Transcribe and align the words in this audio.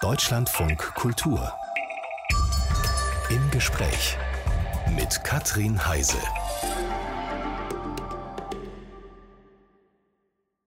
Deutschlandfunk 0.00 0.94
Kultur. 0.94 1.52
Im 3.30 3.50
Gespräch 3.50 4.16
mit 4.94 5.24
Katrin 5.24 5.88
Heise. 5.88 6.18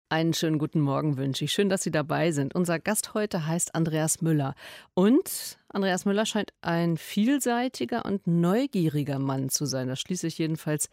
Einen 0.08 0.34
schönen 0.34 0.58
guten 0.58 0.80
Morgen 0.80 1.18
wünsche 1.18 1.44
ich. 1.44 1.52
Schön, 1.52 1.68
dass 1.68 1.84
Sie 1.84 1.92
dabei 1.92 2.32
sind. 2.32 2.56
Unser 2.56 2.80
Gast 2.80 3.14
heute 3.14 3.46
heißt 3.46 3.76
Andreas 3.76 4.22
Müller. 4.22 4.56
Und 4.94 5.56
Andreas 5.68 6.04
Müller 6.04 6.26
scheint 6.26 6.52
ein 6.60 6.96
vielseitiger 6.96 8.04
und 8.04 8.26
neugieriger 8.26 9.20
Mann 9.20 9.50
zu 9.50 9.66
sein. 9.66 9.86
Das 9.86 10.00
schließe 10.00 10.26
ich 10.26 10.38
jedenfalls 10.38 10.90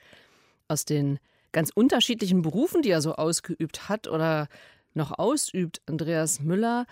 aus 0.68 0.86
den 0.86 1.18
ganz 1.52 1.72
unterschiedlichen 1.74 2.44
Berufen, 2.44 2.84
die 2.84 2.92
er 2.92 3.02
so 3.02 3.16
ausgeübt 3.16 3.90
hat 3.90 4.08
oder 4.08 4.50
noch 4.94 5.18
ausübt. 5.18 5.82
Andreas 5.88 6.42
Müller 6.42 6.86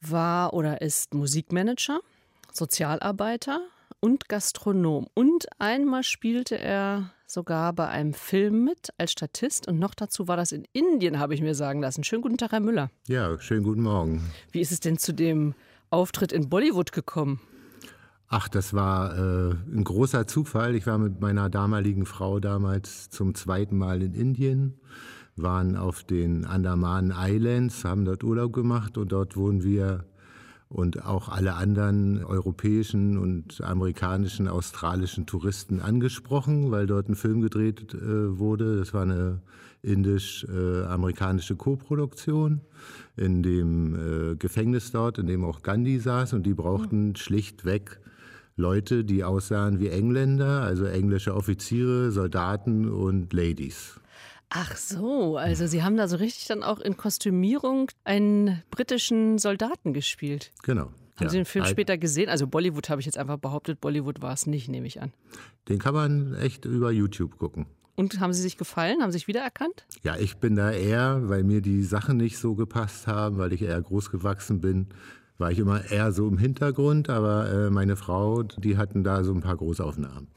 war 0.00 0.54
oder 0.54 0.80
ist 0.80 1.14
Musikmanager, 1.14 2.00
Sozialarbeiter 2.52 3.60
und 4.00 4.28
Gastronom. 4.28 5.06
Und 5.14 5.46
einmal 5.58 6.02
spielte 6.02 6.58
er 6.58 7.12
sogar 7.26 7.72
bei 7.72 7.88
einem 7.88 8.14
Film 8.14 8.64
mit 8.64 8.88
als 8.96 9.12
Statist 9.12 9.68
und 9.68 9.78
noch 9.78 9.94
dazu 9.94 10.28
war 10.28 10.36
das 10.36 10.52
in 10.52 10.64
Indien, 10.72 11.18
habe 11.18 11.34
ich 11.34 11.42
mir 11.42 11.54
sagen 11.54 11.80
lassen. 11.80 12.04
Schönen 12.04 12.22
guten 12.22 12.38
Tag, 12.38 12.52
Herr 12.52 12.60
Müller. 12.60 12.90
Ja, 13.06 13.38
schönen 13.38 13.64
guten 13.64 13.82
Morgen. 13.82 14.22
Wie 14.50 14.60
ist 14.60 14.72
es 14.72 14.80
denn 14.80 14.98
zu 14.98 15.12
dem 15.12 15.54
Auftritt 15.90 16.32
in 16.32 16.48
Bollywood 16.48 16.92
gekommen? 16.92 17.40
Ach, 18.28 18.48
das 18.48 18.74
war 18.74 19.16
äh, 19.16 19.54
ein 19.72 19.84
großer 19.84 20.26
Zufall. 20.26 20.74
Ich 20.74 20.86
war 20.86 20.98
mit 20.98 21.20
meiner 21.20 21.48
damaligen 21.48 22.04
Frau 22.04 22.40
damals 22.40 23.08
zum 23.08 23.34
zweiten 23.34 23.78
Mal 23.78 24.02
in 24.02 24.12
Indien, 24.12 24.80
waren 25.42 25.76
auf 25.76 26.04
den 26.04 26.44
Andaman 26.44 27.12
Islands, 27.16 27.84
haben 27.84 28.04
dort 28.04 28.24
Urlaub 28.24 28.52
gemacht 28.52 28.98
und 28.98 29.12
dort 29.12 29.36
wurden 29.36 29.62
wir 29.62 30.04
und 30.68 31.04
auch 31.06 31.28
alle 31.30 31.54
anderen 31.54 32.22
europäischen 32.24 33.16
und 33.16 33.62
amerikanischen, 33.62 34.48
australischen 34.48 35.26
Touristen 35.26 35.80
angesprochen, 35.80 36.70
weil 36.70 36.86
dort 36.86 37.08
ein 37.08 37.14
Film 37.14 37.40
gedreht 37.40 37.94
äh, 37.94 38.38
wurde. 38.38 38.78
Das 38.78 38.92
war 38.92 39.02
eine 39.02 39.40
indisch-amerikanische 39.82 41.56
Koproduktion 41.56 42.60
in 43.16 43.42
dem 43.42 43.94
äh, 43.94 44.36
Gefängnis 44.36 44.90
dort, 44.92 45.18
in 45.18 45.26
dem 45.26 45.44
auch 45.44 45.62
Gandhi 45.62 45.98
saß 45.98 46.34
und 46.34 46.44
die 46.44 46.54
brauchten 46.54 47.16
schlichtweg 47.16 48.00
Leute, 48.56 49.04
die 49.04 49.22
aussahen 49.22 49.78
wie 49.78 49.88
Engländer, 49.88 50.62
also 50.62 50.84
englische 50.84 51.34
Offiziere, 51.34 52.10
Soldaten 52.10 52.88
und 52.90 53.32
Ladies. 53.32 54.00
Ach 54.50 54.76
so, 54.76 55.36
also 55.36 55.66
Sie 55.66 55.82
haben 55.82 55.96
da 55.96 56.08
so 56.08 56.16
richtig 56.16 56.46
dann 56.46 56.62
auch 56.62 56.80
in 56.80 56.96
Kostümierung 56.96 57.90
einen 58.04 58.62
britischen 58.70 59.38
Soldaten 59.38 59.92
gespielt. 59.92 60.52
Genau. 60.62 60.90
Haben 61.16 61.24
ja. 61.26 61.28
Sie 61.30 61.36
den 61.36 61.44
Film 61.44 61.64
später 61.66 61.98
gesehen? 61.98 62.28
Also 62.28 62.46
Bollywood 62.46 62.88
habe 62.88 63.00
ich 63.00 63.06
jetzt 63.06 63.18
einfach 63.18 63.38
behauptet, 63.38 63.80
Bollywood 63.80 64.22
war 64.22 64.32
es 64.32 64.46
nicht, 64.46 64.68
nehme 64.68 64.86
ich 64.86 65.02
an. 65.02 65.12
Den 65.68 65.78
kann 65.78 65.94
man 65.94 66.34
echt 66.34 66.64
über 66.64 66.92
YouTube 66.92 67.38
gucken. 67.38 67.66
Und 67.96 68.20
haben 68.20 68.32
Sie 68.32 68.40
sich 68.40 68.56
gefallen? 68.56 69.02
Haben 69.02 69.10
Sie 69.10 69.18
sich 69.18 69.26
wiedererkannt? 69.26 69.84
Ja, 70.04 70.16
ich 70.16 70.36
bin 70.36 70.54
da 70.54 70.70
eher, 70.70 71.28
weil 71.28 71.42
mir 71.42 71.60
die 71.60 71.82
Sachen 71.82 72.16
nicht 72.16 72.38
so 72.38 72.54
gepasst 72.54 73.08
haben, 73.08 73.38
weil 73.38 73.52
ich 73.52 73.62
eher 73.62 73.82
groß 73.82 74.12
gewachsen 74.12 74.60
bin, 74.60 74.86
war 75.36 75.50
ich 75.50 75.58
immer 75.58 75.84
eher 75.90 76.12
so 76.12 76.28
im 76.28 76.38
Hintergrund, 76.38 77.10
aber 77.10 77.50
äh, 77.50 77.70
meine 77.70 77.96
Frau, 77.96 78.44
die 78.44 78.76
hatten 78.76 79.02
da 79.02 79.24
so 79.24 79.32
ein 79.32 79.40
paar 79.40 79.56
Großaufnahmen. 79.56 80.28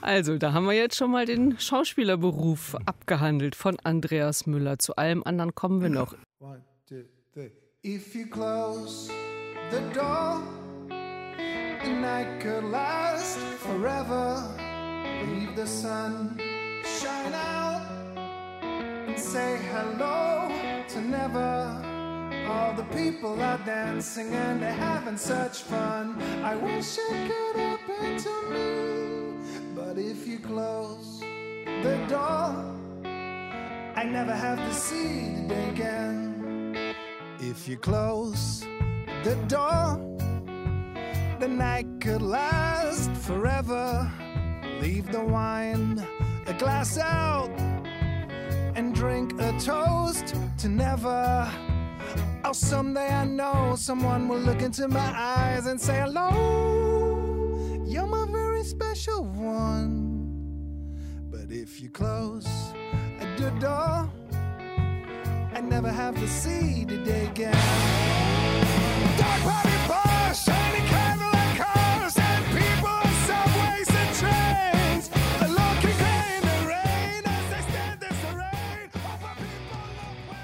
Also, 0.00 0.38
da 0.38 0.52
haben 0.52 0.66
wir 0.66 0.72
jetzt 0.72 0.96
schon 0.96 1.10
mal 1.10 1.26
den 1.26 1.58
Schauspielerberuf 1.58 2.76
abgehandelt 2.86 3.54
von 3.54 3.76
Andreas 3.84 4.46
Müller. 4.46 4.78
Zu 4.78 4.96
allem 4.96 5.22
anderen 5.24 5.54
kommen 5.54 5.82
wir 5.82 5.88
noch. 5.90 6.14
One, 6.38 6.62
two, 6.88 7.02
three. 7.32 7.50
If 7.82 8.14
you 8.14 8.26
close 8.26 9.10
the 9.70 9.80
door, 9.94 10.40
the 10.88 11.92
night 11.92 12.40
could 12.40 12.70
last 12.70 13.38
forever. 13.60 14.54
Leave 15.24 15.54
the 15.56 15.66
sun 15.66 16.38
shine 17.00 17.34
out 17.34 17.82
and 19.08 19.18
say 19.18 19.58
hello 19.72 20.48
to 20.88 21.00
never. 21.00 21.82
All 22.48 22.74
the 22.74 22.84
people 22.94 23.42
are 23.42 23.58
dancing 23.66 24.32
and 24.32 24.62
they're 24.62 24.72
having 24.72 25.16
such 25.16 25.62
fun. 25.62 26.20
I 26.44 26.54
wish 26.54 26.96
it 26.98 27.30
could 27.30 27.56
happen 27.56 28.18
to 28.18 28.50
me. 28.50 29.25
But 29.86 29.98
if 29.98 30.26
you 30.26 30.40
close 30.40 31.20
the 31.64 31.96
door, 32.08 32.74
I 33.94 34.02
never 34.04 34.34
have 34.34 34.58
to 34.58 34.74
see 34.74 35.36
the 35.36 35.54
day 35.54 35.68
again. 35.70 36.94
If 37.38 37.68
you 37.68 37.76
close 37.76 38.66
the 39.22 39.36
door, 39.46 40.00
the 41.38 41.46
night 41.46 41.86
could 42.00 42.20
last 42.20 43.12
forever. 43.12 44.10
Leave 44.80 45.12
the 45.12 45.24
wine, 45.24 46.04
a 46.48 46.52
glass 46.54 46.98
out, 46.98 47.56
and 48.74 48.92
drink 48.92 49.40
a 49.40 49.52
toast 49.60 50.34
to 50.58 50.68
never. 50.68 51.48
Oh, 52.44 52.52
someday 52.52 53.08
I 53.08 53.24
know 53.24 53.76
someone 53.78 54.26
will 54.26 54.40
look 54.40 54.62
into 54.62 54.88
my 54.88 55.12
eyes 55.16 55.66
and 55.66 55.80
say, 55.80 56.00
Hello, 56.00 57.84
you're 57.86 58.08
my 58.08 58.26
very 58.26 58.64
special 58.64 59.24
one. 59.46 60.26
But 61.30 61.50
if 61.50 61.80
you 61.80 61.88
close 61.88 62.48
the 63.36 63.50
door, 63.60 64.10
I 65.54 65.60
never 65.60 65.90
have 65.90 66.14
to 66.16 66.28
see 66.28 66.84
the 66.84 66.98
day 66.98 67.26
again. 67.26 67.52
Dark 69.16 69.40
party 69.42 69.78
bar, 69.88 70.34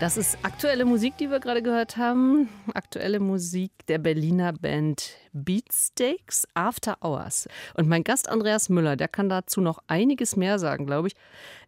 Das 0.03 0.17
ist 0.17 0.37
aktuelle 0.43 0.85
Musik, 0.85 1.17
die 1.19 1.31
wir 1.31 1.39
gerade 1.39 1.63
gehört 1.63 1.97
haben. 1.97 2.49
Aktuelle 2.75 3.21
Musik 3.21 3.71
der 3.87 3.99
Berliner 3.99 4.53
Band 4.53 5.13
Beatsteaks 5.33 6.45
After 6.55 6.97
Hours. 7.05 7.47
Und 7.75 7.89
mein 7.89 8.03
Gast 8.03 8.29
Andreas 8.29 8.69
Müller, 8.69 8.97
der 8.97 9.07
kann 9.07 9.29
dazu 9.29 9.61
noch 9.61 9.79
einiges 9.87 10.35
mehr 10.35 10.59
sagen, 10.59 10.87
glaube 10.87 11.07
ich. 11.07 11.15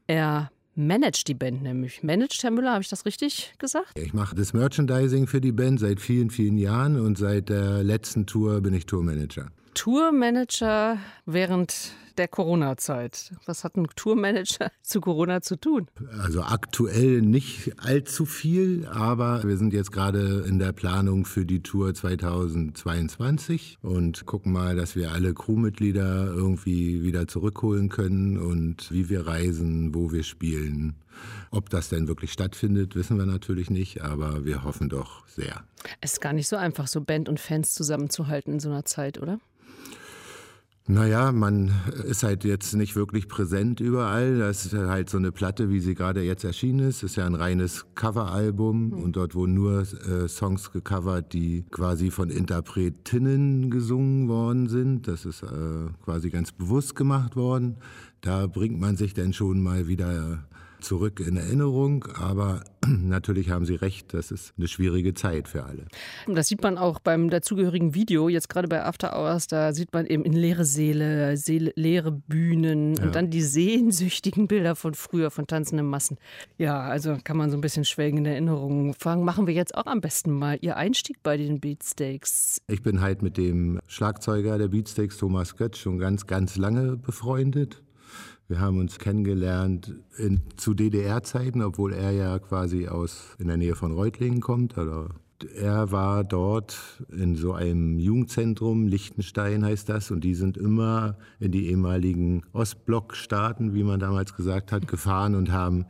Er 0.08 0.50
managt 0.74 1.28
die 1.28 1.34
Band 1.34 1.62
nämlich. 1.62 2.02
Managt 2.02 2.42
Herr 2.42 2.50
Müller, 2.50 2.72
habe 2.72 2.82
ich 2.82 2.88
das 2.88 3.06
richtig 3.06 3.54
gesagt? 3.58 3.96
Ich 3.96 4.14
mache 4.14 4.34
das 4.34 4.52
Merchandising 4.52 5.28
für 5.28 5.40
die 5.40 5.52
Band 5.52 5.78
seit 5.78 6.00
vielen, 6.00 6.30
vielen 6.30 6.58
Jahren 6.58 6.98
und 6.98 7.16
seit 7.16 7.50
der 7.50 7.84
letzten 7.84 8.26
Tour 8.26 8.60
bin 8.62 8.74
ich 8.74 8.86
Tourmanager. 8.86 9.46
Tourmanager 9.74 10.98
während 11.24 11.92
der 12.18 12.28
Corona-Zeit. 12.28 13.32
Was 13.46 13.64
hat 13.64 13.76
ein 13.76 13.86
Tourmanager 13.96 14.70
zu 14.82 15.00
Corona 15.00 15.40
zu 15.40 15.56
tun? 15.56 15.88
Also 16.22 16.42
aktuell 16.42 17.20
nicht 17.22 17.72
allzu 17.78 18.26
viel, 18.26 18.86
aber 18.86 19.42
wir 19.44 19.56
sind 19.56 19.72
jetzt 19.72 19.92
gerade 19.92 20.44
in 20.46 20.58
der 20.58 20.72
Planung 20.72 21.24
für 21.24 21.44
die 21.44 21.62
Tour 21.62 21.94
2022 21.94 23.78
und 23.82 24.26
gucken 24.26 24.52
mal, 24.52 24.76
dass 24.76 24.96
wir 24.96 25.12
alle 25.12 25.34
Crewmitglieder 25.34 26.26
irgendwie 26.26 27.02
wieder 27.02 27.26
zurückholen 27.28 27.88
können 27.88 28.38
und 28.38 28.90
wie 28.90 29.08
wir 29.08 29.26
reisen, 29.26 29.94
wo 29.94 30.12
wir 30.12 30.22
spielen. 30.22 30.94
Ob 31.50 31.70
das 31.70 31.88
denn 31.88 32.08
wirklich 32.08 32.32
stattfindet, 32.32 32.96
wissen 32.96 33.18
wir 33.18 33.26
natürlich 33.26 33.70
nicht, 33.70 34.02
aber 34.02 34.44
wir 34.44 34.64
hoffen 34.64 34.88
doch 34.88 35.26
sehr. 35.28 35.64
Es 36.00 36.14
ist 36.14 36.20
gar 36.20 36.32
nicht 36.32 36.48
so 36.48 36.56
einfach, 36.56 36.88
so 36.88 37.00
Band 37.00 37.28
und 37.28 37.38
Fans 37.38 37.74
zusammenzuhalten 37.74 38.54
in 38.54 38.60
so 38.60 38.70
einer 38.70 38.84
Zeit, 38.84 39.20
oder? 39.20 39.38
Naja, 40.86 41.32
man 41.32 41.72
ist 42.06 42.24
halt 42.24 42.44
jetzt 42.44 42.74
nicht 42.74 42.94
wirklich 42.94 43.26
präsent 43.26 43.80
überall. 43.80 44.38
Das 44.38 44.66
ist 44.66 44.74
halt 44.74 45.08
so 45.08 45.16
eine 45.16 45.32
Platte, 45.32 45.70
wie 45.70 45.80
sie 45.80 45.94
gerade 45.94 46.20
jetzt 46.20 46.44
erschienen 46.44 46.80
ist. 46.80 47.02
Das 47.02 47.12
ist 47.12 47.16
ja 47.16 47.24
ein 47.24 47.34
reines 47.34 47.86
Coveralbum 47.94 48.88
mhm. 48.88 48.92
und 48.92 49.16
dort 49.16 49.34
wurden 49.34 49.54
nur 49.54 49.80
äh, 49.80 50.28
Songs 50.28 50.72
gecovert, 50.72 51.32
die 51.32 51.64
quasi 51.70 52.10
von 52.10 52.28
Interpretinnen 52.28 53.70
gesungen 53.70 54.28
worden 54.28 54.68
sind. 54.68 55.08
Das 55.08 55.24
ist 55.24 55.42
äh, 55.42 55.46
quasi 56.04 56.28
ganz 56.28 56.52
bewusst 56.52 56.94
gemacht 56.94 57.34
worden. 57.34 57.76
Da 58.20 58.46
bringt 58.46 58.78
man 58.78 58.96
sich 58.96 59.14
dann 59.14 59.32
schon 59.32 59.62
mal 59.62 59.88
wieder 59.88 60.44
zurück 60.84 61.20
in 61.20 61.36
Erinnerung, 61.36 62.04
aber 62.14 62.62
natürlich 62.86 63.50
haben 63.50 63.64
Sie 63.64 63.74
recht, 63.74 64.14
das 64.14 64.30
ist 64.30 64.52
eine 64.56 64.68
schwierige 64.68 65.14
Zeit 65.14 65.48
für 65.48 65.64
alle. 65.64 65.86
Das 66.28 66.48
sieht 66.48 66.62
man 66.62 66.78
auch 66.78 67.00
beim 67.00 67.30
dazugehörigen 67.30 67.94
Video, 67.94 68.28
jetzt 68.28 68.48
gerade 68.48 68.68
bei 68.68 68.84
After 68.84 69.18
Hours, 69.18 69.46
da 69.46 69.72
sieht 69.72 69.92
man 69.92 70.06
eben 70.06 70.24
in 70.24 70.34
leere 70.34 70.64
Seele, 70.64 71.36
Seele 71.36 71.72
leere 71.76 72.12
Bühnen 72.12 72.94
ja. 72.94 73.04
und 73.04 73.14
dann 73.14 73.30
die 73.30 73.42
sehnsüchtigen 73.42 74.46
Bilder 74.46 74.76
von 74.76 74.94
früher, 74.94 75.30
von 75.30 75.46
tanzenden 75.46 75.86
Massen. 75.86 76.18
Ja, 76.58 76.80
also 76.80 77.16
kann 77.24 77.36
man 77.36 77.50
so 77.50 77.56
ein 77.56 77.60
bisschen 77.60 77.84
schwelgen 77.84 78.18
in 78.18 78.26
Erinnerungen. 78.26 78.94
Fangen 78.94 79.24
machen 79.24 79.46
wir 79.46 79.54
jetzt 79.54 79.74
auch 79.74 79.86
am 79.86 80.00
besten 80.00 80.30
mal 80.30 80.58
Ihr 80.60 80.76
Einstieg 80.76 81.22
bei 81.22 81.36
den 81.36 81.60
Beatsteaks. 81.60 82.60
Ich 82.68 82.82
bin 82.82 83.00
halt 83.00 83.22
mit 83.22 83.36
dem 83.36 83.80
Schlagzeuger 83.88 84.58
der 84.58 84.68
Beatsteaks, 84.68 85.16
Thomas 85.16 85.56
Götz, 85.56 85.78
schon 85.78 85.98
ganz, 85.98 86.26
ganz 86.26 86.56
lange 86.56 86.96
befreundet. 86.96 87.82
Wir 88.46 88.60
haben 88.60 88.78
uns 88.78 88.98
kennengelernt 88.98 89.94
in, 90.18 90.42
zu 90.56 90.74
DDR-Zeiten, 90.74 91.62
obwohl 91.62 91.94
er 91.94 92.10
ja 92.10 92.38
quasi 92.38 92.88
aus 92.88 93.34
in 93.38 93.48
der 93.48 93.56
Nähe 93.56 93.74
von 93.74 93.92
Reutlingen 93.92 94.40
kommt 94.40 94.76
oder 94.76 95.08
Er 95.54 95.90
war 95.90 96.24
dort 96.24 97.02
in 97.10 97.36
so 97.36 97.54
einem 97.54 97.98
Jugendzentrum, 97.98 98.86
Liechtenstein 98.86 99.64
heißt 99.64 99.88
das, 99.88 100.10
und 100.10 100.22
die 100.24 100.34
sind 100.34 100.58
immer 100.58 101.16
in 101.40 101.52
die 101.52 101.68
ehemaligen 101.68 102.42
Ostblockstaaten, 102.52 103.72
wie 103.72 103.82
man 103.82 103.98
damals 103.98 104.34
gesagt 104.36 104.72
hat, 104.72 104.88
gefahren 104.88 105.34
und 105.34 105.50
haben 105.50 105.86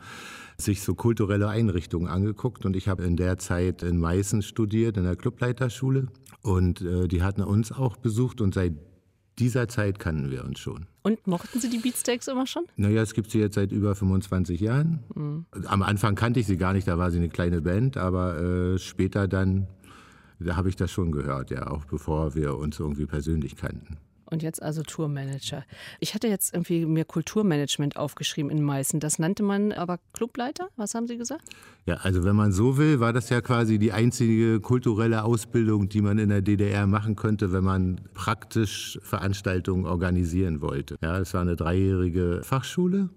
sich 0.57 0.83
so 0.83 0.95
kulturelle 0.95 1.49
Einrichtungen 1.49 2.07
angeguckt. 2.07 2.65
Und 2.65 2.77
ich 2.77 2.89
habe 2.89 3.03
in 3.03 3.17
der 3.17 3.39
Zeit 3.39 3.83
in 3.83 3.99
Meißen 3.99 4.43
studiert, 4.43 4.97
in 4.97 5.05
der 5.05 5.17
Clubleiterschule. 5.17 6.07
Und 6.43 6.83
äh, 6.83 7.09
die 7.09 7.23
hatten 7.23 7.43
uns 7.43 7.73
auch 7.73 7.97
besucht 7.97 8.41
und 8.41 8.55
seit 8.55 8.75
dieser 9.39 9.69
Zeit 9.69 9.99
kannten 9.99 10.31
wir 10.31 10.45
uns 10.45 10.59
schon. 10.59 10.87
Und 11.03 11.27
mochten 11.27 11.61
Sie 11.61 11.69
die 11.69 11.79
Beatsteaks 11.79 12.29
immer 12.29 12.47
schon? 12.47 12.65
Naja, 12.77 13.03
es 13.03 13.15
gibt 13.15 13.31
sie 13.31 13.41
jetzt 13.41 13.55
seit 13.55 13.73
über 13.73 13.95
25 13.95 14.61
Jahren. 14.61 15.01
Mhm. 15.15 15.47
Am 15.67 15.83
Anfang 15.83 16.15
kannte 16.15 16.41
ich 16.41 16.47
sie 16.47 16.57
gar 16.57 16.73
nicht, 16.73 16.89
da 16.89 16.99
war 16.99 17.11
sie 17.11 17.19
eine 17.19 17.29
kleine 17.29 17.61
Band, 17.61 17.97
aber 17.97 18.39
äh, 18.41 18.79
später 18.79 19.29
dann, 19.29 19.67
da 20.39 20.57
habe 20.57 20.69
ich 20.69 20.77
das 20.77 20.91
schon 20.91 21.13
gehört, 21.13 21.51
ja, 21.51 21.67
auch 21.69 21.85
bevor 21.85 22.35
wir 22.35 22.57
uns 22.57 22.79
irgendwie 22.79 23.07
persönlich 23.07 23.57
kannten 23.57 23.99
und 24.35 24.43
jetzt 24.43 24.63
also 24.63 24.83
Tourmanager. 24.83 25.65
Ich 26.01 26.15
hatte 26.15 26.29
jetzt 26.29 26.53
irgendwie 26.53 26.85
mir 26.85 27.07
Kulturmanagement 27.07 27.97
aufgeschrieben 27.97 28.51
in 28.51 28.63
Meißen. 28.63 29.01
Das 29.01 29.19
nannte 29.19 29.43
man 29.43 29.73
aber 29.73 29.99
Clubleiter? 30.13 30.69
Was 30.77 30.95
haben 30.95 31.07
Sie 31.07 31.17
gesagt? 31.17 31.49
Ja, 31.87 31.97
also 32.03 32.25
wenn 32.25 32.37
man 32.37 32.53
so 32.53 32.77
will, 32.77 33.01
war 33.01 33.13
das 33.13 33.31
ja 33.31 33.41
quasi 33.41 33.79
die 33.79 33.93
einzige 33.93 34.61
kulturelle 34.61 35.25
Ausbildung, 35.25 35.89
die 35.89 36.03
man 36.03 36.19
in 36.19 36.29
der 36.29 36.43
DDR 36.43 36.87
machen 36.87 37.17
könnte, 37.17 37.53
wenn 37.53 37.65
man 37.65 38.01
praktisch 38.13 38.99
Veranstaltungen 39.03 39.87
organisieren 39.87 40.61
wollte. 40.61 40.97
Ja, 41.01 41.19
es 41.19 41.33
war 41.33 41.41
eine 41.41 41.57
dreijährige 41.57 42.41
Fachschule 42.43 43.09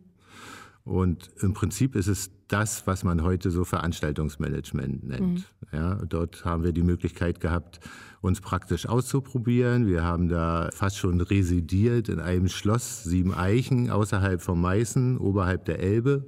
und 0.87 1.31
im 1.41 1.53
Prinzip 1.53 1.95
ist 1.95 2.07
es 2.07 2.31
das, 2.47 2.87
was 2.87 3.03
man 3.03 3.21
heute 3.23 3.51
so 3.51 3.65
Veranstaltungsmanagement 3.65 5.03
nennt. 5.03 5.21
Mhm. 5.21 5.43
Ja, 5.73 5.95
dort 6.07 6.45
haben 6.45 6.63
wir 6.63 6.71
die 6.71 6.81
Möglichkeit 6.81 7.41
gehabt, 7.41 7.81
uns 8.21 8.39
praktisch 8.39 8.87
auszuprobieren. 8.87 9.85
Wir 9.85 10.03
haben 10.03 10.29
da 10.29 10.69
fast 10.73 10.97
schon 10.97 11.19
residiert 11.19 12.07
in 12.07 12.21
einem 12.21 12.47
Schloss 12.47 13.03
Sieben 13.03 13.33
Eichen 13.33 13.89
außerhalb 13.89 14.41
von 14.41 14.61
Meißen, 14.61 15.17
oberhalb 15.17 15.65
der 15.65 15.79
Elbe. 15.79 16.25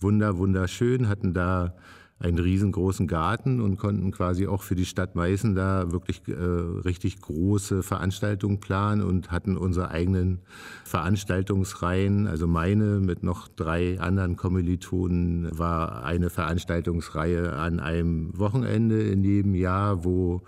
Wunder, 0.00 0.38
wunderschön, 0.38 1.08
hatten 1.08 1.32
da 1.32 1.76
einen 2.18 2.38
riesengroßen 2.38 3.06
Garten 3.06 3.60
und 3.60 3.76
konnten 3.76 4.10
quasi 4.12 4.46
auch 4.46 4.62
für 4.62 4.76
die 4.76 4.86
Stadt 4.86 5.14
Meißen 5.14 5.54
da 5.54 5.90
wirklich 5.90 6.22
äh, 6.28 6.32
richtig 6.32 7.20
große 7.20 7.82
Veranstaltungen 7.82 8.60
planen 8.60 9.02
und 9.02 9.30
hatten 9.30 9.56
unsere 9.56 9.90
eigenen 9.90 10.40
Veranstaltungsreihen. 10.84 12.26
Also 12.26 12.46
meine 12.46 13.00
mit 13.00 13.22
noch 13.22 13.48
drei 13.48 14.00
anderen 14.00 14.36
Kommilitonen 14.36 15.58
war 15.58 16.04
eine 16.04 16.30
Veranstaltungsreihe 16.30 17.52
an 17.52 17.80
einem 17.80 18.38
Wochenende 18.38 19.02
in 19.02 19.24
jedem 19.24 19.54
Jahr, 19.54 20.04
wo 20.04 20.42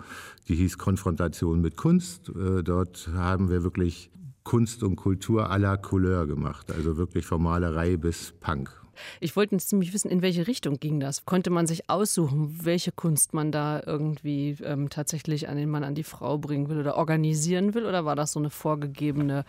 die 0.47 0.55
hieß 0.55 0.77
Konfrontation 0.77 1.61
mit 1.61 1.75
Kunst. 1.75 2.29
Äh, 2.29 2.63
dort 2.63 3.09
haben 3.13 3.49
wir 3.49 3.63
wirklich 3.63 4.09
Kunst 4.43 4.81
und 4.81 4.95
Kultur 4.95 5.51
à 5.51 5.57
la 5.57 5.75
Couleur 5.75 6.25
gemacht, 6.25 6.71
also 6.71 6.95
wirklich 6.95 7.25
von 7.25 7.43
Malerei 7.43 7.97
bis 7.97 8.33
Punk. 8.39 8.86
Ich 9.19 9.35
wollte 9.35 9.55
jetzt 9.55 9.69
ziemlich 9.69 9.93
wissen, 9.93 10.09
in 10.09 10.21
welche 10.21 10.47
Richtung 10.47 10.79
ging 10.79 10.99
das? 10.99 11.25
Konnte 11.25 11.49
man 11.49 11.67
sich 11.67 11.89
aussuchen, 11.89 12.59
welche 12.63 12.91
Kunst 12.91 13.33
man 13.33 13.51
da 13.51 13.81
irgendwie 13.85 14.57
ähm, 14.63 14.89
tatsächlich 14.89 15.49
an 15.49 15.57
den 15.57 15.69
Mann, 15.69 15.83
an 15.83 15.95
die 15.95 16.03
Frau 16.03 16.37
bringen 16.37 16.69
will 16.69 16.79
oder 16.79 16.97
organisieren 16.97 17.73
will? 17.73 17.85
Oder 17.85 18.05
war 18.05 18.15
das 18.15 18.31
so 18.31 18.39
eine 18.39 18.49
vorgegebene 18.49 19.45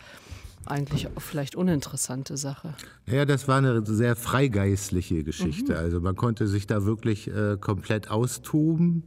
eigentlich 0.65 1.07
vielleicht 1.17 1.55
uninteressante 1.55 2.37
Sache. 2.37 2.75
Ja, 3.07 3.25
das 3.25 3.47
war 3.47 3.57
eine 3.57 3.85
sehr 3.85 4.15
freigeistliche 4.15 5.23
Geschichte. 5.23 5.73
Mhm. 5.73 5.79
Also 5.79 5.99
man 5.99 6.15
konnte 6.15 6.47
sich 6.47 6.67
da 6.67 6.85
wirklich 6.85 7.27
äh, 7.27 7.57
komplett 7.59 8.11
austoben, 8.11 9.03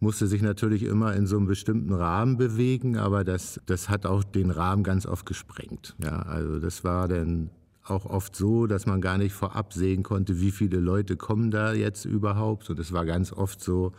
musste 0.00 0.26
sich 0.26 0.42
natürlich 0.42 0.82
immer 0.82 1.14
in 1.14 1.26
so 1.26 1.36
einem 1.36 1.46
bestimmten 1.46 1.92
Rahmen 1.92 2.36
bewegen, 2.36 2.96
aber 2.96 3.24
das, 3.24 3.60
das 3.66 3.88
hat 3.88 4.06
auch 4.06 4.24
den 4.24 4.50
Rahmen 4.50 4.82
ganz 4.82 5.06
oft 5.06 5.26
gesprengt. 5.26 5.94
Ja, 6.02 6.22
also 6.22 6.58
das 6.58 6.84
war 6.84 7.08
dann 7.08 7.50
auch 7.84 8.06
oft 8.06 8.34
so, 8.34 8.66
dass 8.66 8.86
man 8.86 9.00
gar 9.00 9.18
nicht 9.18 9.32
vorab 9.32 9.72
sehen 9.72 10.02
konnte, 10.02 10.40
wie 10.40 10.50
viele 10.50 10.78
Leute 10.78 11.16
kommen 11.16 11.50
da 11.50 11.72
jetzt 11.72 12.04
überhaupt. 12.04 12.70
Und 12.70 12.78
es 12.78 12.92
war 12.92 13.04
ganz 13.04 13.32
oft 13.32 13.62
so, 13.62 13.92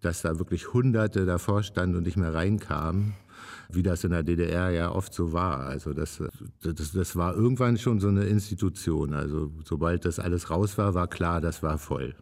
dass 0.00 0.22
da 0.22 0.38
wirklich 0.38 0.72
Hunderte 0.72 1.24
davor 1.24 1.62
standen 1.62 1.96
und 1.96 2.04
nicht 2.04 2.16
mehr 2.16 2.34
reinkamen, 2.34 3.14
wie 3.70 3.82
das 3.82 4.04
in 4.04 4.10
der 4.10 4.22
DDR 4.22 4.70
ja 4.70 4.92
oft 4.92 5.14
so 5.14 5.32
war. 5.32 5.60
Also 5.60 5.94
das, 5.94 6.22
das, 6.62 6.92
das 6.92 7.16
war 7.16 7.34
irgendwann 7.34 7.78
schon 7.78 8.00
so 8.00 8.08
eine 8.08 8.24
Institution. 8.24 9.14
Also 9.14 9.50
sobald 9.64 10.04
das 10.04 10.18
alles 10.18 10.50
raus 10.50 10.76
war, 10.76 10.94
war 10.94 11.08
klar, 11.08 11.40
das 11.40 11.62
war 11.62 11.78
voll. 11.78 12.14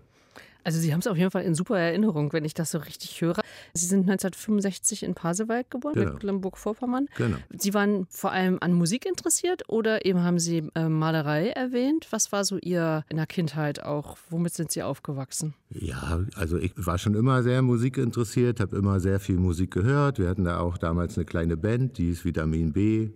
Also 0.63 0.79
Sie 0.79 0.93
haben 0.93 1.01
es 1.01 1.07
auf 1.07 1.17
jeden 1.17 1.31
Fall 1.31 1.45
in 1.45 1.55
super 1.55 1.79
Erinnerung, 1.79 2.33
wenn 2.33 2.45
ich 2.45 2.55
das 2.55 2.71
so 2.71 2.79
richtig 2.79 3.21
höre. 3.21 3.40
Sie 3.75 3.87
sind 3.87 4.01
1965 4.01 5.03
in 5.03 5.15
Pasewalk 5.15 5.71
geboren, 5.71 5.95
genau. 5.95 6.13
Mecklenburg-Vorpommern. 6.13 7.09
Genau. 7.17 7.37
Sie 7.57 7.75
waren 7.75 8.07
vor 8.11 8.33
allem 8.33 8.59
an 8.61 8.73
Musik 8.73 9.07
interessiert 9.07 9.63
oder 9.69 10.05
eben 10.05 10.23
haben 10.23 10.39
Sie 10.39 10.69
äh, 10.75 10.89
Malerei 10.89 11.49
erwähnt? 11.49 12.07
Was 12.11 12.33
war 12.33 12.45
so 12.45 12.59
Ihr 12.59 13.05
in 13.09 13.17
der 13.17 13.27
Kindheit 13.27 13.83
auch? 13.83 14.17
Womit 14.29 14.55
sind 14.55 14.71
Sie 14.71 14.83
aufgewachsen? 14.83 15.55
Ja, 15.71 16.21
also 16.35 16.59
ich 16.59 16.73
war 16.77 16.99
schon 16.99 17.15
immer 17.15 17.43
sehr 17.43 17.63
musikinteressiert, 17.63 18.61
habe 18.61 18.77
immer 18.77 19.01
sehr 19.01 19.21
viel 19.21 19.37
Musik 19.37 19.71
gehört. 19.71 20.19
Wir 20.19 20.29
hatten 20.29 20.45
da 20.45 20.59
auch 20.59 20.79
damals 20.79 21.17
eine 21.17 21.25
kleine 21.25 21.57
Band, 21.57 21.99
die 21.99 22.11
ist 22.11 22.25
Vitamin 22.25 22.73
B. 22.73 23.11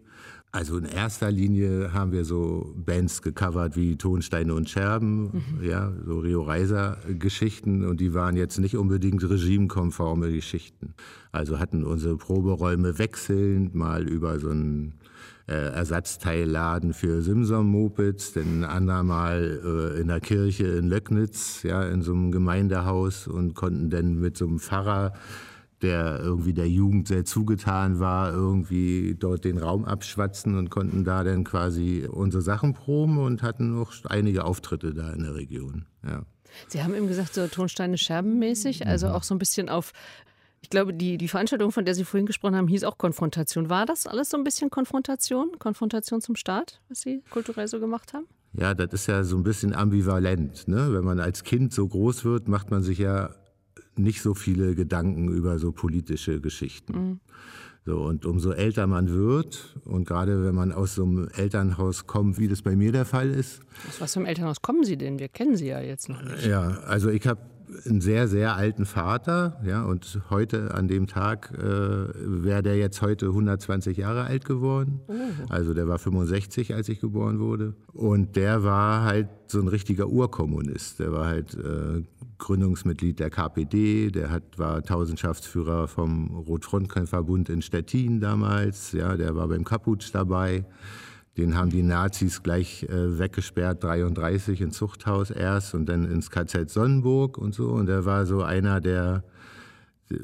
Also 0.55 0.79
in 0.79 0.85
erster 0.85 1.33
Linie 1.33 1.93
haben 1.93 2.12
wir 2.12 2.25
so 2.25 2.73
Bands 2.77 3.23
gecovert 3.23 3.75
wie 3.75 3.97
Tonsteine 3.97 4.55
und 4.55 4.71
Scherben, 4.71 5.23
mhm. 5.59 5.69
ja, 5.69 5.93
so 6.06 6.21
Rio 6.21 6.43
Reiser 6.43 6.99
Geschichten 7.19 7.85
und 7.85 7.99
die 7.99 8.15
waren 8.15 8.37
jetzt 8.37 8.59
nicht 8.59 8.77
unbedingt 8.77 9.29
regimekonforme 9.29 10.31
Geschichten. 10.31 10.95
Also 11.33 11.59
hatten 11.59 11.83
unsere 11.83 12.17
Proberäume 12.17 13.01
wechselnd, 13.01 13.75
mal 13.75 14.09
über 14.09 14.39
so 14.39 14.51
einen 14.51 14.95
äh, 15.49 15.55
Ersatzteilladen 15.55 16.93
für 16.93 17.21
Simson-Mopeds, 17.21 18.35
dann 18.35 18.62
ein 18.62 18.65
andermal 18.65 19.61
äh, 19.97 20.00
in 20.00 20.07
der 20.07 20.21
Kirche 20.21 20.69
in 20.69 20.87
Löcknitz, 20.87 21.65
ja, 21.65 21.83
in 21.83 22.03
so 22.03 22.12
einem 22.12 22.31
Gemeindehaus 22.31 23.27
und 23.27 23.55
konnten 23.55 23.91
dann 23.91 24.21
mit 24.21 24.37
so 24.37 24.47
einem 24.47 24.61
Pfarrer 24.61 25.15
der 25.85 26.19
irgendwie 26.21 26.55
der 26.55 26.69
Jugend 26.69 27.07
sehr 27.07 27.25
zugetan 27.25 28.01
war, 28.01 28.33
irgendwie 28.33 29.15
dort 29.19 29.45
den 29.45 29.59
Raum 29.59 29.85
abschwatzen 29.85 30.57
und 30.57 30.71
konnten 30.71 31.05
da 31.05 31.23
dann 31.23 31.45
quasi 31.45 32.09
unsere 32.11 32.43
Sachen 32.43 32.75
proben 32.75 33.19
und 33.19 33.43
hatten 33.43 33.75
noch 33.75 33.93
einige 34.07 34.45
Auftritte 34.45 34.95
da 34.95 35.13
in 35.13 35.23
der 35.23 35.35
Region. 35.35 35.87
Ja. 36.05 36.23
Sie 36.69 36.83
haben 36.83 36.95
eben 36.95 37.09
gesagt, 37.09 37.35
so 37.35 37.47
Tonsteine 37.47 37.99
scherbenmäßig, 37.99 38.87
also 38.87 39.09
mhm. 39.09 39.13
auch 39.13 39.23
so 39.23 39.35
ein 39.35 39.39
bisschen 39.39 39.69
auf 39.69 39.93
ich 40.63 40.71
glaube, 40.71 40.95
die, 40.95 41.19
die 41.19 41.29
Veranstaltung, 41.29 41.73
von 41.73 41.85
der 41.85 41.95
Sie 41.95 42.05
vorhin 42.05 42.25
gesprochen 42.25 42.57
haben, 42.57 42.69
hieß 42.69 42.85
auch 42.85 42.97
Konfrontation. 42.97 43.69
War 43.69 43.85
das 43.85 44.07
alles 44.07 44.31
so 44.31 44.38
ein 44.38 44.45
bisschen 44.45 44.71
Konfrontation? 44.71 45.59
Konfrontation 45.59 46.23
zum 46.23 46.37
Staat, 46.37 46.81
was 46.88 47.03
Sie 47.03 47.23
kulturell 47.29 47.69
so 47.69 47.81
gemacht 47.81 48.14
haben? 48.14 48.25
Ja, 48.55 48.73
das 48.73 48.95
ist 48.95 49.07
ja 49.07 49.25
so 49.25 49.37
ein 49.37 49.43
bisschen 49.43 49.75
ambivalent. 49.75 50.67
Ne? 50.67 50.88
Wenn 50.95 51.05
man 51.05 51.21
als 51.21 51.45
Kind 51.45 51.75
so 51.75 51.87
groß 51.87 52.25
wird, 52.25 52.49
macht 52.49 52.71
man 52.71 52.83
sich 52.83 52.97
ja 52.97 53.35
nicht 53.99 54.23
so 54.23 54.35
viele 54.35 54.75
Gedanken 54.75 55.29
über 55.29 55.59
so 55.59 55.73
politische 55.73 56.41
Geschichten. 56.41 56.93
Mhm. 56.93 57.21
So, 57.87 58.01
und 58.01 58.25
umso 58.25 58.51
älter 58.53 58.87
man 58.87 59.11
wird, 59.11 59.77
und 59.85 60.07
gerade 60.07 60.43
wenn 60.43 60.55
man 60.55 60.73
aus 60.73 60.95
so 60.95 61.05
einem 61.05 61.29
Elternhaus 61.29 62.07
kommt, 62.07 62.39
wie 62.39 62.49
das 62.49 62.63
bei 62.63 62.77
mir 62.77 62.93
der 62.93 63.05
Fall 63.05 63.31
ist. 63.31 63.61
Aus 63.89 64.01
was 64.01 64.15
für 64.15 64.21
einem 64.21 64.27
Elternhaus 64.27 64.63
kommen 64.63 64.85
Sie 64.85 64.97
denn? 64.97 65.19
Wir 65.19 65.29
kennen 65.29 65.55
Sie 65.57 65.67
ja 65.67 65.81
jetzt 65.81 66.09
noch 66.09 66.23
nicht. 66.23 66.47
Ja, 66.47 66.79
also 66.87 67.11
ich 67.11 67.27
habe 67.27 67.41
einen 67.87 68.01
sehr, 68.01 68.29
sehr 68.29 68.57
alten 68.57 68.87
Vater, 68.87 69.61
ja, 69.65 69.85
und 69.85 70.21
heute 70.31 70.75
an 70.75 70.89
dem 70.89 71.07
Tag 71.07 71.53
äh, 71.53 71.63
wäre 71.63 72.63
der 72.63 72.77
jetzt 72.77 73.03
heute 73.03 73.27
120 73.27 73.97
Jahre 73.97 74.25
alt 74.25 74.45
geworden. 74.45 75.01
Oh. 75.09 75.13
Also 75.49 75.75
der 75.75 75.89
war 75.89 75.99
65, 75.99 76.75
als 76.75 76.89
ich 76.89 77.01
geboren 77.01 77.39
wurde. 77.39 77.75
Und 77.93 78.37
der 78.37 78.65
war 78.65 79.05
halt 79.05 79.29
so 79.47 79.61
ein 79.61 79.69
richtiger 79.69 80.09
Urkommunist. 80.09 81.01
Der 81.01 81.13
war 81.13 81.27
halt 81.27 81.55
äh, 81.55 82.03
Gründungsmitglied 82.45 83.19
der 83.21 83.31
KPD, 83.31 84.11
der 84.11 84.31
hat, 84.31 84.59
war 84.59 84.83
Tausendschaftsführer 84.83 85.89
vom 85.89 86.37
Rotfrontkämpferbund 86.37 87.49
in 87.49 87.63
Stettin 87.63 88.21
damals, 88.21 88.93
ja, 88.93 89.17
der 89.17 89.35
war 89.35 89.49
beim 89.49 89.65
Kaputsch 89.65 90.11
dabei. 90.13 90.67
Den 91.39 91.57
haben 91.57 91.71
die 91.71 91.83
Nazis 91.83 92.43
gleich 92.43 92.85
äh, 92.85 93.19
weggesperrt, 93.19 93.83
33 93.83 94.61
ins 94.61 94.77
Zuchthaus 94.77 95.31
erst 95.31 95.75
und 95.75 95.87
dann 95.87 96.05
ins 96.05 96.31
KZ 96.31 96.71
Sonnenburg 96.71 97.39
und 97.39 97.55
so. 97.55 97.71
Und 97.71 97.89
er 97.89 98.05
war 98.05 98.27
so 98.27 98.43
einer, 98.43 98.81
der 98.81 99.25
äh, 100.11 100.17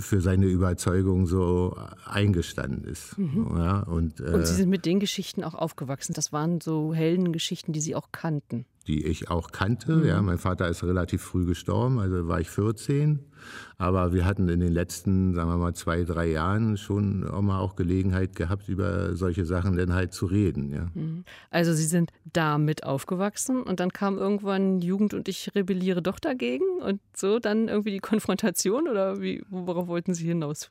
für 0.00 0.20
seine 0.20 0.46
Überzeugung 0.46 1.26
so 1.26 1.78
eingestanden 2.04 2.84
ist. 2.84 3.16
Mhm. 3.16 3.54
Ja, 3.56 3.80
und, 3.84 4.20
äh, 4.20 4.34
und 4.34 4.46
Sie 4.46 4.54
sind 4.54 4.68
mit 4.68 4.84
den 4.84 5.00
Geschichten 5.00 5.44
auch 5.44 5.54
aufgewachsen. 5.54 6.12
Das 6.12 6.32
waren 6.32 6.60
so 6.60 6.92
Heldengeschichten, 6.92 7.72
die 7.72 7.80
Sie 7.80 7.94
auch 7.94 8.08
kannten. 8.12 8.66
Die 8.86 9.06
ich 9.06 9.30
auch 9.30 9.50
kannte. 9.50 9.96
Mhm. 9.96 10.06
Ja, 10.06 10.22
mein 10.22 10.38
Vater 10.38 10.68
ist 10.68 10.84
relativ 10.84 11.22
früh 11.22 11.46
gestorben, 11.46 11.98
also 11.98 12.28
war 12.28 12.40
ich 12.40 12.50
14. 12.50 13.20
Aber 13.76 14.12
wir 14.12 14.24
hatten 14.24 14.48
in 14.48 14.60
den 14.60 14.72
letzten, 14.72 15.34
sagen 15.34 15.50
wir 15.50 15.58
mal, 15.58 15.74
zwei, 15.74 16.04
drei 16.04 16.26
Jahren 16.26 16.76
schon 16.76 17.28
auch 17.28 17.42
mal 17.42 17.58
auch 17.58 17.76
Gelegenheit 17.76 18.36
gehabt, 18.36 18.68
über 18.68 19.14
solche 19.16 19.44
Sachen 19.44 19.76
dann 19.76 19.92
halt 19.92 20.12
zu 20.12 20.26
reden. 20.26 20.70
Ja. 20.70 20.90
Mhm. 20.94 21.24
Also 21.50 21.72
Sie 21.72 21.84
sind 21.84 22.10
da 22.32 22.58
mit 22.58 22.84
aufgewachsen 22.84 23.62
und 23.62 23.80
dann 23.80 23.92
kam 23.92 24.16
irgendwann 24.16 24.80
Jugend 24.80 25.12
und 25.12 25.28
ich 25.28 25.54
rebelliere 25.54 26.02
doch 26.02 26.18
dagegen 26.18 26.64
und 26.80 27.00
so 27.14 27.38
dann 27.38 27.68
irgendwie 27.68 27.90
die 27.90 27.98
Konfrontation 27.98 28.88
oder 28.88 29.20
wie, 29.20 29.42
worauf 29.50 29.88
wollten 29.88 30.14
Sie 30.14 30.26
hinaus? 30.26 30.70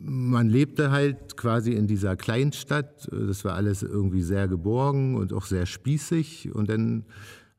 Man 0.00 0.48
lebte 0.48 0.90
halt 0.90 1.36
quasi 1.36 1.72
in 1.72 1.86
dieser 1.86 2.16
Kleinstadt. 2.16 3.08
Das 3.10 3.44
war 3.44 3.54
alles 3.54 3.82
irgendwie 3.82 4.22
sehr 4.22 4.46
geborgen 4.46 5.16
und 5.16 5.32
auch 5.32 5.46
sehr 5.46 5.66
spießig 5.66 6.54
und 6.54 6.68
dann 6.68 7.04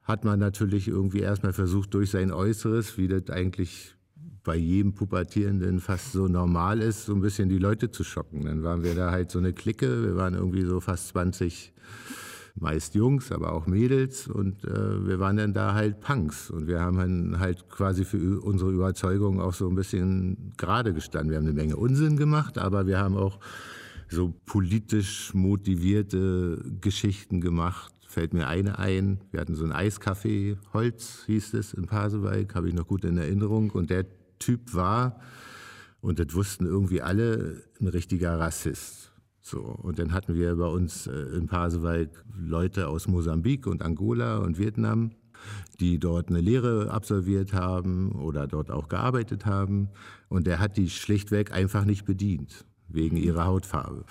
hat 0.03 0.25
man 0.25 0.39
natürlich 0.39 0.87
irgendwie 0.87 1.19
erstmal 1.19 1.53
versucht, 1.53 1.93
durch 1.93 2.11
sein 2.11 2.31
Äußeres, 2.31 2.97
wie 2.97 3.07
das 3.07 3.29
eigentlich 3.29 3.95
bei 4.43 4.55
jedem 4.57 4.93
Pubertierenden 4.93 5.79
fast 5.79 6.11
so 6.11 6.27
normal 6.27 6.81
ist, 6.81 7.05
so 7.05 7.13
ein 7.13 7.21
bisschen 7.21 7.47
die 7.47 7.59
Leute 7.59 7.91
zu 7.91 8.03
schocken. 8.03 8.43
Dann 8.43 8.63
waren 8.63 8.83
wir 8.83 8.93
da 8.93 9.11
halt 9.11 9.31
so 9.31 9.39
eine 9.39 9.53
Clique, 9.53 10.03
wir 10.03 10.15
waren 10.17 10.33
irgendwie 10.33 10.63
so 10.63 10.81
fast 10.81 11.09
20, 11.09 11.71
meist 12.55 12.93
Jungs, 12.93 13.31
aber 13.31 13.53
auch 13.53 13.65
Mädels 13.65 14.27
und 14.27 14.63
äh, 14.65 15.07
wir 15.07 15.19
waren 15.19 15.37
dann 15.37 15.53
da 15.53 15.73
halt 15.73 16.01
Punks 16.01 16.51
und 16.51 16.67
wir 16.67 16.81
haben 16.81 17.39
halt 17.39 17.69
quasi 17.69 18.05
für 18.05 18.41
unsere 18.41 18.71
Überzeugung 18.71 19.41
auch 19.41 19.53
so 19.53 19.67
ein 19.67 19.75
bisschen 19.75 20.53
gerade 20.57 20.93
gestanden. 20.93 21.31
Wir 21.31 21.37
haben 21.37 21.45
eine 21.45 21.53
Menge 21.53 21.77
Unsinn 21.77 22.17
gemacht, 22.17 22.57
aber 22.57 22.85
wir 22.85 22.99
haben 22.99 23.17
auch 23.17 23.39
so 24.09 24.33
politisch 24.45 25.33
motivierte 25.33 26.61
Geschichten 26.79 27.41
gemacht, 27.41 27.92
fällt 28.13 28.33
mir 28.33 28.47
eine 28.47 28.79
ein. 28.79 29.21
Wir 29.31 29.41
hatten 29.41 29.55
so 29.55 29.65
ein 29.65 29.73
Eiscafé, 29.73 30.57
Holz 30.71 31.23
hieß 31.25 31.55
es 31.55 31.73
in 31.73 31.87
Pasewalk, 31.87 32.55
habe 32.55 32.69
ich 32.69 32.73
noch 32.73 32.87
gut 32.87 33.03
in 33.03 33.17
Erinnerung. 33.17 33.71
Und 33.71 33.89
der 33.89 34.05
Typ 34.39 34.73
war, 34.73 35.19
und 35.99 36.19
das 36.19 36.33
wussten 36.33 36.65
irgendwie 36.65 37.01
alle, 37.01 37.63
ein 37.81 37.87
richtiger 37.87 38.39
Rassist. 38.39 39.11
So, 39.41 39.59
und 39.59 39.99
dann 39.99 40.13
hatten 40.13 40.35
wir 40.35 40.55
bei 40.55 40.67
uns 40.67 41.07
äh, 41.07 41.11
in 41.11 41.47
Pasewalk 41.47 42.23
Leute 42.37 42.87
aus 42.87 43.07
Mosambik 43.07 43.67
und 43.67 43.81
Angola 43.81 44.37
und 44.37 44.57
Vietnam, 44.57 45.11
die 45.79 45.99
dort 45.99 46.29
eine 46.29 46.39
Lehre 46.39 46.91
absolviert 46.91 47.51
haben 47.51 48.13
oder 48.13 48.47
dort 48.47 48.71
auch 48.71 48.87
gearbeitet 48.87 49.45
haben. 49.45 49.89
Und 50.29 50.47
der 50.47 50.59
hat 50.59 50.77
die 50.77 50.89
schlichtweg 50.89 51.51
einfach 51.51 51.83
nicht 51.83 52.05
bedient, 52.05 52.65
wegen 52.87 53.17
ihrer 53.17 53.45
Hautfarbe. 53.45 54.05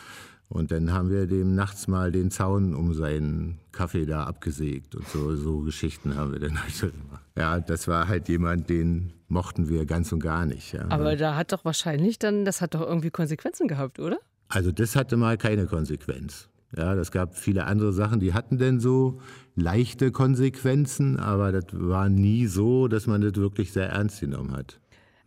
Und 0.52 0.70
dann 0.70 0.92
haben 0.92 1.08
wir 1.08 1.26
dem 1.26 1.54
nachts 1.54 1.88
mal 1.88 2.12
den 2.12 2.30
Zaun 2.30 2.74
um 2.74 2.92
seinen 2.92 3.58
Kaffee 3.72 4.04
da 4.04 4.24
abgesägt 4.24 4.94
und 4.94 5.08
so, 5.08 5.34
so 5.34 5.60
Geschichten 5.60 6.14
haben 6.14 6.30
wir 6.30 6.40
dann 6.40 6.62
halt 6.62 6.78
gemacht. 6.78 7.24
Ja, 7.38 7.58
das 7.58 7.88
war 7.88 8.06
halt 8.06 8.28
jemand, 8.28 8.68
den 8.68 9.14
mochten 9.28 9.70
wir 9.70 9.86
ganz 9.86 10.12
und 10.12 10.20
gar 10.20 10.44
nicht. 10.44 10.74
Ja. 10.74 10.84
Aber 10.90 11.16
da 11.16 11.36
hat 11.36 11.52
doch 11.52 11.64
wahrscheinlich 11.64 12.18
dann, 12.18 12.44
das 12.44 12.60
hat 12.60 12.74
doch 12.74 12.82
irgendwie 12.82 13.10
Konsequenzen 13.10 13.66
gehabt, 13.66 13.98
oder? 13.98 14.18
Also 14.48 14.72
das 14.72 14.94
hatte 14.94 15.16
mal 15.16 15.38
keine 15.38 15.64
Konsequenz. 15.64 16.50
Ja, 16.76 16.94
das 16.94 17.10
gab 17.10 17.34
viele 17.34 17.64
andere 17.64 17.94
Sachen, 17.94 18.20
die 18.20 18.34
hatten 18.34 18.58
denn 18.58 18.78
so 18.78 19.22
leichte 19.56 20.12
Konsequenzen, 20.12 21.18
aber 21.18 21.50
das 21.50 21.64
war 21.72 22.10
nie 22.10 22.46
so, 22.46 22.88
dass 22.88 23.06
man 23.06 23.22
das 23.22 23.36
wirklich 23.36 23.72
sehr 23.72 23.88
ernst 23.88 24.20
genommen 24.20 24.52
hat. 24.52 24.80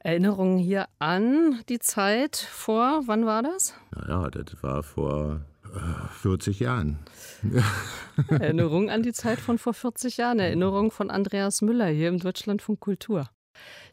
Erinnerungen 0.05 0.59
hier 0.59 0.85
an 0.99 1.63
die 1.67 1.79
Zeit 1.79 2.35
vor, 2.35 3.01
wann 3.07 3.25
war 3.25 3.41
das? 3.41 3.73
Naja, 3.89 4.29
das 4.29 4.61
war 4.61 4.83
vor 4.83 5.41
äh, 5.73 6.07
40 6.21 6.59
Jahren. 6.59 6.99
Erinnerung 8.29 8.91
an 8.91 9.01
die 9.01 9.13
Zeit 9.13 9.39
von 9.39 9.57
vor 9.57 9.73
40 9.73 10.17
Jahren. 10.17 10.37
Erinnerung 10.37 10.91
von 10.91 11.09
Andreas 11.09 11.63
Müller 11.63 11.87
hier 11.87 12.09
im 12.09 12.19
Deutschlandfunk 12.19 12.81
Kultur. 12.81 13.31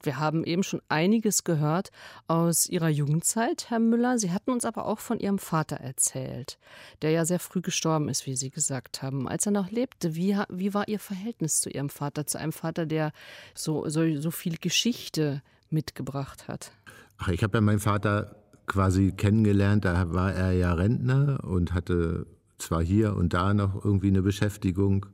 Wir 0.02 0.18
haben 0.18 0.44
eben 0.44 0.62
schon 0.62 0.82
einiges 0.90 1.44
gehört 1.44 1.88
aus 2.26 2.68
Ihrer 2.68 2.90
Jugendzeit, 2.90 3.70
Herr 3.70 3.78
Müller. 3.78 4.18
Sie 4.18 4.32
hatten 4.32 4.50
uns 4.50 4.66
aber 4.66 4.84
auch 4.84 4.98
von 4.98 5.18
Ihrem 5.18 5.38
Vater 5.38 5.76
erzählt, 5.76 6.58
der 7.00 7.12
ja 7.12 7.24
sehr 7.24 7.38
früh 7.38 7.62
gestorben 7.62 8.10
ist, 8.10 8.26
wie 8.26 8.36
Sie 8.36 8.50
gesagt 8.50 9.00
haben. 9.00 9.28
Als 9.28 9.46
er 9.46 9.52
noch 9.52 9.70
lebte, 9.70 10.14
wie, 10.14 10.36
wie 10.50 10.74
war 10.74 10.88
Ihr 10.88 10.98
Verhältnis 10.98 11.62
zu 11.62 11.70
Ihrem 11.70 11.88
Vater, 11.88 12.26
zu 12.26 12.38
einem 12.38 12.52
Vater, 12.52 12.84
der 12.84 13.12
so, 13.54 13.88
so, 13.88 14.02
so 14.20 14.30
viel 14.30 14.58
Geschichte 14.58 15.40
mitgebracht 15.72 16.48
hat? 16.48 16.72
Ach, 17.18 17.28
ich 17.28 17.42
habe 17.42 17.58
ja 17.58 17.60
meinen 17.60 17.80
Vater 17.80 18.36
quasi 18.66 19.12
kennengelernt, 19.12 19.84
da 19.84 20.12
war 20.12 20.32
er 20.32 20.52
ja 20.52 20.72
Rentner 20.72 21.44
und 21.44 21.74
hatte 21.74 22.26
zwar 22.58 22.82
hier 22.82 23.16
und 23.16 23.34
da 23.34 23.54
noch 23.54 23.84
irgendwie 23.84 24.08
eine 24.08 24.22
Beschäftigung, 24.22 25.06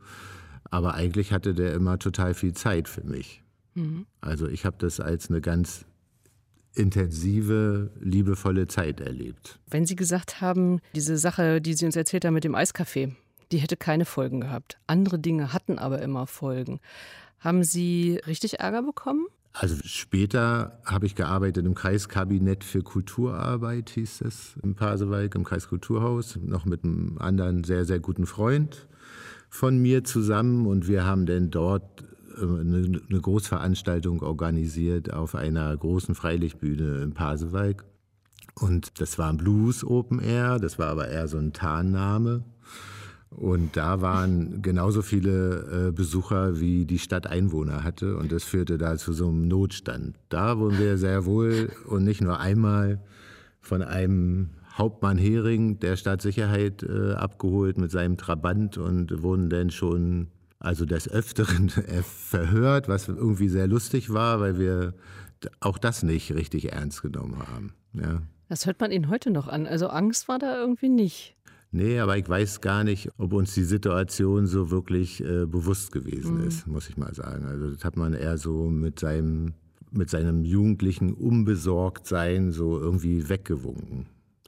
aber 0.71 0.95
eigentlich 0.95 1.33
hatte 1.33 1.55
der 1.55 1.73
immer 1.75 1.99
total 1.99 2.35
viel 2.35 2.53
Zeit 2.53 2.89
für 2.89 3.05
mich. 3.05 3.43
Mhm. 3.75 4.07
Also 4.21 4.49
ich 4.49 4.65
habe 4.65 4.77
das 4.79 5.01
als 5.01 5.31
eine 5.31 5.41
ganz 5.41 5.87
intensive, 6.75 7.91
liebevolle 7.99 8.69
Zeit 8.69 9.01
erlebt. 9.01 9.59
Wenn 9.67 9.87
Sie 9.87 9.97
gesagt 9.97 10.41
haben, 10.41 10.81
diese 10.95 11.17
Sache, 11.17 11.61
die 11.61 11.75
Sie 11.75 11.87
uns 11.87 11.97
erzählt 11.97 12.25
haben 12.25 12.35
mit 12.35 12.45
dem 12.45 12.55
Eiskaffee, 12.55 13.17
die 13.51 13.59
hätte 13.59 13.77
keine 13.77 14.05
Folgen 14.05 14.41
gehabt. 14.41 14.79
Andere 14.87 15.19
Dinge 15.19 15.53
hatten 15.53 15.79
aber 15.79 16.03
immer 16.03 16.27
Folgen. 16.27 16.81
Haben 17.41 17.65
Sie 17.65 18.21
richtig 18.27 18.61
Ärger 18.61 18.83
bekommen? 18.83 19.27
Also 19.61 19.75
später 19.85 20.79
habe 20.85 21.07
ich 21.07 21.17
gearbeitet 21.17 21.67
im 21.67 21.75
Kreiskabinett 21.75 22.63
für 22.63 22.83
Kulturarbeit, 22.83 23.91
hieß 23.91 24.21
es, 24.21 24.55
im 24.63 24.77
Pasewalk, 24.77 25.35
im 25.35 25.43
Kreiskulturhaus, 25.43 26.39
noch 26.41 26.65
mit 26.65 26.85
einem 26.85 27.19
anderen 27.19 27.65
sehr, 27.65 27.85
sehr 27.85 27.99
guten 27.99 28.27
Freund 28.27 28.87
von 29.51 29.77
mir 29.79 30.05
zusammen. 30.05 30.65
Und 30.65 30.87
wir 30.87 31.05
haben 31.05 31.27
dann 31.27 31.51
dort 31.51 32.05
äh, 32.37 32.43
eine, 32.43 33.01
eine 33.11 33.21
Großveranstaltung 33.21 34.23
organisiert 34.23 35.13
auf 35.13 35.35
einer 35.35 35.77
großen 35.77 36.15
Freilichtbühne 36.15 37.03
im 37.03 37.13
Pasewalk. 37.13 37.85
Und 38.55 39.01
das 39.01 39.19
war 39.19 39.29
ein 39.29 39.39
Blues 39.39 39.83
Open 39.83 40.21
Air, 40.21 40.61
das 40.61 40.79
war 40.79 40.87
aber 40.87 41.09
eher 41.09 41.27
so 41.27 41.37
ein 41.37 41.53
Tarnname. 41.53 42.45
Und 43.31 43.77
da 43.77 44.01
waren 44.01 44.63
genauso 44.63 45.03
viele 45.03 45.89
äh, 45.89 45.93
Besucher, 45.93 46.61
wie 46.61 46.87
die 46.87 46.99
Stadt 46.99 47.27
Einwohner 47.27 47.85
hatte. 47.85 48.17
Und 48.17 48.33
das 48.33 48.45
führte 48.45 48.79
da 48.79 48.97
zu 48.97 49.13
so 49.13 49.29
einem 49.29 49.49
Notstand. 49.49 50.17
Da 50.29 50.59
wurden 50.59 50.79
wir 50.79 50.97
sehr 50.99 51.27
wohl 51.27 51.71
und 51.87 52.05
nicht 52.05 52.21
nur 52.21 52.41
einmal 52.41 53.01
von 53.61 53.83
einem 53.83 54.51
Hauptmann 54.73 55.19
Hering 55.19 55.79
der 55.81 55.97
Staatssicherheit 55.97 56.83
äh, 56.83 57.13
abgeholt 57.13 57.79
mit 57.79 57.91
seinem 57.91 58.17
Trabant 58.17 58.79
und 58.79 59.23
wurden 59.23 59.51
dann 59.51 59.71
schon, 59.71 60.29
also 60.59 60.85
des 60.85 61.09
Öfteren 61.09 61.69
äh, 61.89 62.03
verhört, 62.03 62.89
was 62.89 63.09
irgendwie 63.09 63.49
sehr 63.49 63.67
lustig 63.67 64.13
war, 64.13 64.41
weil 64.41 64.59
wir 64.59 64.95
auch 65.61 65.79
das 65.79 66.03
nicht 66.03 66.33
richtig 66.35 66.73
ernst 66.73 67.03
genommen 67.03 67.39
haben. 67.39 67.75
Ja. 67.93 68.23
Das 68.49 68.67
hört 68.67 68.81
man 68.81 68.91
Ihnen 68.91 69.11
heute 69.11 69.31
noch 69.31 69.49
an. 69.49 69.67
Also 69.67 69.89
Angst 69.89 70.29
war 70.29 70.39
da 70.39 70.59
irgendwie 70.59 70.89
nicht. 70.89 71.37
Nee, 71.71 71.99
aber 71.99 72.17
ich 72.17 72.29
weiß 72.29 72.61
gar 72.61 72.83
nicht, 72.83 73.11
ob 73.19 73.35
uns 73.35 73.55
die 73.55 73.65
Situation 73.65 74.47
so 74.47 74.71
wirklich 74.71 75.23
äh, 75.23 75.45
bewusst 75.45 75.93
gewesen 75.93 76.39
mhm. 76.39 76.47
ist, 76.47 76.67
muss 76.67 76.89
ich 76.89 76.97
mal 76.97 77.15
sagen. 77.15 77.45
Also 77.45 77.71
das 77.71 77.85
hat 77.85 77.97
man 77.97 78.15
eher 78.15 78.39
so 78.39 78.71
mit 78.71 78.99
seinem, 78.99 79.53
mit 79.91 80.09
seinem 80.09 80.45
jugendlichen 80.45 81.13
Unbesorgtsein 81.13 82.53
so 82.53 82.79
irgendwie 82.79 83.29
weggewunken. 83.29 84.07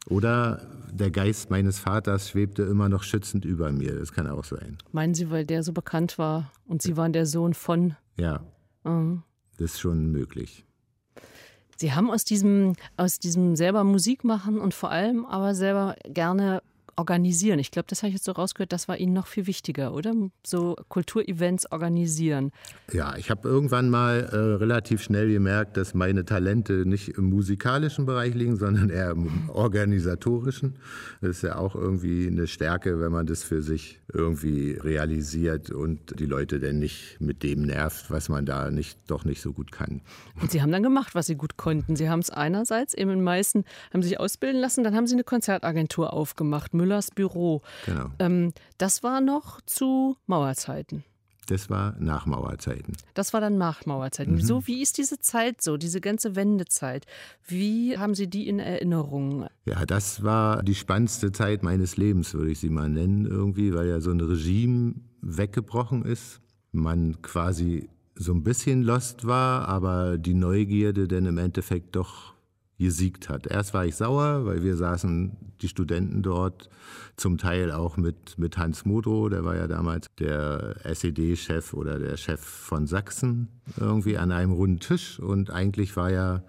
Oder 0.09 0.67
der 0.91 1.11
Geist 1.11 1.51
meines 1.51 1.79
Vaters 1.79 2.31
schwebte 2.31 2.63
immer 2.63 2.89
noch 2.89 3.03
schützend 3.03 3.45
über 3.45 3.71
mir. 3.71 3.99
Das 3.99 4.13
kann 4.13 4.27
auch 4.27 4.45
sein. 4.45 4.79
Meinen 4.93 5.15
Sie, 5.15 5.31
weil 5.31 5.45
der 5.45 5.63
so 5.63 5.73
bekannt 5.73 6.17
war 6.17 6.51
und 6.67 6.81
Sie 6.81 6.97
waren 6.97 7.13
der 7.13 7.27
Sohn 7.27 7.53
von? 7.53 7.97
Ja. 8.17 8.41
Mhm. 8.85 9.23
Das 9.59 9.73
ist 9.73 9.81
schon 9.81 10.11
möglich. 10.11 10.65
Sie 11.77 11.93
haben 11.93 12.11
aus 12.11 12.25
diesem, 12.25 12.75
aus 12.97 13.19
diesem 13.19 13.57
selber 13.57 13.85
Musik 13.85 14.25
machen 14.25 14.59
und 14.59 14.75
vor 14.75 14.91
allem 14.91 15.25
aber 15.27 15.55
selber 15.55 15.97
gerne 16.05 16.63
organisieren. 16.97 17.59
Ich 17.59 17.71
glaube, 17.71 17.87
das 17.89 18.03
habe 18.03 18.09
ich 18.09 18.15
jetzt 18.15 18.25
so 18.25 18.33
rausgehört, 18.33 18.73
das 18.73 18.89
war 18.89 18.99
Ihnen 18.99 19.13
noch 19.13 19.27
viel 19.27 19.47
wichtiger, 19.47 19.95
oder? 19.95 20.15
So 20.45 20.77
Kulturevents 20.89 21.71
organisieren. 21.71 22.53
Ja, 22.93 23.17
ich 23.17 23.31
habe 23.31 23.49
irgendwann 23.49 23.91
mal 23.91 24.29
äh, 24.33 24.37
relativ 24.37 25.03
schnell 25.03 25.31
gemerkt, 25.31 25.77
dass 25.77 25.95
meine 25.95 26.25
Talente 26.25 26.85
nicht 26.87 27.09
im 27.11 27.31
musikalischen 27.31 28.07
Bereich 28.07 28.35
liegen, 28.35 28.57
sondern 28.57 28.91
eher 28.91 29.11
im 29.11 29.51
organisatorischen. 29.51 30.77
Das 31.21 31.31
ist 31.31 31.43
ja 31.43 31.57
auch 31.57 31.75
irgendwie 31.75 32.27
eine 32.27 32.47
Stärke, 32.47 33.01
wenn 33.01 33.13
man 33.13 33.27
das 33.27 33.43
für 33.43 33.63
sich 33.63 34.01
irgendwie 34.13 34.73
realisiert 34.73 35.71
und 35.71 36.19
die 36.19 36.27
Leute 36.27 36.61
dann 36.61 36.79
nicht 36.79 37.21
mit 37.21 37.43
dem 37.43 37.63
nervt, 37.63 38.11
was 38.11 38.29
man 38.29 38.47
da 38.47 38.71
nicht, 38.71 38.99
doch 39.07 39.25
nicht 39.25 39.41
so 39.41 39.53
gut 39.53 39.73
kann. 39.73 40.01
Und 40.41 40.51
Sie 40.51 40.63
haben 40.63 40.73
dann 40.73 40.83
gemacht, 40.83 41.15
was 41.15 41.27
Sie 41.27 41.37
gut 41.37 41.57
konnten. 41.57 41.97
Sie 41.97 42.09
haben 42.09 42.21
es 42.21 42.31
einerseits 42.31 42.95
eben 42.95 43.11
in 43.11 43.23
meisten, 43.23 43.65
haben 43.93 44.03
sich 44.03 44.19
ausbilden 44.19 44.61
lassen, 44.61 44.85
dann 44.85 44.95
haben 44.95 45.07
Sie 45.07 45.15
eine 45.15 45.25
Konzertagentur 45.25 46.13
aufgemacht, 46.13 46.75
Müllers 46.81 47.11
Büro. 47.11 47.63
Genau. 47.87 48.07
Ähm, 48.19 48.53
das 48.79 49.03
war 49.03 49.21
noch 49.21 49.61
zu 49.63 50.17
Mauerzeiten. 50.27 51.05
Das 51.47 51.69
war 51.69 51.97
nach 51.99 52.27
Mauerzeiten. 52.27 52.95
Das 53.15 53.33
war 53.33 53.41
dann 53.41 53.59
nach 53.59 53.85
Mauerzeiten. 53.85 54.35
Mhm. 54.35 54.41
So, 54.41 54.69
wie 54.69 54.83
ist 54.83 54.99
diese 54.99 55.19
Zeit 55.19 55.61
so, 55.61 55.77
diese 55.77 56.01
ganze 56.01 56.37
Wendezeit? 56.37 57.07
Wie 57.45 57.99
haben 57.99 58.15
Sie 58.15 58.29
die 58.29 58.47
in 58.47 58.61
Erinnerung? 58.61 59.49
Ja, 59.65 59.85
das 59.85 60.23
war 60.23 60.63
die 60.63 60.77
spannendste 60.77 61.33
Zeit 61.33 61.65
meines 61.65 61.97
Lebens, 61.97 62.35
würde 62.35 62.53
ich 62.53 62.61
sie 62.61 62.71
mal 62.71 62.89
nennen, 62.89 63.27
irgendwie, 63.27 63.75
weil 63.75 63.89
ja 63.89 64.01
so 64.01 64.13
ein 64.13 64.21
Regime 64.21 64.95
weggebrochen 65.23 66.05
ist. 66.05 66.41
man 66.73 67.21
quasi 67.21 67.89
so 68.15 68.33
ein 68.33 68.45
bisschen 68.45 68.83
lost 68.83 69.27
war, 69.27 69.67
aber 69.67 70.19
die 70.19 70.35
Neugierde 70.35 71.09
dann 71.09 71.27
im 71.27 71.39
Endeffekt 71.39 71.97
doch 71.97 72.35
gesiegt 72.81 73.29
hat. 73.29 73.47
Erst 73.47 73.75
war 73.75 73.85
ich 73.85 73.95
sauer, 73.95 74.47
weil 74.47 74.63
wir 74.63 74.77
saßen, 74.77 75.37
die 75.61 75.69
Studenten 75.69 76.23
dort, 76.23 76.71
zum 77.17 77.37
Teil 77.37 77.71
auch 77.71 77.99
mit, 77.99 78.39
mit 78.39 78.57
Hans 78.57 78.87
Modrow, 78.87 79.29
der 79.29 79.45
war 79.45 79.55
ja 79.55 79.69
damals 79.69 80.07
der 80.19 80.77
SED-Chef 80.85 81.75
oder 81.75 81.99
der 81.99 82.17
Chef 82.17 82.41
von 82.41 82.87
Sachsen, 82.87 83.49
irgendwie 83.79 84.17
an 84.17 84.33
einem 84.33 84.53
runden 84.53 84.81
Tisch. 84.81 85.21
Und 85.21 85.51
eigentlich 85.51 85.97
war 85.97 86.11
ja 86.11 86.43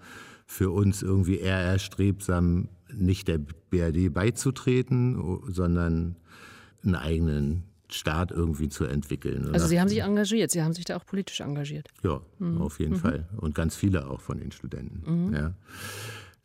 für 0.46 0.70
uns 0.70 1.02
irgendwie 1.02 1.38
eher 1.38 1.58
erstrebsam, 1.58 2.68
nicht 2.90 3.28
der 3.28 3.38
BRD 3.38 4.12
beizutreten, 4.12 5.42
sondern 5.48 6.16
einen 6.82 6.94
eigenen 6.94 7.64
Staat 7.90 8.30
irgendwie 8.30 8.70
zu 8.70 8.84
entwickeln. 8.84 9.50
Also 9.52 9.66
Sie 9.66 9.78
haben 9.78 9.88
sich 9.88 10.02
engagiert, 10.02 10.50
Sie 10.50 10.62
haben 10.62 10.72
sich 10.72 10.86
da 10.86 10.96
auch 10.96 11.04
politisch 11.04 11.40
engagiert. 11.40 11.88
Ja, 12.02 12.22
mhm. 12.38 12.62
auf 12.62 12.80
jeden 12.80 12.94
mhm. 12.94 13.00
Fall. 13.00 13.28
Und 13.36 13.54
ganz 13.54 13.76
viele 13.76 14.08
auch 14.08 14.20
von 14.20 14.38
den 14.38 14.50
Studenten. 14.50 15.26
Mhm. 15.26 15.34
Ja. 15.34 15.54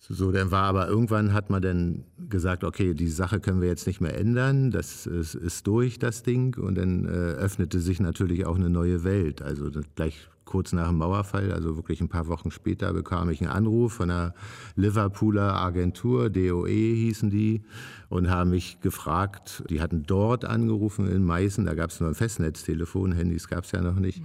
So, 0.09 0.31
dann 0.31 0.51
war 0.51 0.63
aber 0.63 0.87
irgendwann 0.87 1.33
hat 1.33 1.49
man 1.49 1.61
dann 1.61 2.05
gesagt, 2.29 2.63
okay, 2.63 2.93
die 2.93 3.09
Sache 3.09 3.39
können 3.41 3.61
wir 3.61 3.67
jetzt 3.67 3.87
nicht 3.87 3.99
mehr 3.99 4.17
ändern, 4.17 4.71
das 4.71 5.05
ist, 5.05 5.35
ist 5.35 5.67
durch, 5.67 5.99
das 5.99 6.23
Ding. 6.23 6.57
Und 6.57 6.75
dann 6.75 7.05
äh, 7.05 7.09
öffnete 7.09 7.79
sich 7.79 7.99
natürlich 7.99 8.45
auch 8.45 8.55
eine 8.55 8.69
neue 8.69 9.03
Welt. 9.03 9.41
Also 9.41 9.69
gleich 9.95 10.29
kurz 10.47 10.73
nach 10.73 10.87
dem 10.87 10.97
Mauerfall, 10.97 11.51
also 11.51 11.75
wirklich 11.75 12.01
ein 12.01 12.09
paar 12.09 12.27
Wochen 12.27 12.49
später, 12.49 12.91
bekam 12.93 13.29
ich 13.29 13.41
einen 13.41 13.51
Anruf 13.51 13.93
von 13.93 14.09
einer 14.09 14.33
Liverpooler 14.75 15.53
Agentur, 15.55 16.31
DOE 16.31 16.67
hießen 16.67 17.29
die, 17.29 17.61
und 18.09 18.31
haben 18.31 18.49
mich 18.49 18.79
gefragt, 18.79 19.63
die 19.69 19.81
hatten 19.81 20.03
dort 20.03 20.45
angerufen 20.45 21.07
in 21.07 21.23
Meißen, 21.23 21.65
da 21.65 21.75
gab 21.75 21.91
es 21.91 21.99
nur 21.99 22.09
ein 22.09 22.15
Festnetztelefon, 22.15 23.11
Handys 23.11 23.47
gab 23.47 23.65
es 23.65 23.71
ja 23.71 23.81
noch 23.81 23.99
nicht. 23.99 24.23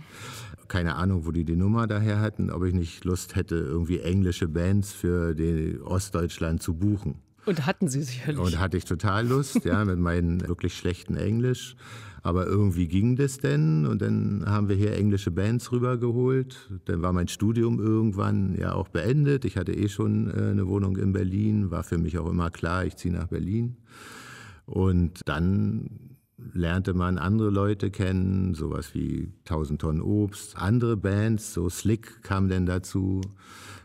Keine 0.68 0.94
Ahnung, 0.94 1.26
wo 1.26 1.32
die 1.32 1.44
die 1.44 1.56
Nummer 1.56 1.86
daher 1.86 2.20
hatten, 2.20 2.50
ob 2.50 2.64
ich 2.64 2.72
nicht 2.72 3.04
Lust 3.04 3.36
hätte, 3.36 3.56
irgendwie 3.56 3.98
englische 3.98 4.48
Bands 4.48 4.92
für 4.92 5.36
Ostdeutschland 5.84 6.62
zu 6.62 6.74
buchen. 6.74 7.16
Und 7.44 7.66
hatten 7.66 7.88
Sie 7.88 8.02
sicherlich. 8.02 8.40
Und 8.40 8.60
hatte 8.60 8.76
ich 8.76 8.84
total 8.84 9.26
Lust, 9.26 9.64
ja, 9.64 9.84
mit 9.84 9.98
meinem 9.98 10.46
wirklich 10.46 10.74
schlechten 10.74 11.16
Englisch. 11.16 11.76
Aber 12.22 12.46
irgendwie 12.46 12.86
ging 12.86 13.16
das 13.16 13.38
denn 13.38 13.84
und 13.84 14.00
dann 14.00 14.44
haben 14.46 14.68
wir 14.68 14.76
hier 14.76 14.96
englische 14.96 15.32
Bands 15.32 15.72
rübergeholt. 15.72 16.70
Dann 16.84 17.02
war 17.02 17.12
mein 17.12 17.26
Studium 17.26 17.80
irgendwann 17.80 18.56
ja 18.56 18.74
auch 18.74 18.88
beendet. 18.88 19.44
Ich 19.44 19.56
hatte 19.56 19.72
eh 19.72 19.88
schon 19.88 20.30
äh, 20.30 20.50
eine 20.50 20.68
Wohnung 20.68 20.96
in 20.96 21.12
Berlin, 21.12 21.72
war 21.72 21.82
für 21.82 21.98
mich 21.98 22.18
auch 22.18 22.30
immer 22.30 22.50
klar, 22.50 22.84
ich 22.84 22.96
ziehe 22.96 23.12
nach 23.12 23.26
Berlin. 23.26 23.76
Und 24.66 25.22
dann 25.26 25.90
lernte 26.52 26.94
man 26.94 27.18
andere 27.18 27.50
Leute 27.50 27.90
kennen, 27.90 28.54
sowas 28.54 28.94
wie 28.94 29.32
1000 29.44 29.80
Tonnen 29.80 30.02
Obst, 30.02 30.56
andere 30.56 30.96
Bands, 30.96 31.52
so 31.52 31.68
Slick 31.68 32.22
kam 32.22 32.48
denn 32.48 32.66
dazu. 32.66 33.20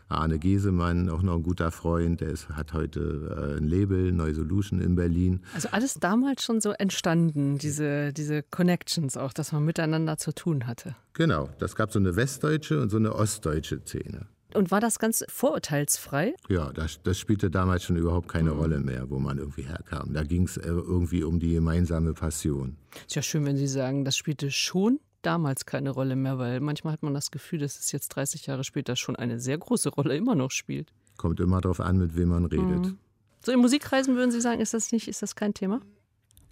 Arne 0.08 0.38
Gesemann, 0.38 1.08
auch 1.10 1.22
noch 1.22 1.36
ein 1.36 1.42
guter 1.42 1.70
Freund, 1.70 2.20
der 2.20 2.28
ist, 2.28 2.48
hat 2.50 2.72
heute 2.72 3.56
äh, 3.56 3.58
ein 3.58 3.68
Label, 3.68 4.12
Neue 4.12 4.34
Solution 4.34 4.80
in 4.80 4.94
Berlin. 4.94 5.40
Also 5.54 5.68
alles 5.70 5.94
damals 5.94 6.42
schon 6.42 6.60
so 6.60 6.70
entstanden, 6.70 7.58
diese, 7.58 8.12
diese 8.12 8.42
Connections 8.42 9.16
auch, 9.16 9.32
dass 9.32 9.52
man 9.52 9.64
miteinander 9.64 10.16
zu 10.16 10.32
tun 10.32 10.66
hatte. 10.66 10.94
Genau, 11.12 11.50
das 11.58 11.76
gab 11.76 11.92
so 11.92 11.98
eine 11.98 12.16
westdeutsche 12.16 12.80
und 12.80 12.90
so 12.90 12.96
eine 12.96 13.14
ostdeutsche 13.14 13.80
Szene. 13.84 14.26
Und 14.54 14.70
war 14.70 14.80
das 14.80 14.98
ganz 14.98 15.24
vorurteilsfrei? 15.28 16.34
Ja, 16.48 16.72
das, 16.72 17.00
das 17.02 17.18
spielte 17.18 17.50
damals 17.50 17.84
schon 17.84 17.96
überhaupt 17.96 18.28
keine 18.28 18.52
mhm. 18.52 18.58
Rolle 18.58 18.80
mehr, 18.80 19.10
wo 19.10 19.18
man 19.18 19.36
irgendwie 19.36 19.62
herkam. 19.62 20.14
Da 20.14 20.22
ging 20.22 20.44
es 20.44 20.56
äh, 20.56 20.68
irgendwie 20.68 21.22
um 21.22 21.38
die 21.38 21.52
gemeinsame 21.52 22.14
Passion. 22.14 22.76
Ist 23.06 23.14
ja 23.14 23.22
schön, 23.22 23.44
wenn 23.44 23.58
Sie 23.58 23.66
sagen, 23.66 24.06
das 24.06 24.16
spielte 24.16 24.50
schon 24.50 25.00
damals 25.22 25.66
keine 25.66 25.90
Rolle 25.90 26.16
mehr, 26.16 26.38
weil 26.38 26.60
manchmal 26.60 26.92
hat 26.92 27.02
man 27.02 27.14
das 27.14 27.30
Gefühl, 27.30 27.58
dass 27.58 27.78
es 27.78 27.92
jetzt 27.92 28.08
30 28.08 28.46
Jahre 28.46 28.64
später 28.64 28.96
schon 28.96 29.16
eine 29.16 29.38
sehr 29.38 29.58
große 29.58 29.90
Rolle 29.90 30.16
immer 30.16 30.34
noch 30.34 30.50
spielt. 30.50 30.92
Kommt 31.16 31.40
immer 31.40 31.60
darauf 31.60 31.80
an, 31.80 31.98
mit 31.98 32.16
wem 32.16 32.28
man 32.28 32.44
redet. 32.44 32.86
Mhm. 32.86 32.98
So 33.44 33.52
in 33.52 33.60
Musikkreisen 33.60 34.16
würden 34.16 34.30
Sie 34.30 34.40
sagen, 34.40 34.60
ist 34.60 34.74
das 34.74 34.92
nicht, 34.92 35.08
ist 35.08 35.22
das 35.22 35.34
kein 35.34 35.54
Thema? 35.54 35.80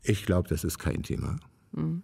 Ich 0.03 0.25
glaube, 0.25 0.49
das 0.49 0.65
ist 0.65 0.79
kein 0.79 1.03
Thema. 1.03 1.37
Mhm. 1.73 2.03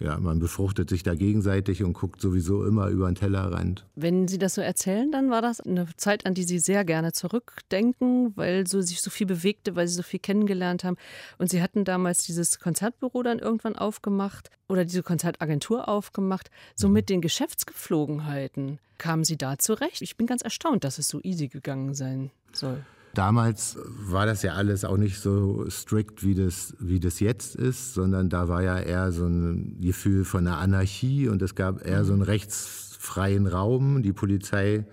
Ja, 0.00 0.18
man 0.18 0.40
befruchtet 0.40 0.90
sich 0.90 1.04
da 1.04 1.14
gegenseitig 1.14 1.84
und 1.84 1.92
guckt 1.92 2.20
sowieso 2.20 2.64
immer 2.64 2.88
über 2.88 3.06
den 3.06 3.14
Tellerrand. 3.14 3.86
Wenn 3.94 4.26
Sie 4.26 4.38
das 4.38 4.54
so 4.54 4.60
erzählen, 4.60 5.12
dann 5.12 5.30
war 5.30 5.40
das 5.40 5.60
eine 5.60 5.86
Zeit, 5.96 6.26
an 6.26 6.34
die 6.34 6.42
Sie 6.42 6.58
sehr 6.58 6.84
gerne 6.84 7.12
zurückdenken, 7.12 8.36
weil 8.36 8.66
so 8.66 8.80
sich 8.80 9.00
so 9.00 9.10
viel 9.10 9.26
bewegte, 9.26 9.76
weil 9.76 9.86
Sie 9.86 9.94
so 9.94 10.02
viel 10.02 10.18
kennengelernt 10.18 10.82
haben. 10.82 10.96
Und 11.38 11.50
Sie 11.50 11.62
hatten 11.62 11.84
damals 11.84 12.24
dieses 12.24 12.58
Konzertbüro 12.58 13.22
dann 13.22 13.38
irgendwann 13.38 13.76
aufgemacht 13.76 14.50
oder 14.68 14.84
diese 14.84 15.04
Konzertagentur 15.04 15.88
aufgemacht. 15.88 16.50
So 16.74 16.88
mhm. 16.88 16.94
mit 16.94 17.08
den 17.08 17.20
Geschäftsgeflogenheiten 17.20 18.80
kamen 18.98 19.24
Sie 19.24 19.36
da 19.36 19.58
zurecht? 19.58 20.02
Ich 20.02 20.16
bin 20.16 20.26
ganz 20.26 20.42
erstaunt, 20.42 20.82
dass 20.82 20.98
es 20.98 21.08
so 21.08 21.20
easy 21.22 21.46
gegangen 21.46 21.94
sein 21.94 22.32
soll. 22.52 22.84
Damals 23.14 23.78
war 23.86 24.26
das 24.26 24.42
ja 24.42 24.54
alles 24.54 24.84
auch 24.84 24.96
nicht 24.96 25.18
so 25.20 25.66
strikt, 25.70 26.24
wie 26.24 26.34
das, 26.34 26.74
wie 26.80 27.00
das 27.00 27.20
jetzt 27.20 27.54
ist, 27.54 27.94
sondern 27.94 28.28
da 28.28 28.48
war 28.48 28.62
ja 28.62 28.78
eher 28.78 29.12
so 29.12 29.26
ein 29.26 29.80
Gefühl 29.80 30.24
von 30.24 30.46
einer 30.46 30.58
Anarchie 30.58 31.28
und 31.28 31.40
es 31.40 31.54
gab 31.54 31.86
eher 31.86 32.04
so 32.04 32.12
einen 32.12 32.22
rechtsfreien 32.22 33.46
Raum. 33.46 34.02
Die 34.02 34.12
Polizei 34.12 34.86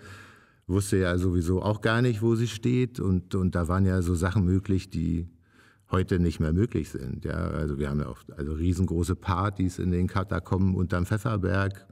wusste 0.67 0.97
ja 0.97 1.17
sowieso 1.17 1.61
auch 1.61 1.81
gar 1.81 2.01
nicht, 2.01 2.21
wo 2.21 2.35
sie 2.35 2.47
steht 2.47 2.99
und, 2.99 3.35
und 3.35 3.55
da 3.55 3.67
waren 3.67 3.85
ja 3.85 4.01
so 4.01 4.15
Sachen 4.15 4.45
möglich, 4.45 4.89
die 4.89 5.27
heute 5.89 6.19
nicht 6.19 6.39
mehr 6.39 6.53
möglich 6.53 6.89
sind. 6.89 7.25
Ja, 7.25 7.35
also 7.35 7.77
wir 7.77 7.89
haben 7.89 7.99
ja 7.99 8.07
auch 8.07 8.19
also 8.37 8.53
riesengroße 8.53 9.15
Partys 9.15 9.79
in 9.79 9.91
den 9.91 10.07
Katakomben 10.07 10.75
unterm 10.75 11.05
Pfefferberg 11.05 11.85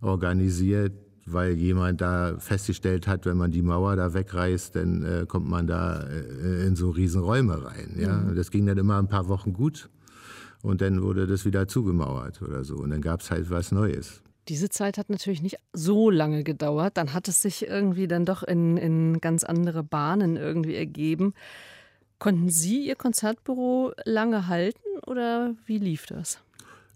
organisiert 0.00 0.92
weil 1.26 1.52
jemand 1.52 2.00
da 2.00 2.36
festgestellt 2.38 3.06
hat, 3.06 3.26
wenn 3.26 3.36
man 3.36 3.50
die 3.50 3.62
Mauer 3.62 3.96
da 3.96 4.14
wegreißt, 4.14 4.76
dann 4.76 5.04
äh, 5.04 5.26
kommt 5.26 5.48
man 5.48 5.66
da 5.66 6.02
äh, 6.02 6.66
in 6.66 6.76
so 6.76 6.90
Riesenräume 6.90 7.64
rein. 7.64 7.96
Ja? 7.98 8.16
Mhm. 8.16 8.36
Das 8.36 8.50
ging 8.50 8.66
dann 8.66 8.78
immer 8.78 8.98
ein 8.98 9.08
paar 9.08 9.28
Wochen 9.28 9.52
gut 9.52 9.88
und 10.62 10.80
dann 10.80 11.02
wurde 11.02 11.26
das 11.26 11.44
wieder 11.44 11.68
zugemauert 11.68 12.42
oder 12.42 12.64
so 12.64 12.76
und 12.76 12.90
dann 12.90 13.00
gab 13.00 13.20
es 13.20 13.30
halt 13.30 13.50
was 13.50 13.72
Neues. 13.72 14.22
Diese 14.48 14.68
Zeit 14.68 14.98
hat 14.98 15.08
natürlich 15.08 15.40
nicht 15.42 15.58
so 15.72 16.10
lange 16.10 16.42
gedauert. 16.42 16.96
Dann 16.96 17.12
hat 17.12 17.28
es 17.28 17.42
sich 17.42 17.68
irgendwie 17.68 18.08
dann 18.08 18.24
doch 18.24 18.42
in, 18.42 18.76
in 18.76 19.20
ganz 19.20 19.44
andere 19.44 19.84
Bahnen 19.84 20.36
irgendwie 20.36 20.74
ergeben. 20.74 21.32
Konnten 22.18 22.50
Sie 22.50 22.86
Ihr 22.86 22.96
Konzertbüro 22.96 23.92
lange 24.04 24.48
halten 24.48 24.80
oder 25.06 25.54
wie 25.66 25.78
lief 25.78 26.06
das? 26.06 26.40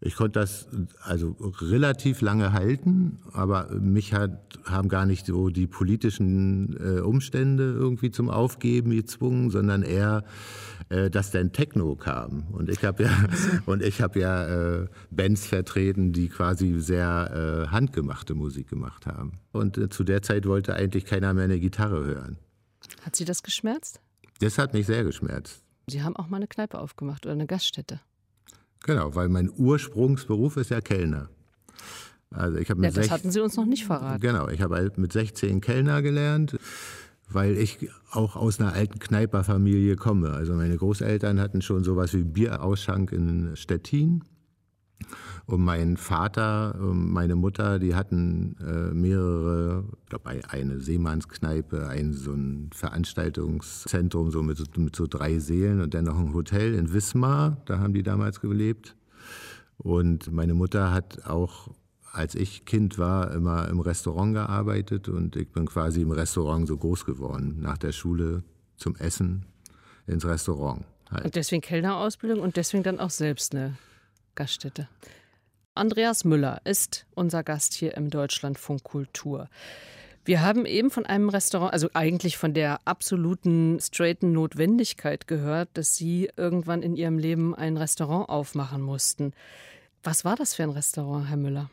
Ich 0.01 0.15
konnte 0.15 0.41
das 0.41 0.69
also 1.03 1.37
relativ 1.61 2.21
lange 2.21 2.53
halten, 2.53 3.19
aber 3.33 3.71
mich 3.71 4.13
hat, 4.13 4.59
haben 4.65 4.91
gar 4.91 5.07
nicht 5.07 5.25
so 5.25 5.49
die 5.49 5.67
politischen 5.67 6.77
äh, 6.79 7.01
Umstände 7.01 7.73
irgendwie 7.73 8.11
zum 8.11 8.29
Aufgeben 8.29 8.91
gezwungen, 8.91 9.51
sondern 9.51 9.83
eher, 9.83 10.25
äh, 10.91 11.09
dass 11.09 11.31
dann 11.31 11.53
Techno 11.53 11.97
kam. 11.97 12.49
Und 12.53 12.69
ich 12.69 12.85
habe 12.85 13.05
ja, 13.05 13.11
und 13.67 13.83
ich 13.83 14.03
habe 14.03 14.21
ja 14.21 14.83
äh, 14.83 14.87
Bands 15.11 15.47
vertreten, 15.47 16.13
die 16.13 16.29
quasi 16.29 16.79
sehr 16.79 17.67
äh, 17.67 17.71
handgemachte 17.71 18.35
Musik 18.35 18.69
gemacht 18.69 19.07
haben. 19.07 19.41
Und 19.53 19.79
äh, 19.79 19.89
zu 19.89 20.05
der 20.05 20.21
Zeit 20.21 20.45
wollte 20.45 20.75
eigentlich 20.75 21.07
keiner 21.07 21.33
mehr 21.33 21.45
eine 21.45 21.59
Gitarre 21.59 22.05
hören. 22.05 22.37
Hat 23.01 23.17
Sie 23.17 23.25
das 23.25 23.43
geschmerzt? 23.43 24.01
Das 24.41 24.59
hat 24.59 24.75
mich 24.75 24.85
sehr 24.85 25.05
geschmerzt. 25.05 25.63
Sie 25.87 26.03
haben 26.03 26.17
auch 26.17 26.29
mal 26.29 26.37
eine 26.37 26.49
Kneipe 26.49 26.79
aufgemacht 26.79 27.25
oder 27.25 27.33
eine 27.33 27.47
Gaststätte. 27.47 28.01
Genau, 28.85 29.15
weil 29.15 29.29
mein 29.29 29.51
Ursprungsberuf 29.57 30.57
ist 30.57 30.71
ja 30.71 30.81
Kellner. 30.81 31.29
Also 32.31 32.59
ich 32.59 32.71
habe 32.71 32.83
ja, 32.83 32.91
das 32.91 33.11
hatten 33.11 33.31
Sie 33.31 33.41
uns 33.41 33.57
noch 33.57 33.67
nicht 33.67 33.85
verraten. 33.85 34.21
Genau, 34.21 34.49
ich 34.49 34.61
habe 34.61 34.77
halt 34.77 34.99
mit 34.99 35.13
16 35.13 35.61
Kellner 35.61 36.03
gelernt, 36.03 36.59
weil 37.29 37.57
ich 37.57 37.89
auch 38.11 38.37
aus 38.37 38.61
einer 38.61 38.73
alten 38.73 38.99
Kneiperfamilie 38.99 39.97
komme. 39.97 40.31
Also 40.31 40.55
meine 40.55 40.77
Großeltern 40.77 41.41
hatten 41.41 41.63
schon 41.63 41.85
sowas 41.85 42.13
wie 42.15 42.25
Bierausschank 42.25 43.13
in 43.13 43.57
Stettin. 43.57 44.25
Und 45.47 45.61
mein 45.65 45.97
Vater, 45.97 46.77
meine 46.81 47.37
Mutter, 47.37 47.79
die 47.79 47.95
hatten 47.95 48.57
äh, 48.61 48.93
mehrere, 48.93 49.85
ich 50.03 50.09
glaube 50.09 50.31
eine 50.49 50.81
Seemannskneipe, 50.81 51.87
ein 51.87 52.13
so 52.13 52.33
ein 52.33 52.71
Veranstaltungszentrum 52.73 54.31
so 54.31 54.43
mit, 54.43 54.77
mit 54.77 54.97
so 54.97 55.07
drei 55.07 55.39
Seelen 55.39 55.81
und 55.81 55.95
dann 55.95 56.05
noch 56.05 56.19
ein 56.19 56.35
Hotel 56.35 56.75
in 56.75 56.93
Wismar, 56.93 57.59
da 57.67 57.79
haben 57.79 57.95
die 57.95 58.03
damals 58.03 58.41
gelebt. 58.41 58.97
Und 59.79 60.33
meine 60.33 60.55
Mutter 60.55 60.93
hat 60.93 61.27
auch, 61.27 61.69
als 62.13 62.35
ich 62.35 62.65
Kind 62.65 62.99
war, 62.99 63.31
immer 63.33 63.69
im 63.69 63.79
Restaurant 63.79 64.35
gearbeitet 64.35 65.09
und 65.09 65.37
ich 65.37 65.53
bin 65.53 65.67
quasi 65.67 66.03
im 66.03 66.11
Restaurant 66.11 66.67
so 66.67 66.77
groß 66.77 67.05
geworden. 67.05 67.59
Nach 67.61 67.79
der 67.79 67.93
Schule 67.93 68.43
zum 68.77 68.97
Essen 68.97 69.47
ins 70.07 70.25
Restaurant. 70.25 70.85
Halt. 71.11 71.27
Und 71.27 71.37
deswegen 71.37 71.63
Kellnerausbildung 71.63 72.41
und 72.41 72.57
deswegen 72.57 72.83
dann 72.83 72.99
auch 72.99 73.11
selbst 73.11 73.55
eine 73.55 73.77
Gaststätte. 74.37 74.89
Andreas 75.75 76.25
Müller 76.25 76.61
ist 76.65 77.07
unser 77.15 77.43
Gast 77.43 77.75
hier 77.75 77.97
im 77.97 78.09
Deutschlandfunk 78.09 78.85
Kultur. 78.85 79.49
Wir 80.25 80.41
haben 80.43 80.67
eben 80.67 80.91
von 80.91 81.07
einem 81.07 81.29
Restaurant, 81.29 81.73
also 81.73 81.89
eigentlich 81.95 82.37
von 82.37 82.53
der 82.53 82.81
absoluten 82.85 83.79
straighten 83.81 84.33
Notwendigkeit 84.33 85.29
gehört, 85.29 85.69
dass 85.75 85.97
Sie 85.97 86.31
irgendwann 86.37 86.83
in 86.83 86.97
Ihrem 86.97 87.19
Leben 87.19 87.55
ein 87.55 87.77
Restaurant 87.77 88.29
aufmachen 88.29 88.83
mussten. 88.83 89.33
Was 90.03 90.25
war 90.25 90.35
das 90.35 90.55
für 90.55 90.65
ein 90.65 90.71
Restaurant, 90.71 91.29
Herr 91.29 91.37
Müller? 91.37 91.71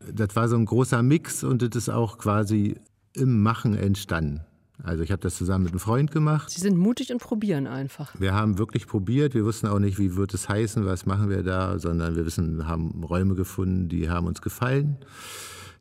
Das 0.00 0.34
war 0.34 0.48
so 0.48 0.56
ein 0.56 0.64
großer 0.64 1.02
Mix 1.02 1.44
und 1.44 1.62
das 1.62 1.76
ist 1.76 1.88
auch 1.88 2.18
quasi 2.18 2.80
im 3.14 3.42
Machen 3.42 3.76
entstanden. 3.76 4.44
Also 4.84 5.02
ich 5.04 5.12
habe 5.12 5.22
das 5.22 5.36
zusammen 5.36 5.64
mit 5.64 5.72
einem 5.72 5.80
Freund 5.80 6.10
gemacht. 6.10 6.50
Sie 6.50 6.60
sind 6.60 6.76
mutig 6.76 7.12
und 7.12 7.18
probieren 7.20 7.66
einfach. 7.66 8.12
Wir 8.18 8.34
haben 8.34 8.58
wirklich 8.58 8.86
probiert. 8.86 9.34
Wir 9.34 9.44
wussten 9.44 9.68
auch 9.68 9.78
nicht, 9.78 9.98
wie 9.98 10.16
wird 10.16 10.34
es 10.34 10.48
heißen, 10.48 10.84
was 10.84 11.06
machen 11.06 11.30
wir 11.30 11.42
da, 11.42 11.78
sondern 11.78 12.16
wir 12.16 12.26
wissen, 12.26 12.66
haben 12.66 13.04
Räume 13.04 13.34
gefunden, 13.34 13.88
die 13.88 14.10
haben 14.10 14.26
uns 14.26 14.42
gefallen. 14.42 14.96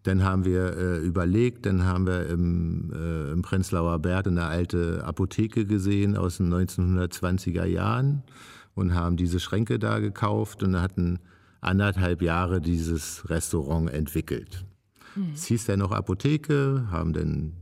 Dann 0.04 0.24
haben 0.24 0.46
wir 0.46 0.78
äh, 0.78 0.98
überlegt, 0.98 1.66
dann 1.66 1.86
haben 1.86 2.08
wir 2.08 2.28
im, 2.28 2.92
äh, 2.94 3.32
im 3.32 3.42
Prenzlauer 3.42 4.00
Berg 4.00 4.28
eine 4.28 4.46
alte 4.46 5.04
Apotheke 5.04 5.66
gesehen 5.66 6.16
aus 6.16 6.38
den 6.38 6.52
1920er 6.52 7.66
Jahren 7.66 8.24
und 8.74 8.96
haben 8.96 9.18
diese 9.18 9.40
Schränke 9.40 9.78
da 9.78 10.00
gekauft 10.00 10.64
und 10.64 10.80
hatten 10.80 11.20
anderthalb 11.60 12.22
Jahre 12.22 12.62
dieses 12.62 13.30
Restaurant 13.30 13.92
entwickelt. 13.92 14.66
Hm. 15.14 15.32
Es 15.34 15.46
hieß 15.46 15.66
dann 15.66 15.80
noch 15.80 15.92
Apotheke, 15.92 16.88
haben 16.90 17.14
dann 17.14 17.54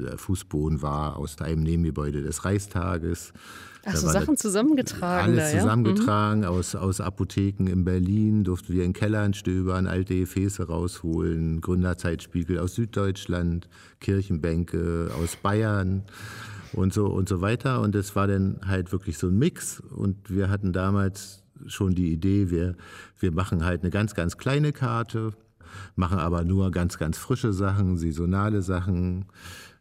der 0.00 0.18
Fußboden 0.18 0.82
war 0.82 1.16
aus 1.16 1.40
einem 1.40 1.62
Nebengebäude 1.62 2.22
des 2.22 2.44
Reichstages. 2.44 3.32
Ach 3.84 3.96
so, 3.96 4.08
Sachen 4.08 4.36
zusammengetragen. 4.36 5.32
Alles 5.32 5.52
da, 5.52 5.60
zusammengetragen 5.60 6.42
ja? 6.42 6.50
mhm. 6.50 6.56
aus, 6.56 6.74
aus 6.74 7.00
Apotheken 7.00 7.66
in 7.66 7.84
Berlin, 7.84 8.44
durften 8.44 8.74
wir 8.74 8.84
in 8.84 8.92
Kellern 8.92 9.32
stöbern, 9.32 9.86
alte 9.86 10.14
Gefäße 10.14 10.66
rausholen, 10.66 11.60
Gründerzeitspiegel 11.60 12.58
aus 12.58 12.74
Süddeutschland, 12.74 13.68
Kirchenbänke 14.00 15.10
aus 15.22 15.36
Bayern 15.36 16.02
und 16.72 16.92
so 16.92 17.06
und 17.06 17.28
so 17.28 17.40
weiter. 17.40 17.80
Und 17.80 17.94
es 17.94 18.14
war 18.14 18.26
dann 18.26 18.60
halt 18.66 18.92
wirklich 18.92 19.16
so 19.16 19.28
ein 19.28 19.38
Mix. 19.38 19.80
Und 19.80 20.28
wir 20.28 20.50
hatten 20.50 20.72
damals 20.72 21.42
schon 21.66 21.94
die 21.94 22.12
Idee, 22.12 22.50
wir, 22.50 22.76
wir 23.18 23.32
machen 23.32 23.64
halt 23.64 23.82
eine 23.82 23.90
ganz, 23.90 24.14
ganz 24.14 24.36
kleine 24.36 24.72
Karte, 24.72 25.32
machen 25.94 26.18
aber 26.18 26.44
nur 26.44 26.70
ganz, 26.70 26.98
ganz 26.98 27.18
frische 27.18 27.52
Sachen, 27.52 27.96
saisonale 27.96 28.62
Sachen 28.62 29.26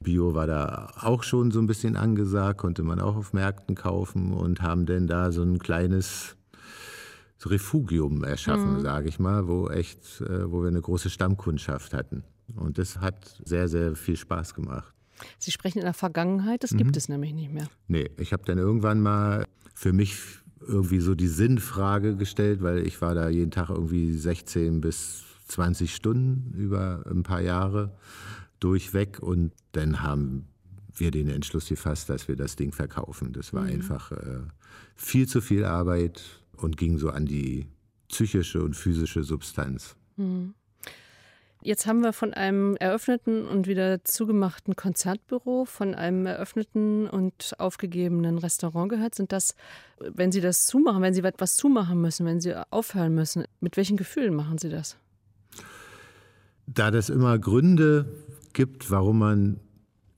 Bio 0.01 0.33
war 0.33 0.47
da 0.47 0.93
auch 1.01 1.23
schon 1.23 1.51
so 1.51 1.59
ein 1.59 1.67
bisschen 1.67 1.97
angesagt, 1.97 2.59
konnte 2.59 2.83
man 2.83 3.01
auch 3.01 3.17
auf 3.17 3.33
Märkten 3.33 3.75
kaufen 3.75 4.31
und 4.31 4.61
haben 4.61 4.85
dann 4.85 5.07
da 5.07 5.31
so 5.31 5.43
ein 5.43 5.59
kleines 5.59 6.37
Refugium 7.45 8.23
erschaffen, 8.23 8.75
mhm. 8.77 8.81
sage 8.81 9.09
ich 9.09 9.19
mal, 9.19 9.47
wo 9.47 9.69
echt, 9.69 10.21
äh, 10.21 10.49
wo 10.49 10.61
wir 10.61 10.69
eine 10.69 10.81
große 10.81 11.09
Stammkundschaft 11.09 11.93
hatten. 11.93 12.23
Und 12.55 12.77
das 12.77 12.97
hat 12.99 13.41
sehr, 13.43 13.67
sehr 13.67 13.95
viel 13.95 14.15
Spaß 14.15 14.53
gemacht. 14.53 14.93
Sie 15.37 15.51
sprechen 15.51 15.79
in 15.79 15.85
der 15.85 15.93
Vergangenheit, 15.93 16.63
das 16.63 16.71
mhm. 16.71 16.77
gibt 16.77 16.97
es 16.97 17.09
nämlich 17.09 17.33
nicht 17.33 17.51
mehr. 17.51 17.67
Nee, 17.87 18.09
ich 18.17 18.31
habe 18.31 18.43
dann 18.45 18.57
irgendwann 18.57 19.01
mal 19.01 19.45
für 19.73 19.91
mich 19.91 20.17
irgendwie 20.65 20.99
so 20.99 21.15
die 21.15 21.27
Sinnfrage 21.27 22.15
gestellt, 22.15 22.61
weil 22.61 22.85
ich 22.85 23.01
war 23.01 23.15
da 23.15 23.29
jeden 23.29 23.51
Tag 23.51 23.69
irgendwie 23.69 24.13
16 24.13 24.81
bis 24.81 25.23
20 25.47 25.93
Stunden 25.93 26.53
über 26.53 27.03
ein 27.09 27.23
paar 27.23 27.41
Jahre 27.41 27.91
durchweg 28.59 29.19
und 29.19 29.53
dann 29.71 30.01
haben 30.01 30.47
wir 30.93 31.11
den 31.11 31.29
Entschluss 31.29 31.69
gefasst, 31.69 32.09
dass 32.09 32.27
wir 32.27 32.35
das 32.35 32.55
Ding 32.55 32.71
verkaufen. 32.71 33.33
Das 33.33 33.53
war 33.53 33.63
mhm. 33.63 33.69
einfach 33.69 34.11
äh, 34.11 34.41
viel 34.95 35.27
zu 35.27 35.41
viel 35.41 35.65
Arbeit 35.65 36.21
und 36.57 36.77
ging 36.77 36.97
so 36.97 37.09
an 37.09 37.25
die 37.25 37.67
psychische 38.09 38.61
und 38.61 38.75
physische 38.75 39.23
Substanz. 39.23 39.95
Mhm. 40.17 40.53
Jetzt 41.61 41.87
haben 41.87 42.01
wir 42.01 42.13
von 42.13 42.33
einem 42.33 42.77
eröffneten 42.77 43.45
und 43.45 43.67
wieder 43.67 44.01
zugemachten 44.05 44.77
Konzertbüro, 44.77 45.65
von 45.65 45.93
einem 45.93 46.25
eröffneten 46.25 47.09
und 47.09 47.53
aufgegebenen 47.57 48.37
Restaurant 48.37 48.89
gehört. 48.89 49.13
Sind 49.13 49.33
das, 49.33 49.55
wenn 49.99 50.31
Sie 50.31 50.39
das 50.39 50.67
zumachen, 50.67 51.01
wenn 51.01 51.13
Sie 51.13 51.21
etwas 51.21 51.57
zumachen 51.57 51.99
müssen, 51.99 52.25
wenn 52.25 52.39
Sie 52.39 52.55
aufhören 52.71 53.13
müssen, 53.13 53.43
mit 53.59 53.75
welchen 53.75 53.97
Gefühlen 53.97 54.33
machen 54.33 54.57
Sie 54.57 54.69
das? 54.69 54.95
Da 56.65 56.91
das 56.91 57.09
immer 57.09 57.37
Gründe 57.37 58.05
gibt, 58.53 58.91
warum 58.91 59.19
man 59.19 59.59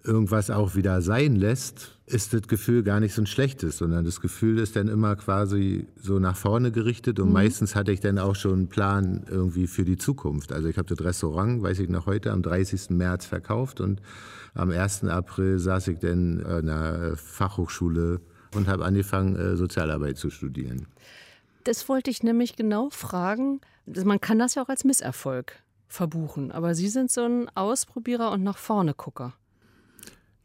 irgendwas 0.03 0.49
auch 0.49 0.75
wieder 0.75 1.01
sein 1.01 1.35
lässt, 1.35 1.99
ist 2.05 2.33
das 2.33 2.47
Gefühl 2.47 2.83
gar 2.83 2.99
nicht 2.99 3.13
so 3.13 3.21
ein 3.21 3.27
schlechtes, 3.27 3.77
sondern 3.77 4.03
das 4.03 4.19
Gefühl 4.19 4.59
ist 4.59 4.75
dann 4.75 4.87
immer 4.87 5.15
quasi 5.15 5.87
so 5.95 6.19
nach 6.19 6.35
vorne 6.35 6.71
gerichtet 6.71 7.19
und 7.19 7.27
mhm. 7.27 7.33
meistens 7.33 7.75
hatte 7.75 7.91
ich 7.91 7.99
dann 7.99 8.19
auch 8.19 8.35
schon 8.35 8.53
einen 8.53 8.67
Plan 8.67 9.25
irgendwie 9.29 9.67
für 9.67 9.85
die 9.85 9.97
Zukunft. 9.97 10.51
Also 10.51 10.67
ich 10.67 10.77
habe 10.77 10.93
das 10.93 11.05
Restaurant, 11.05 11.61
weiß 11.61 11.79
ich 11.79 11.89
noch 11.89 12.05
heute, 12.05 12.31
am 12.31 12.41
30. 12.41 12.89
März 12.91 13.25
verkauft 13.25 13.79
und 13.79 14.01
am 14.53 14.71
1. 14.71 15.05
April 15.05 15.59
saß 15.59 15.87
ich 15.89 15.99
dann 15.99 16.39
in 16.39 16.45
einer 16.45 17.15
Fachhochschule 17.15 18.21
und 18.53 18.67
habe 18.67 18.83
angefangen, 18.83 19.35
äh, 19.35 19.55
Sozialarbeit 19.55 20.17
zu 20.17 20.29
studieren. 20.29 20.87
Das 21.63 21.87
wollte 21.87 22.09
ich 22.09 22.23
nämlich 22.23 22.55
genau 22.55 22.89
fragen. 22.89 23.61
Man 23.85 24.19
kann 24.19 24.39
das 24.39 24.55
ja 24.55 24.63
auch 24.63 24.69
als 24.69 24.83
Misserfolg 24.83 25.53
verbuchen. 25.91 26.51
Aber 26.51 26.75
Sie 26.75 26.87
sind 26.87 27.11
so 27.11 27.21
ein 27.21 27.49
Ausprobierer 27.55 28.31
und 28.31 28.43
nach 28.43 28.57
vorne 28.57 28.93
Gucker. 28.93 29.33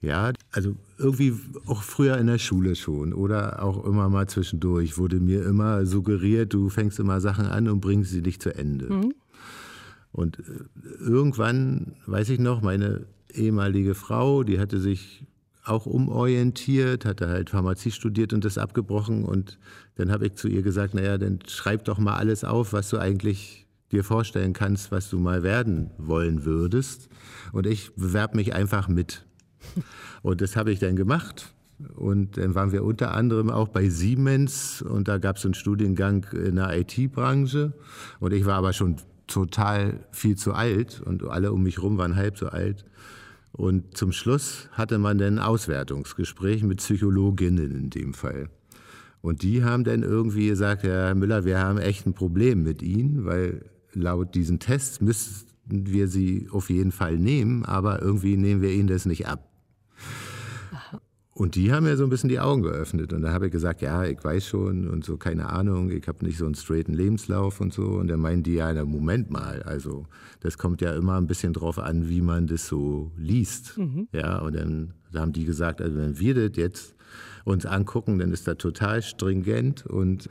Ja, 0.00 0.32
also 0.52 0.76
irgendwie 0.98 1.34
auch 1.66 1.82
früher 1.82 2.18
in 2.18 2.26
der 2.26 2.38
Schule 2.38 2.76
schon 2.76 3.12
oder 3.12 3.62
auch 3.62 3.84
immer 3.84 4.08
mal 4.08 4.28
zwischendurch 4.28 4.98
wurde 4.98 5.20
mir 5.20 5.44
immer 5.44 5.86
suggeriert, 5.86 6.52
du 6.52 6.68
fängst 6.68 7.00
immer 7.00 7.20
Sachen 7.20 7.46
an 7.46 7.68
und 7.68 7.80
bringst 7.80 8.10
sie 8.10 8.20
nicht 8.20 8.42
zu 8.42 8.54
Ende. 8.54 8.92
Mhm. 8.92 9.14
Und 10.12 10.38
äh, 10.38 10.42
irgendwann, 11.00 11.96
weiß 12.06 12.28
ich 12.30 12.38
noch, 12.38 12.62
meine 12.62 13.06
ehemalige 13.32 13.94
Frau, 13.94 14.44
die 14.44 14.58
hatte 14.58 14.80
sich 14.80 15.24
auch 15.64 15.86
umorientiert, 15.86 17.04
hatte 17.04 17.28
halt 17.28 17.50
Pharmazie 17.50 17.90
studiert 17.90 18.32
und 18.32 18.44
das 18.44 18.58
abgebrochen. 18.58 19.24
Und 19.24 19.58
dann 19.96 20.12
habe 20.12 20.26
ich 20.26 20.34
zu 20.34 20.48
ihr 20.48 20.62
gesagt, 20.62 20.94
naja, 20.94 21.18
dann 21.18 21.40
schreib 21.46 21.84
doch 21.84 21.98
mal 21.98 22.16
alles 22.16 22.44
auf, 22.44 22.72
was 22.72 22.90
du 22.90 22.98
eigentlich 22.98 23.65
dir 23.92 24.04
vorstellen 24.04 24.52
kannst, 24.52 24.90
was 24.90 25.10
du 25.10 25.18
mal 25.18 25.42
werden 25.42 25.90
wollen 25.98 26.44
würdest. 26.44 27.08
Und 27.52 27.66
ich 27.66 27.94
bewerbe 27.94 28.36
mich 28.36 28.54
einfach 28.54 28.88
mit. 28.88 29.24
Und 30.22 30.40
das 30.40 30.56
habe 30.56 30.72
ich 30.72 30.78
dann 30.78 30.96
gemacht. 30.96 31.52
Und 31.94 32.38
dann 32.38 32.54
waren 32.54 32.72
wir 32.72 32.84
unter 32.84 33.12
anderem 33.12 33.50
auch 33.50 33.68
bei 33.68 33.88
Siemens 33.88 34.80
und 34.80 35.08
da 35.08 35.18
gab 35.18 35.36
es 35.36 35.44
einen 35.44 35.52
Studiengang 35.52 36.26
in 36.32 36.56
der 36.56 36.74
IT-Branche. 36.78 37.74
Und 38.18 38.32
ich 38.32 38.46
war 38.46 38.54
aber 38.54 38.72
schon 38.72 38.96
total 39.26 40.06
viel 40.10 40.36
zu 40.36 40.54
alt 40.54 41.02
und 41.04 41.24
alle 41.24 41.52
um 41.52 41.62
mich 41.62 41.76
herum 41.76 41.98
waren 41.98 42.16
halb 42.16 42.38
so 42.38 42.48
alt. 42.48 42.84
Und 43.52 43.96
zum 43.96 44.12
Schluss 44.12 44.68
hatte 44.72 44.98
man 44.98 45.18
dann 45.18 45.38
ein 45.38 45.44
Auswertungsgespräch 45.44 46.62
mit 46.62 46.78
Psychologinnen 46.78 47.72
in 47.72 47.90
dem 47.90 48.14
Fall. 48.14 48.48
Und 49.20 49.42
die 49.42 49.64
haben 49.64 49.84
dann 49.84 50.02
irgendwie 50.02 50.48
gesagt, 50.48 50.82
Herr 50.82 51.14
Müller, 51.14 51.44
wir 51.44 51.58
haben 51.58 51.78
echt 51.78 52.06
ein 52.06 52.14
Problem 52.14 52.62
mit 52.62 52.82
Ihnen, 52.82 53.24
weil 53.24 53.64
laut 53.96 54.34
diesen 54.34 54.58
Tests 54.58 55.00
müssten 55.00 55.46
wir 55.68 56.08
sie 56.08 56.48
auf 56.50 56.70
jeden 56.70 56.92
Fall 56.92 57.18
nehmen, 57.18 57.64
aber 57.64 58.02
irgendwie 58.02 58.36
nehmen 58.36 58.62
wir 58.62 58.70
ihnen 58.70 58.88
das 58.88 59.06
nicht 59.06 59.26
ab. 59.26 59.48
Und 61.32 61.54
die 61.54 61.70
haben 61.70 61.84
mir 61.84 61.98
so 61.98 62.04
ein 62.04 62.08
bisschen 62.08 62.30
die 62.30 62.40
Augen 62.40 62.62
geöffnet. 62.62 63.12
Und 63.12 63.20
da 63.20 63.30
habe 63.30 63.46
ich 63.46 63.52
gesagt, 63.52 63.82
ja, 63.82 64.04
ich 64.04 64.24
weiß 64.24 64.46
schon 64.46 64.88
und 64.88 65.04
so, 65.04 65.18
keine 65.18 65.50
Ahnung, 65.50 65.90
ich 65.90 66.08
habe 66.08 66.24
nicht 66.24 66.38
so 66.38 66.46
einen 66.46 66.54
straighten 66.54 66.94
Lebenslauf 66.94 67.60
und 67.60 67.74
so. 67.74 67.82
Und 67.82 68.08
dann 68.08 68.20
meinen 68.20 68.42
die, 68.42 68.54
ja, 68.54 68.72
na, 68.72 68.86
Moment 68.86 69.30
mal, 69.30 69.62
also 69.64 70.06
das 70.40 70.56
kommt 70.56 70.80
ja 70.80 70.94
immer 70.94 71.18
ein 71.18 71.26
bisschen 71.26 71.52
drauf 71.52 71.78
an, 71.78 72.08
wie 72.08 72.22
man 72.22 72.46
das 72.46 72.66
so 72.66 73.12
liest. 73.18 73.76
Mhm. 73.76 74.08
Ja, 74.12 74.38
und 74.38 74.56
dann 74.56 74.94
da 75.12 75.20
haben 75.20 75.32
die 75.32 75.44
gesagt, 75.44 75.80
also 75.80 75.96
wenn 75.96 76.18
wir 76.18 76.34
das 76.34 76.56
jetzt 76.56 76.94
uns 77.44 77.64
angucken, 77.66 78.18
dann 78.18 78.32
ist 78.32 78.46
das 78.46 78.58
total 78.58 79.02
stringent 79.02 79.86
und 79.86 80.28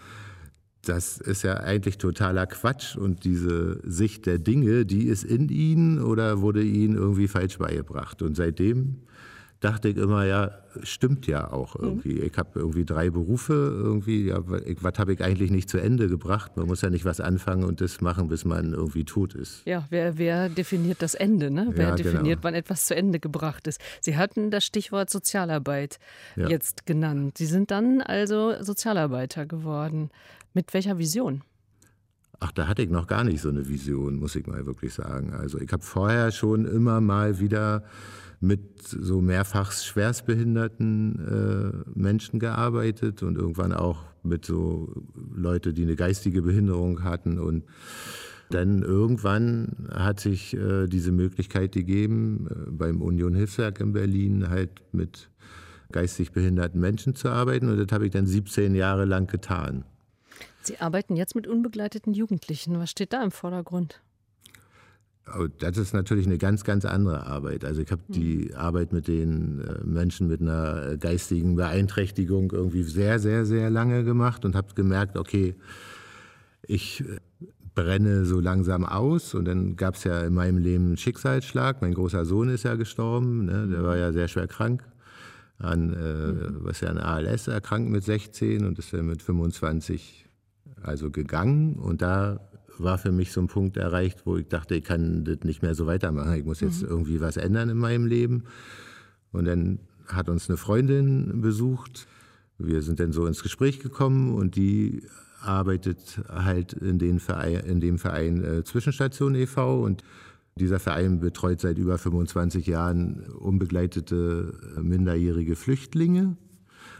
das 0.89 1.17
ist 1.17 1.43
ja 1.43 1.57
eigentlich 1.57 1.97
totaler 1.97 2.45
Quatsch 2.45 2.95
und 2.95 3.23
diese 3.23 3.79
Sicht 3.83 4.25
der 4.25 4.39
Dinge, 4.39 4.85
die 4.85 5.07
ist 5.07 5.23
in 5.23 5.49
ihnen 5.49 6.01
oder 6.01 6.41
wurde 6.41 6.63
ihnen 6.63 6.95
irgendwie 6.95 7.27
falsch 7.27 7.57
beigebracht. 7.57 8.21
Und 8.21 8.35
seitdem 8.35 9.01
dachte 9.65 9.89
ich 9.89 9.97
immer, 9.97 10.25
ja, 10.25 10.51
stimmt 10.83 11.27
ja 11.27 11.51
auch 11.51 11.75
mhm. 11.75 11.85
irgendwie. 11.85 12.19
Ich 12.19 12.37
habe 12.37 12.59
irgendwie 12.59 12.85
drei 12.85 13.09
Berufe, 13.09 13.53
irgendwie, 13.53 14.27
ja, 14.27 14.39
was 14.45 14.99
habe 14.99 15.13
ich 15.13 15.23
eigentlich 15.23 15.49
nicht 15.49 15.69
zu 15.69 15.79
Ende 15.79 16.07
gebracht? 16.07 16.57
Man 16.57 16.67
muss 16.67 16.81
ja 16.81 16.89
nicht 16.89 17.05
was 17.05 17.19
anfangen 17.19 17.63
und 17.63 17.81
das 17.81 18.01
machen, 18.01 18.27
bis 18.27 18.45
man 18.45 18.73
irgendwie 18.73 19.05
tot 19.05 19.33
ist. 19.33 19.63
Ja, 19.65 19.85
wer, 19.89 20.17
wer 20.17 20.49
definiert 20.49 21.01
das 21.01 21.15
Ende? 21.15 21.49
Ne? 21.49 21.69
Wer 21.71 21.89
ja, 21.89 21.95
definiert, 21.95 22.41
genau. 22.41 22.43
wann 22.43 22.53
etwas 22.53 22.85
zu 22.85 22.95
Ende 22.95 23.19
gebracht 23.19 23.67
ist? 23.67 23.81
Sie 24.01 24.17
hatten 24.17 24.51
das 24.51 24.65
Stichwort 24.65 25.09
Sozialarbeit 25.09 25.99
ja. 26.35 26.47
jetzt 26.47 26.85
genannt. 26.85 27.37
Sie 27.37 27.47
sind 27.47 27.71
dann 27.71 28.01
also 28.01 28.61
Sozialarbeiter 28.61 29.45
geworden. 29.45 30.11
Mit 30.55 30.73
welcher 30.73 30.97
Vision? 30.97 31.41
Ach, 32.39 32.51
da 32.53 32.67
hatte 32.67 32.81
ich 32.81 32.89
noch 32.89 33.07
gar 33.07 33.25
nicht 33.25 33.41
so 33.41 33.49
eine 33.49 33.67
Vision, 33.67 34.15
muss 34.15 34.35
ich 34.35 34.47
mal 34.47 34.65
wirklich 34.65 34.93
sagen. 34.93 35.33
Also 35.33 35.59
ich 35.59 35.71
habe 35.71 35.83
vorher 35.83 36.31
schon 36.31 36.65
immer 36.65 37.01
mal 37.01 37.39
wieder 37.39 37.83
mit 38.39 38.81
so 38.81 39.19
mehrfach 39.19 39.73
schwerstbehinderten 39.73 41.83
äh, 41.85 41.99
Menschen 41.99 42.39
gearbeitet 42.39 43.21
und 43.21 43.37
irgendwann 43.37 43.73
auch 43.73 44.03
mit 44.23 44.45
so 44.45 44.93
Leute, 45.33 45.73
die 45.73 45.83
eine 45.83 45.97
geistige 45.97 46.41
Behinderung 46.41 47.03
hatten 47.03 47.37
und 47.37 47.65
dann 48.49 48.81
irgendwann 48.81 49.89
hat 49.91 50.21
sich 50.21 50.55
äh, 50.55 50.87
diese 50.87 51.11
Möglichkeit 51.11 51.73
gegeben, 51.73 52.47
äh, 52.49 52.71
beim 52.71 53.01
Union 53.01 53.35
Hilfswerk 53.35 53.81
in 53.81 53.91
Berlin 53.91 54.49
halt 54.49 54.71
mit 54.93 55.29
geistig 55.91 56.31
behinderten 56.31 56.79
Menschen 56.79 57.15
zu 57.15 57.29
arbeiten 57.29 57.69
und 57.69 57.77
das 57.77 57.93
habe 57.93 58.05
ich 58.05 58.11
dann 58.11 58.25
17 58.25 58.73
Jahre 58.73 59.03
lang 59.03 59.27
getan. 59.27 59.83
Sie 60.65 60.79
arbeiten 60.79 61.15
jetzt 61.15 61.35
mit 61.35 61.47
unbegleiteten 61.47 62.13
Jugendlichen. 62.13 62.79
Was 62.79 62.91
steht 62.91 63.13
da 63.13 63.23
im 63.23 63.31
Vordergrund? 63.31 64.01
Das 65.59 65.77
ist 65.77 65.93
natürlich 65.93 66.27
eine 66.27 66.37
ganz, 66.37 66.63
ganz 66.63 66.85
andere 66.85 67.25
Arbeit. 67.25 67.65
Also 67.65 67.81
ich 67.81 67.91
habe 67.91 68.03
die 68.09 68.53
Arbeit 68.53 68.93
mit 68.93 69.07
den 69.07 69.59
äh, 69.59 69.83
Menschen 69.83 70.27
mit 70.27 70.39
einer 70.39 70.97
geistigen 70.97 71.55
Beeinträchtigung 71.55 72.51
irgendwie 72.51 72.83
sehr, 72.83 73.17
sehr, 73.17 73.45
sehr 73.45 73.71
lange 73.71 74.03
gemacht 74.03 74.45
und 74.45 74.55
habe 74.55 74.75
gemerkt, 74.75 75.17
okay, 75.17 75.55
ich 76.67 77.01
äh, 77.01 77.17
brenne 77.73 78.25
so 78.25 78.39
langsam 78.39 78.85
aus. 78.85 79.33
Und 79.33 79.45
dann 79.45 79.75
gab 79.75 79.95
es 79.95 80.03
ja 80.03 80.21
in 80.21 80.33
meinem 80.35 80.59
Leben 80.59 80.85
einen 80.87 80.97
Schicksalsschlag. 80.97 81.81
Mein 81.81 81.95
großer 81.95 82.23
Sohn 82.25 82.49
ist 82.49 82.63
ja 82.63 82.75
gestorben, 82.75 83.45
ne? 83.45 83.67
der 83.67 83.83
war 83.83 83.97
ja 83.97 84.13
sehr 84.13 84.27
schwer 84.27 84.47
krank. 84.47 84.83
An, 85.57 85.93
äh, 85.93 86.63
was 86.65 86.81
ja 86.81 86.89
an 86.89 86.97
ALS 86.97 87.47
erkrankt 87.47 87.89
mit 87.89 88.03
16 88.03 88.65
und 88.65 88.77
ist 88.77 88.93
dann 88.93 89.07
mit 89.07 89.21
25 89.23 90.24
also 90.87 91.11
gegangen. 91.11 91.75
Und 91.75 92.01
da 92.01 92.39
war 92.77 92.97
für 92.97 93.11
mich 93.11 93.31
so 93.31 93.41
ein 93.41 93.47
Punkt 93.47 93.77
erreicht, 93.77 94.25
wo 94.25 94.37
ich 94.37 94.47
dachte, 94.47 94.75
ich 94.75 94.83
kann 94.83 95.23
das 95.23 95.39
nicht 95.43 95.61
mehr 95.61 95.75
so 95.75 95.87
weitermachen. 95.87 96.33
Ich 96.33 96.45
muss 96.45 96.59
jetzt 96.59 96.81
mhm. 96.81 96.89
irgendwie 96.89 97.21
was 97.21 97.37
ändern 97.37 97.69
in 97.69 97.77
meinem 97.77 98.05
Leben. 98.05 98.43
Und 99.31 99.45
dann 99.45 99.79
hat 100.07 100.29
uns 100.29 100.49
eine 100.49 100.57
Freundin 100.57 101.41
besucht. 101.41 102.07
Wir 102.57 102.81
sind 102.81 102.99
dann 102.99 103.11
so 103.11 103.25
ins 103.25 103.43
Gespräch 103.43 103.79
gekommen 103.79 104.33
und 104.33 104.55
die 104.55 105.03
arbeitet 105.41 106.21
halt 106.29 106.73
in, 106.73 106.99
den 106.99 107.19
Verein, 107.19 107.65
in 107.65 107.79
dem 107.79 107.99
Verein 107.99 108.43
äh, 108.43 108.63
Zwischenstation 108.63 109.35
e.V. 109.35 109.83
und 109.83 110.03
dieser 110.57 110.79
Verein 110.79 111.19
betreut 111.19 111.59
seit 111.59 111.77
über 111.77 111.97
25 111.97 112.65
Jahren 112.65 113.25
unbegleitete 113.39 114.53
äh, 114.77 114.79
minderjährige 114.79 115.55
Flüchtlinge. 115.55 116.37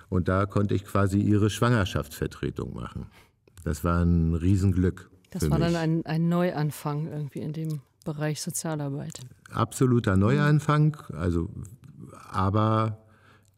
Und 0.10 0.28
da 0.28 0.46
konnte 0.46 0.76
ich 0.76 0.86
quasi 0.86 1.20
ihre 1.20 1.50
Schwangerschaftsvertretung 1.50 2.74
machen. 2.74 3.08
Das 3.66 3.84
war 3.84 4.02
ein 4.02 4.36
Riesenglück. 4.36 5.10
Das 5.32 5.50
war 5.50 5.58
mich. 5.58 5.68
dann 5.68 5.76
ein, 5.76 6.06
ein 6.06 6.30
Neuanfang 6.30 7.08
irgendwie 7.08 7.40
in 7.40 7.52
dem 7.52 7.82
Bereich 8.06 8.40
Sozialarbeit. 8.40 9.20
Absoluter 9.52 10.16
Neuanfang, 10.16 10.96
also 11.12 11.50
aber 12.30 13.00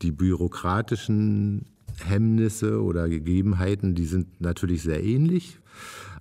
die 0.01 0.11
bürokratischen 0.11 1.65
Hemmnisse 2.03 2.81
oder 2.81 3.09
Gegebenheiten, 3.09 3.95
die 3.95 4.05
sind 4.05 4.39
natürlich 4.39 4.81
sehr 4.81 5.03
ähnlich, 5.03 5.59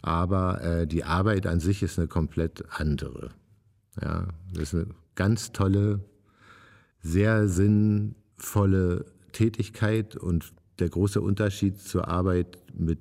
aber 0.02 0.60
äh, 0.62 0.86
die 0.86 1.04
Arbeit 1.04 1.46
an 1.46 1.60
sich 1.60 1.82
ist 1.82 1.98
eine 1.98 2.08
komplett 2.08 2.64
andere. 2.70 3.30
Ja, 4.02 4.26
das 4.52 4.72
ist 4.72 4.74
eine 4.74 4.86
ganz 5.14 5.52
tolle, 5.52 6.00
sehr 7.02 7.48
sinnvolle 7.48 9.06
Tätigkeit 9.32 10.16
und 10.16 10.52
der 10.80 10.88
große 10.88 11.20
Unterschied 11.20 11.80
zur 11.80 12.08
Arbeit 12.08 12.58
mit 12.74 12.98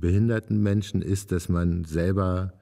behinderten 0.00 0.62
Menschen 0.62 1.02
ist, 1.02 1.32
dass 1.32 1.48
man 1.48 1.84
selber 1.84 2.52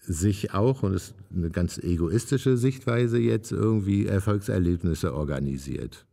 sich 0.00 0.52
auch, 0.52 0.82
und 0.82 0.92
das 0.92 1.10
ist 1.10 1.14
eine 1.34 1.50
ganz 1.50 1.78
egoistische 1.78 2.56
Sichtweise 2.56 3.18
jetzt, 3.18 3.52
irgendwie 3.52 4.06
Erfolgserlebnisse 4.06 5.14
organisiert. 5.14 6.06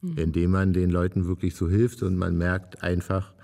Mhm. 0.00 0.18
Indem 0.18 0.50
man 0.52 0.72
den 0.72 0.90
Leuten 0.90 1.26
wirklich 1.26 1.54
so 1.54 1.68
hilft 1.68 2.02
und 2.02 2.16
man 2.16 2.36
merkt 2.38 2.82
einfach, 2.82 3.34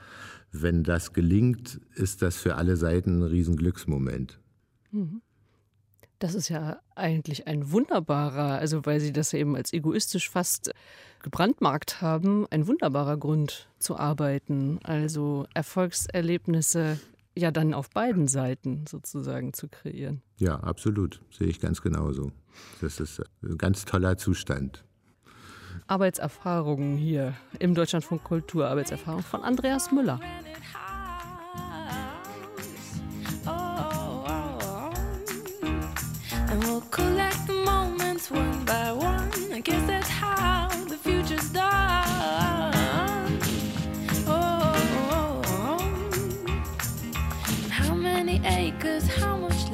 wenn 0.52 0.84
das 0.84 1.12
gelingt, 1.12 1.80
ist 1.94 2.22
das 2.22 2.36
für 2.36 2.54
alle 2.54 2.76
Seiten 2.76 3.18
ein 3.18 3.22
Riesenglücksmoment. 3.22 4.40
Mhm. 4.92 5.20
Das 6.20 6.34
ist 6.34 6.48
ja 6.48 6.80
eigentlich 6.94 7.46
ein 7.46 7.70
wunderbarer, 7.72 8.58
also 8.58 8.86
weil 8.86 9.00
Sie 9.00 9.12
das 9.12 9.34
eben 9.34 9.56
als 9.56 9.72
egoistisch 9.72 10.30
fast 10.30 10.70
gebrandmarkt 11.24 12.02
haben, 12.02 12.46
ein 12.50 12.68
wunderbarer 12.68 13.16
Grund 13.16 13.68
zu 13.78 13.96
arbeiten. 13.96 14.78
Also 14.84 15.46
Erfolgserlebnisse 15.54 17.00
ja 17.36 17.50
dann 17.50 17.74
auf 17.74 17.90
beiden 17.90 18.28
Seiten 18.28 18.84
sozusagen 18.86 19.52
zu 19.54 19.68
kreieren. 19.68 20.22
Ja, 20.36 20.60
absolut. 20.60 21.20
Sehe 21.30 21.48
ich 21.48 21.60
ganz 21.60 21.82
genauso. 21.82 22.30
Das 22.80 23.00
ist 23.00 23.22
ein 23.42 23.58
ganz 23.58 23.84
toller 23.86 24.16
Zustand. 24.18 24.84
Arbeitserfahrungen 25.86 26.96
hier 26.96 27.34
im 27.58 27.74
Deutschlandfunk 27.74 28.22
Kultur, 28.22 28.68
Arbeitserfahrung 28.68 29.22
von 29.22 29.42
Andreas 29.42 29.90
Müller. 29.90 30.20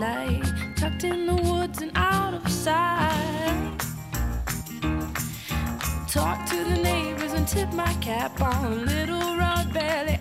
light, 0.00 0.42
tucked 0.76 1.04
in 1.04 1.26
the 1.26 1.34
woods 1.34 1.82
and 1.82 1.92
out 1.94 2.32
of 2.32 2.50
sight. 2.50 3.78
Talk 6.08 6.48
to 6.48 6.64
the 6.64 6.78
neighbors 6.82 7.32
and 7.34 7.46
tip 7.46 7.70
my 7.74 7.92
cap 8.00 8.40
on 8.40 8.64
a 8.64 8.76
little 8.76 9.36
red 9.36 9.72
belly. 9.74 10.16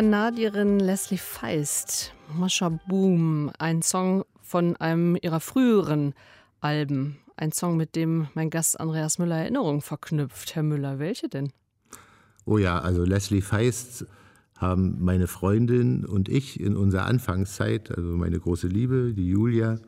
Kanadierin 0.00 0.80
Leslie 0.80 1.18
Feist, 1.18 2.14
Mascha 2.34 2.70
Boom, 2.70 3.50
ein 3.58 3.82
Song 3.82 4.24
von 4.40 4.74
einem 4.76 5.14
ihrer 5.20 5.40
früheren 5.40 6.14
Alben. 6.62 7.18
Ein 7.36 7.52
Song, 7.52 7.76
mit 7.76 7.96
dem 7.96 8.26
mein 8.32 8.48
Gast 8.48 8.80
Andreas 8.80 9.18
Müller 9.18 9.36
Erinnerungen 9.36 9.82
verknüpft. 9.82 10.56
Herr 10.56 10.62
Müller, 10.62 10.98
welche 11.00 11.28
denn? 11.28 11.52
Oh 12.46 12.56
ja, 12.56 12.78
also 12.78 13.04
Leslie 13.04 13.42
Feist 13.42 14.06
haben 14.56 14.96
meine 15.04 15.26
Freundin 15.26 16.06
und 16.06 16.30
ich 16.30 16.58
in 16.58 16.78
unserer 16.78 17.04
Anfangszeit, 17.04 17.94
also 17.94 18.16
meine 18.16 18.40
große 18.40 18.68
Liebe, 18.68 19.12
die 19.12 19.28
Julia, 19.28 19.80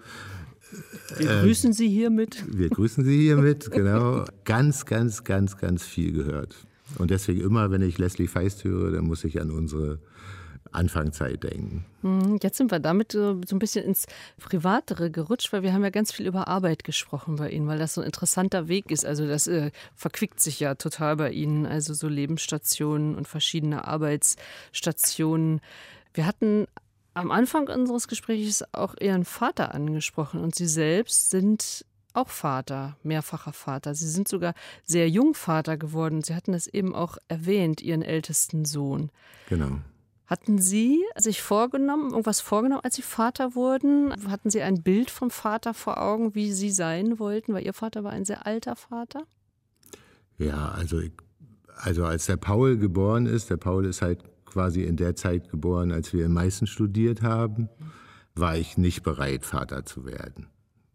wir 1.17 1.31
äh, 1.31 1.41
grüßen 1.41 1.73
Sie 1.73 1.89
hiermit. 1.89 2.45
Wir 2.55 2.69
grüßen 2.69 3.03
Sie 3.03 3.19
hiermit, 3.19 3.71
genau. 3.71 4.27
Ganz, 4.45 4.85
ganz, 4.85 5.25
ganz, 5.25 5.57
ganz 5.57 5.85
viel 5.85 6.13
gehört. 6.13 6.67
Und 6.99 7.11
deswegen 7.11 7.41
immer, 7.41 7.71
wenn 7.71 7.83
ich 7.83 7.99
Leslie 7.99 8.29
Feist 8.29 8.65
höre, 8.65 8.93
dann 8.93 9.05
muss 9.05 9.25
ich 9.25 9.41
an 9.41 9.51
unsere 9.51 9.99
Anfangszeit 10.73 11.43
denken. 11.43 11.85
Hm, 12.03 12.39
jetzt 12.43 12.57
sind 12.57 12.71
wir 12.71 12.81
damit 12.81 13.13
so 13.13 13.41
ein 13.51 13.59
bisschen 13.59 13.85
ins 13.85 14.07
Privatere 14.39 15.11
gerutscht, 15.11 15.53
weil 15.53 15.63
wir 15.63 15.73
haben 15.73 15.83
ja 15.83 15.91
ganz 15.91 16.13
viel 16.13 16.27
über 16.27 16.49
Arbeit 16.49 16.85
gesprochen 16.85 17.37
bei 17.37 17.51
Ihnen, 17.51 17.67
weil 17.67 17.79
das 17.79 17.95
so 17.95 18.01
ein 18.01 18.07
interessanter 18.07 18.69
Weg 18.69 18.91
ist. 18.91 19.05
Also 19.05 19.27
das 19.27 19.47
äh, 19.47 19.71
verquickt 19.95 20.41
sich 20.41 20.61
ja 20.61 20.75
total 20.75 21.17
bei 21.17 21.31
Ihnen, 21.31 21.67
also 21.67 21.95
so 21.95 22.09
Lebensstationen 22.09 23.17
und 23.17 23.29
verschiedene 23.29 23.87
Arbeitsstationen. 23.87 25.61
Wir 26.15 26.27
hatten 26.27 26.67
am 27.15 27.31
Anfang 27.31 27.69
unseres 27.69 28.09
Gesprächs 28.09 28.65
auch 28.73 28.95
Ihren 28.99 29.25
Vater 29.25 29.75
angesprochen 29.75 30.41
und 30.41 30.55
Sie 30.55 30.67
selbst 30.67 31.31
sind 31.31 31.85
auch 32.15 32.29
Vater, 32.29 32.97
mehrfacher 33.03 33.53
Vater. 33.53 33.95
Sie 33.95 34.09
sind 34.09 34.29
sogar 34.29 34.55
sehr 34.85 35.09
jung 35.09 35.35
Vater 35.35 35.77
geworden. 35.77 36.23
Sie 36.23 36.35
hatten 36.35 36.55
es 36.55 36.67
eben 36.67 36.95
auch 36.95 37.19
erwähnt, 37.29 37.81
Ihren 37.81 38.03
ältesten 38.03 38.65
Sohn. 38.65 39.11
Genau. 39.49 39.79
Hatten 40.27 40.59
Sie 40.59 41.03
sich 41.17 41.43
vorgenommen, 41.43 42.11
irgendwas 42.11 42.41
vorgenommen, 42.41 42.81
als 42.85 42.97
Sie 42.97 43.03
Vater 43.03 43.55
wurden? 43.55 44.15
Hatten 44.31 44.51
Sie 44.51 44.63
ein 44.63 44.83
Bild 44.83 45.11
vom 45.11 45.31
Vater 45.31 45.75
vor 45.75 46.01
Augen, 46.01 46.35
wie 46.35 46.53
Sie 46.53 46.71
sein 46.71 47.19
wollten? 47.19 47.53
Weil 47.53 47.67
Ihr 47.67 47.75
Vater 47.75 48.03
war 48.03 48.13
ein 48.13 48.25
sehr 48.25 48.47
alter 48.47 48.77
Vater. 48.77 49.25
Ja, 50.39 50.71
also, 50.71 51.01
ich, 51.01 51.13
also 51.77 52.05
als 52.05 52.27
der 52.27 52.39
Paul 52.39 52.79
geboren 52.79 53.27
ist, 53.27 53.51
der 53.51 53.59
Paul 53.59 53.85
ist 53.85 54.01
halt 54.01 54.25
quasi 54.47 54.83
in 54.85 54.97
der 54.97 55.17
Zeit 55.17 55.51
geboren, 55.51 55.93
als 55.93 56.13
wir 56.13 56.25
in 56.25 56.33
Meißen 56.33 56.67
studiert 56.67 57.23
haben, 57.23 57.69
war 58.35 58.57
ich 58.57 58.79
nicht 58.79 59.03
bereit, 59.03 59.45
Vater 59.45 59.85
zu 59.85 60.05
werden. 60.05 60.47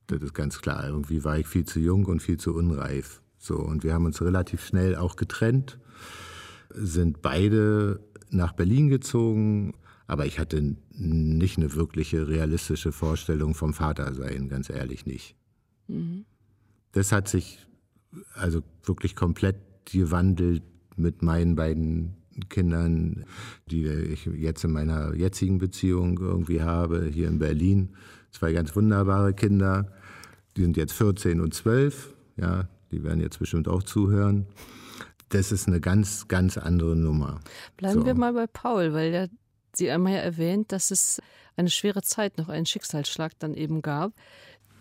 Das 0.07 0.21
ist 0.21 0.33
ganz 0.33 0.61
klar. 0.61 0.87
Irgendwie 0.87 1.23
war 1.23 1.37
ich 1.37 1.47
viel 1.47 1.65
zu 1.65 1.79
jung 1.79 2.05
und 2.05 2.21
viel 2.21 2.37
zu 2.37 2.55
unreif. 2.55 3.21
So, 3.37 3.57
und 3.57 3.83
wir 3.83 3.93
haben 3.93 4.05
uns 4.05 4.21
relativ 4.21 4.65
schnell 4.65 4.95
auch 4.95 5.15
getrennt, 5.15 5.79
sind 6.69 7.21
beide 7.21 7.99
nach 8.29 8.53
Berlin 8.53 8.89
gezogen, 8.89 9.73
aber 10.07 10.25
ich 10.25 10.39
hatte 10.39 10.75
nicht 10.91 11.57
eine 11.57 11.75
wirkliche 11.75 12.27
realistische 12.27 12.91
Vorstellung 12.91 13.53
vom 13.53 13.73
Vatersein, 13.73 14.49
ganz 14.49 14.69
ehrlich 14.69 15.05
nicht. 15.05 15.35
Mhm. 15.87 16.25
Das 16.93 17.11
hat 17.11 17.27
sich 17.27 17.67
also 18.33 18.63
wirklich 18.83 19.15
komplett 19.15 19.57
gewandelt 19.85 20.63
mit 20.95 21.21
meinen 21.21 21.55
beiden 21.55 22.15
Kindern, 22.49 23.25
die 23.69 23.85
ich 23.87 24.25
jetzt 24.25 24.63
in 24.63 24.71
meiner 24.71 25.13
jetzigen 25.13 25.57
Beziehung 25.57 26.19
irgendwie 26.19 26.61
habe, 26.61 27.05
hier 27.05 27.27
in 27.27 27.39
Berlin. 27.39 27.89
Zwei 28.31 28.53
ganz 28.53 28.75
wunderbare 28.75 29.33
Kinder. 29.33 29.91
Die 30.57 30.63
sind 30.63 30.75
jetzt 30.75 30.93
14 30.93 31.39
und 31.39 31.53
12. 31.53 32.15
Ja, 32.37 32.67
die 32.91 33.03
werden 33.03 33.21
jetzt 33.21 33.37
bestimmt 33.37 33.67
auch 33.67 33.83
zuhören. 33.83 34.47
Das 35.29 35.51
ist 35.51 35.67
eine 35.67 35.79
ganz, 35.79 36.27
ganz 36.27 36.57
andere 36.57 36.95
Nummer. 36.95 37.41
Bleiben 37.77 37.99
so. 37.99 38.05
wir 38.05 38.15
mal 38.15 38.33
bei 38.33 38.47
Paul, 38.47 38.93
weil 38.93 39.11
der, 39.11 39.29
Sie 39.73 39.91
einmal 39.91 40.13
ja 40.13 40.19
erwähnt, 40.19 40.71
dass 40.71 40.89
es 40.89 41.21
eine 41.57 41.69
schwere 41.69 42.01
Zeit, 42.01 42.39
noch 42.39 42.49
einen 42.49 42.65
Schicksalsschlag 42.65 43.33
dann 43.37 43.53
eben 43.53 43.83
gab, 43.83 44.13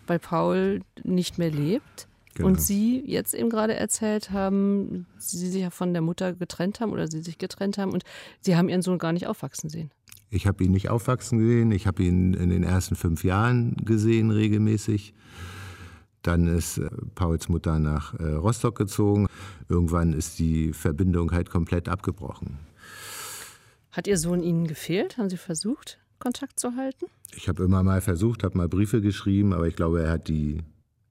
weil 0.07 0.17
Paul 0.17 0.81
nicht 1.03 1.37
mehr 1.37 1.51
lebt. 1.51 2.07
Genau. 2.33 2.49
Und 2.49 2.61
Sie 2.61 3.03
jetzt 3.05 3.35
eben 3.35 3.49
gerade 3.49 3.75
erzählt 3.75 4.31
haben, 4.31 5.05
Sie 5.19 5.47
sich 5.47 5.61
ja 5.61 5.69
von 5.69 5.93
der 5.93 6.01
Mutter 6.01 6.33
getrennt 6.33 6.79
haben 6.79 6.91
oder 6.91 7.07
Sie 7.07 7.21
sich 7.21 7.37
getrennt 7.37 7.77
haben 7.77 7.91
und 7.91 8.03
Sie 8.41 8.55
haben 8.55 8.69
Ihren 8.69 8.81
Sohn 8.81 8.97
gar 8.97 9.13
nicht 9.13 9.27
aufwachsen 9.27 9.69
sehen. 9.69 9.91
Ich 10.31 10.47
habe 10.47 10.63
ihn 10.63 10.71
nicht 10.71 10.89
aufwachsen 10.89 11.37
gesehen. 11.37 11.71
Ich 11.71 11.85
habe 11.85 12.03
ihn 12.03 12.33
in 12.33 12.49
den 12.49 12.63
ersten 12.63 12.95
fünf 12.95 13.23
Jahren 13.23 13.75
gesehen, 13.77 14.31
regelmäßig. 14.31 15.13
Dann 16.27 16.45
ist 16.47 16.77
äh, 16.77 16.89
Pauls 17.15 17.47
Mutter 17.47 17.79
nach 17.79 18.13
äh, 18.19 18.23
Rostock 18.33 18.77
gezogen. 18.77 19.27
Irgendwann 19.69 20.11
ist 20.11 20.39
die 20.39 20.73
Verbindung 20.73 21.31
halt 21.31 21.49
komplett 21.49 21.87
abgebrochen. 21.87 22.59
Hat 23.91 24.07
Ihr 24.07 24.17
Sohn 24.17 24.43
Ihnen 24.43 24.67
gefehlt? 24.67 25.17
Haben 25.17 25.29
Sie 25.29 25.37
versucht, 25.37 25.99
Kontakt 26.19 26.59
zu 26.59 26.75
halten? 26.75 27.05
Ich 27.33 27.47
habe 27.47 27.63
immer 27.63 27.81
mal 27.81 28.01
versucht, 28.01 28.43
habe 28.43 28.57
mal 28.57 28.67
Briefe 28.67 28.99
geschrieben, 28.99 29.53
aber 29.53 29.67
ich 29.67 29.77
glaube, 29.77 30.03
er 30.03 30.11
hat 30.11 30.27
die 30.27 30.63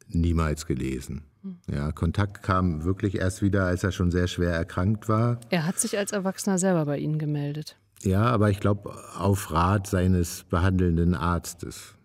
niemals 0.09 0.66
gelesen. 0.66 1.22
Ja, 1.70 1.92
Kontakt 1.92 2.42
kam 2.42 2.85
wirklich 2.85 3.14
erst 3.14 3.40
wieder, 3.40 3.64
als 3.64 3.85
er 3.85 3.92
schon 3.92 4.11
sehr 4.11 4.26
schwer 4.26 4.52
erkrankt 4.52 5.09
war. 5.09 5.40
Er 5.48 5.64
hat 5.64 5.79
sich 5.79 5.96
als 5.96 6.12
Erwachsener 6.12 6.59
selber 6.59 6.85
bei 6.85 6.98
Ihnen 6.98 7.18
gemeldet. 7.18 7.79
Ja, 8.02 8.24
aber 8.24 8.50
ich 8.50 8.61
glaube 8.61 8.94
auf 9.16 9.50
Rat 9.50 9.87
seines 9.87 10.44
behandelnden 10.44 11.14
Arztes, 11.14 11.95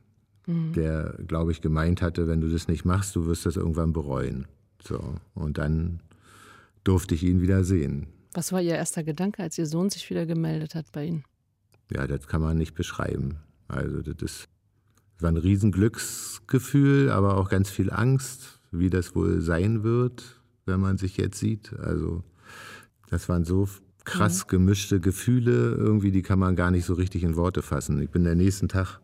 mhm. 0.45 0.73
der, 0.73 1.15
glaube 1.27 1.51
ich, 1.51 1.61
gemeint 1.61 2.01
hatte, 2.01 2.27
wenn 2.27 2.41
du 2.41 2.49
das 2.49 2.67
nicht 2.67 2.85
machst, 2.85 3.15
du 3.15 3.25
wirst 3.25 3.45
das 3.45 3.55
irgendwann 3.55 3.93
bereuen. 3.93 4.47
So 4.83 5.15
und 5.33 5.57
dann 5.57 6.01
durfte 6.83 7.15
ich 7.15 7.23
ihn 7.23 7.41
wieder 7.41 7.63
sehen. 7.63 8.07
Was 8.33 8.51
war 8.51 8.61
Ihr 8.61 8.75
erster 8.75 9.03
Gedanke, 9.03 9.43
als 9.43 9.57
Ihr 9.57 9.65
Sohn 9.65 9.89
sich 9.89 10.09
wieder 10.09 10.25
gemeldet 10.25 10.75
hat 10.75 10.91
bei 10.91 11.05
Ihnen? 11.05 11.23
Ja, 11.91 12.07
das 12.07 12.27
kann 12.27 12.41
man 12.41 12.57
nicht 12.57 12.73
beschreiben. 12.73 13.37
Also 13.67 14.01
das 14.01 14.21
ist 14.21 14.47
es 15.21 15.23
war 15.23 15.31
ein 15.31 15.37
Riesenglücksgefühl, 15.37 17.11
aber 17.11 17.37
auch 17.37 17.47
ganz 17.47 17.69
viel 17.69 17.91
Angst, 17.91 18.59
wie 18.71 18.89
das 18.89 19.13
wohl 19.13 19.39
sein 19.41 19.83
wird, 19.83 20.41
wenn 20.65 20.79
man 20.79 20.97
sich 20.97 21.15
jetzt 21.17 21.37
sieht. 21.37 21.73
Also 21.77 22.23
das 23.11 23.29
waren 23.29 23.45
so 23.45 23.69
krass 24.03 24.45
mhm. 24.45 24.49
gemischte 24.49 24.99
Gefühle, 24.99 25.75
irgendwie, 25.75 26.11
die 26.11 26.23
kann 26.23 26.39
man 26.39 26.55
gar 26.55 26.71
nicht 26.71 26.85
so 26.85 26.95
richtig 26.95 27.23
in 27.23 27.35
Worte 27.35 27.61
fassen. 27.61 28.01
Ich 28.01 28.09
bin 28.09 28.23
der 28.23 28.33
nächsten 28.33 28.67
Tag 28.67 28.99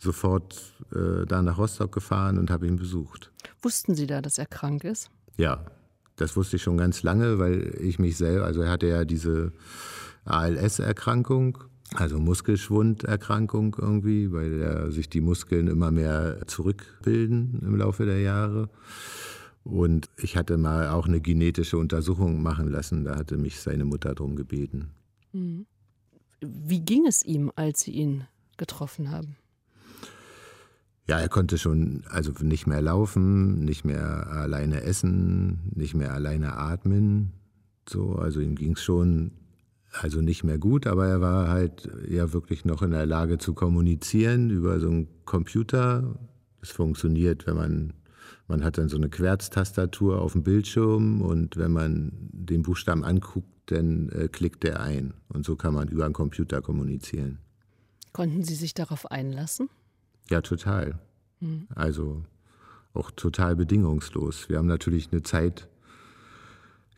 sofort 0.00 0.74
äh, 0.92 1.26
da 1.26 1.42
nach 1.42 1.58
Rostock 1.58 1.92
gefahren 1.92 2.38
und 2.38 2.50
habe 2.50 2.66
ihn 2.66 2.76
besucht. 2.76 3.30
Wussten 3.62 3.94
Sie 3.94 4.06
da, 4.06 4.20
dass 4.20 4.38
er 4.38 4.46
krank 4.46 4.82
ist? 4.82 5.10
Ja, 5.36 5.64
das 6.16 6.36
wusste 6.36 6.56
ich 6.56 6.62
schon 6.62 6.76
ganz 6.76 7.02
lange, 7.02 7.38
weil 7.38 7.76
ich 7.80 7.98
mich 7.98 8.16
selber, 8.16 8.44
also 8.44 8.62
er 8.62 8.70
hatte 8.70 8.88
ja 8.88 9.04
diese 9.04 9.52
ALS-Erkrankung 10.24 11.58
also 11.94 12.18
Muskelschwunderkrankung 12.18 13.76
irgendwie, 13.78 14.32
weil 14.32 14.90
sich 14.92 15.08
die 15.08 15.20
Muskeln 15.20 15.66
immer 15.66 15.90
mehr 15.90 16.46
zurückbilden 16.46 17.60
im 17.62 17.76
Laufe 17.76 18.06
der 18.06 18.20
Jahre. 18.20 18.68
Und 19.64 20.08
ich 20.16 20.36
hatte 20.36 20.56
mal 20.56 20.88
auch 20.88 21.06
eine 21.06 21.20
genetische 21.20 21.78
Untersuchung 21.78 22.42
machen 22.42 22.68
lassen, 22.68 23.04
da 23.04 23.16
hatte 23.16 23.36
mich 23.36 23.60
seine 23.60 23.84
Mutter 23.84 24.14
darum 24.14 24.36
gebeten. 24.36 24.90
Mhm. 25.32 25.66
Wie 26.40 26.80
ging 26.80 27.06
es 27.06 27.24
ihm, 27.24 27.52
als 27.56 27.82
Sie 27.82 27.90
ihn 27.90 28.24
getroffen 28.56 29.10
haben? 29.10 29.36
Ja, 31.10 31.18
er 31.18 31.28
konnte 31.28 31.58
schon 31.58 32.04
also 32.08 32.30
nicht 32.40 32.68
mehr 32.68 32.80
laufen, 32.80 33.64
nicht 33.64 33.84
mehr 33.84 34.28
alleine 34.28 34.84
essen, 34.84 35.58
nicht 35.74 35.96
mehr 35.96 36.14
alleine 36.14 36.56
atmen. 36.56 37.32
So, 37.88 38.14
also 38.14 38.38
ihm 38.38 38.54
ging 38.54 38.74
es 38.74 38.82
schon 38.84 39.32
also 39.90 40.20
nicht 40.20 40.44
mehr 40.44 40.56
gut, 40.56 40.86
aber 40.86 41.08
er 41.08 41.20
war 41.20 41.48
halt 41.48 41.90
ja 42.08 42.32
wirklich 42.32 42.64
noch 42.64 42.82
in 42.82 42.92
der 42.92 43.06
Lage 43.06 43.38
zu 43.38 43.54
kommunizieren 43.54 44.50
über 44.50 44.78
so 44.78 44.86
einen 44.86 45.08
Computer. 45.24 46.14
Das 46.60 46.70
funktioniert, 46.70 47.44
wenn 47.48 47.56
man, 47.56 47.92
man 48.46 48.62
hat 48.62 48.78
dann 48.78 48.88
so 48.88 48.96
eine 48.96 49.08
Querztastatur 49.08 50.22
auf 50.22 50.34
dem 50.34 50.44
Bildschirm 50.44 51.22
und 51.22 51.56
wenn 51.56 51.72
man 51.72 52.12
den 52.30 52.62
Buchstaben 52.62 53.02
anguckt, 53.02 53.48
dann 53.66 54.10
äh, 54.10 54.28
klickt 54.28 54.64
er 54.64 54.78
ein. 54.78 55.14
Und 55.26 55.44
so 55.44 55.56
kann 55.56 55.74
man 55.74 55.88
über 55.88 56.04
einen 56.04 56.14
Computer 56.14 56.62
kommunizieren. 56.62 57.40
Konnten 58.12 58.44
Sie 58.44 58.54
sich 58.54 58.74
darauf 58.74 59.10
einlassen? 59.10 59.70
Ja, 60.28 60.40
total. 60.40 60.98
Mhm. 61.40 61.66
Also 61.74 62.22
auch 62.92 63.10
total 63.10 63.56
bedingungslos. 63.56 64.48
Wir 64.48 64.58
haben 64.58 64.66
natürlich 64.66 65.12
eine 65.12 65.22
Zeit 65.22 65.68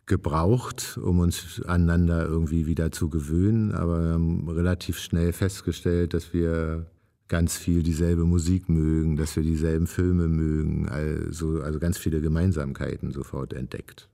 gebraucht, 0.05 0.99
um 1.01 1.19
uns 1.19 1.61
aneinander 1.65 2.25
irgendwie 2.25 2.65
wieder 2.65 2.91
zu 2.91 3.09
gewöhnen, 3.09 3.71
aber 3.71 4.03
wir 4.03 4.13
haben 4.13 4.49
relativ 4.49 4.99
schnell 4.99 5.31
festgestellt, 5.31 6.13
dass 6.13 6.33
wir 6.33 6.87
ganz 7.29 7.57
viel 7.57 7.83
dieselbe 7.83 8.25
Musik 8.25 8.69
mögen, 8.69 9.15
dass 9.15 9.35
wir 9.35 9.43
dieselben 9.43 9.87
Filme 9.87 10.27
mögen, 10.27 10.89
also, 10.89 11.61
also 11.61 11.79
ganz 11.79 11.97
viele 11.97 12.21
Gemeinsamkeiten 12.21 13.11
sofort 13.11 13.53
entdeckt. 13.53 14.09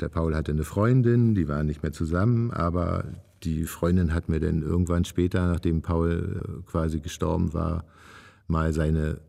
Der 0.00 0.08
Paul 0.08 0.34
hatte 0.34 0.52
eine 0.52 0.64
Freundin, 0.64 1.34
die 1.34 1.48
waren 1.48 1.66
nicht 1.66 1.82
mehr 1.82 1.92
zusammen, 1.92 2.50
aber 2.50 3.04
die 3.42 3.64
Freundin 3.64 4.14
hat 4.14 4.28
mir 4.28 4.40
dann 4.40 4.62
irgendwann 4.62 5.04
später, 5.04 5.46
nachdem 5.46 5.82
Paul 5.82 6.40
äh, 6.42 6.70
quasi 6.70 7.00
gestorben 7.00 7.52
war, 7.52 7.84
mal 8.46 8.72
seine 8.72 9.20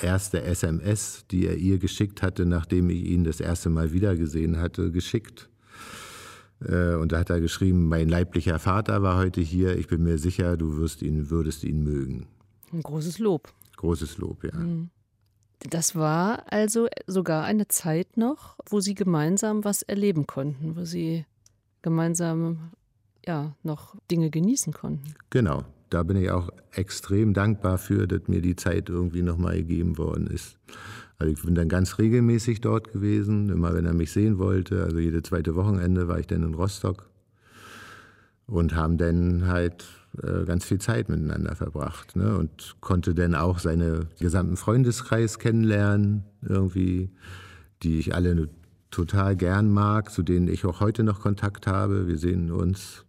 erste 0.00 0.42
SMS, 0.42 1.24
die 1.30 1.46
er 1.46 1.56
ihr 1.56 1.78
geschickt 1.78 2.22
hatte, 2.22 2.46
nachdem 2.46 2.90
ich 2.90 3.04
ihn 3.04 3.24
das 3.24 3.40
erste 3.40 3.70
Mal 3.70 3.92
wiedergesehen 3.92 4.58
hatte, 4.58 4.90
geschickt. 4.90 5.48
Äh, 6.64 6.94
und 6.94 7.12
da 7.12 7.20
hat 7.20 7.30
er 7.30 7.40
geschrieben, 7.40 7.88
mein 7.88 8.08
leiblicher 8.08 8.58
Vater 8.58 9.02
war 9.02 9.16
heute 9.16 9.40
hier, 9.40 9.76
ich 9.76 9.88
bin 9.88 10.02
mir 10.02 10.18
sicher, 10.18 10.56
du 10.56 10.76
wirst 10.76 11.02
ihn, 11.02 11.30
würdest 11.30 11.64
ihn 11.64 11.82
mögen. 11.82 12.26
Ein 12.72 12.82
großes 12.82 13.18
Lob. 13.18 13.52
Großes 13.76 14.18
Lob, 14.18 14.44
ja. 14.44 14.54
Mhm. 14.54 14.90
Das 15.68 15.94
war 15.94 16.44
also 16.50 16.88
sogar 17.06 17.44
eine 17.44 17.68
Zeit 17.68 18.16
noch, 18.16 18.56
wo 18.66 18.80
Sie 18.80 18.94
gemeinsam 18.94 19.62
was 19.62 19.82
erleben 19.82 20.26
konnten, 20.26 20.74
wo 20.74 20.84
Sie 20.84 21.26
gemeinsam 21.82 22.70
ja 23.26 23.54
noch 23.62 23.94
Dinge 24.10 24.30
genießen 24.30 24.72
konnten. 24.72 25.14
Genau, 25.28 25.64
da 25.90 26.04
bin 26.04 26.16
ich 26.16 26.30
auch 26.30 26.50
extrem 26.72 27.34
dankbar 27.34 27.78
für, 27.78 28.06
dass 28.06 28.28
mir 28.28 28.40
die 28.40 28.56
Zeit 28.56 28.88
irgendwie 28.88 29.22
nochmal 29.22 29.56
gegeben 29.56 29.98
worden 29.98 30.28
ist. 30.28 30.56
Also 31.18 31.32
ich 31.32 31.42
bin 31.42 31.54
dann 31.54 31.68
ganz 31.68 31.98
regelmäßig 31.98 32.60
dort 32.60 32.92
gewesen, 32.92 33.50
immer 33.50 33.74
wenn 33.74 33.84
er 33.84 33.92
mich 33.92 34.12
sehen 34.12 34.38
wollte. 34.38 34.84
Also 34.84 34.98
jede 34.98 35.22
zweite 35.22 35.54
Wochenende 35.54 36.08
war 36.08 36.18
ich 36.18 36.26
dann 36.26 36.42
in 36.42 36.54
Rostock 36.54 37.10
und 38.46 38.74
haben 38.74 38.96
dann 38.96 39.46
halt 39.46 39.84
äh, 40.22 40.44
ganz 40.44 40.64
viel 40.64 40.80
Zeit 40.80 41.08
miteinander 41.08 41.54
verbracht 41.56 42.16
ne? 42.16 42.36
und 42.38 42.76
konnte 42.80 43.14
dann 43.14 43.34
auch 43.34 43.58
seine 43.58 44.06
gesamten 44.18 44.56
Freundeskreis 44.56 45.38
kennenlernen, 45.38 46.24
irgendwie, 46.42 47.10
die 47.82 47.98
ich 47.98 48.14
alle 48.14 48.48
total 48.90 49.36
gern 49.36 49.70
mag, 49.70 50.10
zu 50.10 50.22
denen 50.22 50.48
ich 50.48 50.64
auch 50.64 50.80
heute 50.80 51.04
noch 51.04 51.20
Kontakt 51.20 51.66
habe. 51.66 52.08
Wir 52.08 52.18
sehen 52.18 52.50
uns 52.50 53.04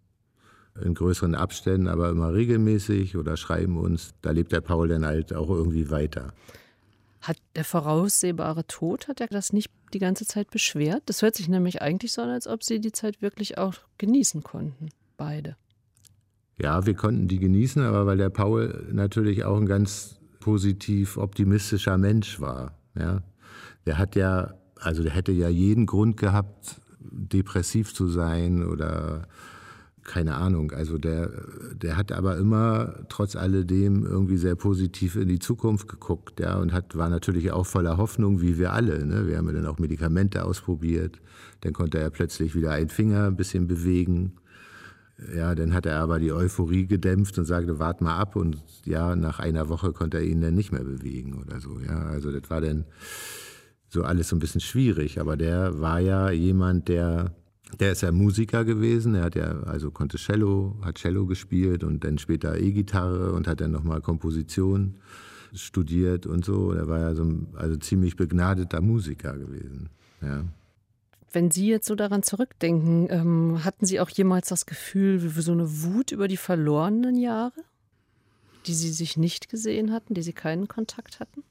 in 0.84 0.94
größeren 0.94 1.36
Abständen, 1.36 1.88
aber 1.88 2.10
immer 2.10 2.34
regelmäßig 2.34 3.18
oder 3.18 3.38
schreiben 3.38 3.78
uns. 3.78 4.14
Da 4.22 4.32
lebt 4.32 4.52
der 4.52 4.62
Paul 4.62 4.88
dann 4.88 5.06
halt 5.06 5.34
auch 5.34 5.50
irgendwie 5.50 5.90
weiter. 5.90 6.34
Hat 7.22 7.38
der 7.56 7.66
voraussehbare 7.66 8.66
Tod, 8.66 9.08
hat 9.08 9.22
er 9.22 9.28
das 9.28 9.54
nicht 9.54 9.70
die 9.94 10.00
ganze 10.00 10.26
Zeit 10.26 10.50
beschwert? 10.50 11.04
Das 11.06 11.22
hört 11.22 11.36
sich 11.36 11.50
nämlich 11.50 11.82
eigentlich 11.82 12.14
so 12.14 12.22
an, 12.22 12.30
als 12.30 12.48
ob 12.48 12.64
sie 12.64 12.80
die 12.80 12.92
Zeit 12.92 13.22
wirklich 13.22 13.58
auch 13.58 13.76
genießen 13.98 14.44
konnten, 14.44 14.90
beide. 15.18 15.56
Ja, 16.58 16.86
wir 16.86 16.94
konnten 16.94 17.28
die 17.28 17.40
genießen, 17.40 17.82
aber 17.84 18.06
weil 18.06 18.18
der 18.18 18.30
Paul 18.30 18.88
natürlich 18.92 19.44
auch 19.44 19.58
ein 19.58 19.66
ganz 19.66 20.20
positiv 20.40 21.18
optimistischer 21.18 21.98
Mensch 21.98 22.40
war. 22.40 22.78
Ja. 22.98 23.22
Der 23.86 23.98
hat 23.98 24.16
ja, 24.16 24.54
also 24.76 25.04
der 25.04 25.12
hätte 25.14 25.32
ja 25.32 25.50
jeden 25.50 25.86
Grund 25.86 26.18
gehabt, 26.18 26.82
depressiv 27.00 27.94
zu 27.94 28.08
sein 28.08 28.66
oder 28.66 29.28
keine 30.04 30.36
Ahnung. 30.36 30.72
Also 30.72 30.98
der, 30.98 31.30
der 31.74 31.98
hat 31.98 32.12
aber 32.12 32.38
immer 32.38 32.96
trotz 33.10 33.36
alledem 33.36 34.06
irgendwie 34.06 34.38
sehr 34.38 34.56
positiv 34.56 35.16
in 35.16 35.28
die 35.28 35.40
Zukunft 35.40 35.88
geguckt, 35.88 36.40
ja, 36.40 36.58
und 36.58 36.74
hat, 36.74 36.98
war 36.98 37.10
natürlich 37.10 37.52
auch 37.52 37.66
voller 37.66 37.98
Hoffnung, 37.98 38.42
wie 38.42 38.58
wir 38.58 38.74
alle. 38.74 39.06
Ne? 39.06 39.28
Wir 39.28 39.38
haben 39.38 39.48
ja 39.48 39.54
dann 39.54 39.68
auch 39.68 39.80
Medikamente 39.80 40.44
ausprobiert. 40.44 41.20
Dann 41.62 41.74
konnte 41.74 42.00
er 42.00 42.10
plötzlich 42.10 42.56
wieder 42.56 42.72
einen 42.72 42.90
Finger 42.90 43.28
ein 43.28 43.36
bisschen 43.36 43.68
bewegen. 43.68 44.34
Ja, 45.36 45.54
dann 45.54 45.74
hat 45.74 45.86
er 45.86 46.00
aber 46.00 46.20
die 46.20 46.32
Euphorie 46.32 46.88
gedämpft 46.88 47.38
und 47.38 47.46
sagte, 47.46 47.78
wart 47.78 48.02
mal 48.02 48.18
ab. 48.18 48.36
Und 48.36 48.58
ja, 48.86 49.16
nach 49.16 49.40
einer 49.40 49.70
Woche 49.70 49.94
konnte 49.94 50.18
er 50.18 50.24
ihn 50.24 50.42
dann 50.42 50.56
nicht 50.56 50.72
mehr 50.72 50.84
bewegen 50.84 51.40
oder 51.40 51.60
so. 51.60 51.80
Ja, 51.80 52.08
also 52.08 52.32
das 52.32 52.50
war 52.50 52.62
dann 52.62 52.86
so 53.88 54.04
alles 54.04 54.30
so 54.30 54.36
ein 54.36 54.40
bisschen 54.40 54.62
schwierig. 54.62 55.20
Aber 55.20 55.38
der 55.38 55.80
war 55.80 56.00
ja 56.00 56.32
jemand, 56.32 56.88
der 56.88 57.36
Der 57.80 57.94
ist 57.94 58.02
ja 58.02 58.12
Musiker 58.12 58.66
gewesen. 58.66 59.16
Er 59.16 59.24
hat 59.24 59.36
ja 59.36 59.62
also 59.64 59.92
konnte 59.92 60.18
Cello, 60.18 60.76
hat 60.82 60.98
Cello 60.98 61.26
gespielt 61.26 61.84
und 61.84 62.04
dann 62.04 62.18
später 62.18 62.58
E-Gitarre 62.58 63.34
und 63.34 63.48
hat 63.48 63.62
dann 63.62 63.72
nochmal 63.72 64.02
Komposition 64.02 64.96
studiert 65.54 66.26
und 66.26 66.46
so. 66.46 66.74
Er 66.74 66.88
war 66.88 67.00
ja 67.00 67.16
so 67.16 67.24
ein 67.24 67.48
also 67.56 67.78
ziemlich 67.78 68.16
begnadeter 68.16 68.82
Musiker 68.82 69.38
gewesen. 69.38 69.90
Ja. 70.22 70.44
Wenn 71.34 71.50
Sie 71.50 71.68
jetzt 71.68 71.88
so 71.88 71.96
daran 71.96 72.24
zurückdenken, 72.24 73.08
ähm, 73.10 73.64
hatten 73.64 73.86
Sie 73.86 74.00
auch 74.02 74.10
jemals 74.10 74.50
das 74.50 74.66
Gefühl, 74.66 75.24
wie 75.24 75.42
so 75.42 75.54
eine 75.54 75.84
Wut 75.84 76.12
über 76.12 76.28
die 76.28 76.38
verlorenen 76.38 77.16
Jahre, 77.16 77.64
die 78.68 78.74
Sie 78.74 78.92
sich 78.92 79.16
nicht 79.16 79.50
gesehen 79.50 79.94
hatten, 79.94 80.14
die 80.14 80.24
Sie 80.24 80.34
keinen 80.34 80.68
Kontakt 80.68 81.20
hatten? 81.20 81.44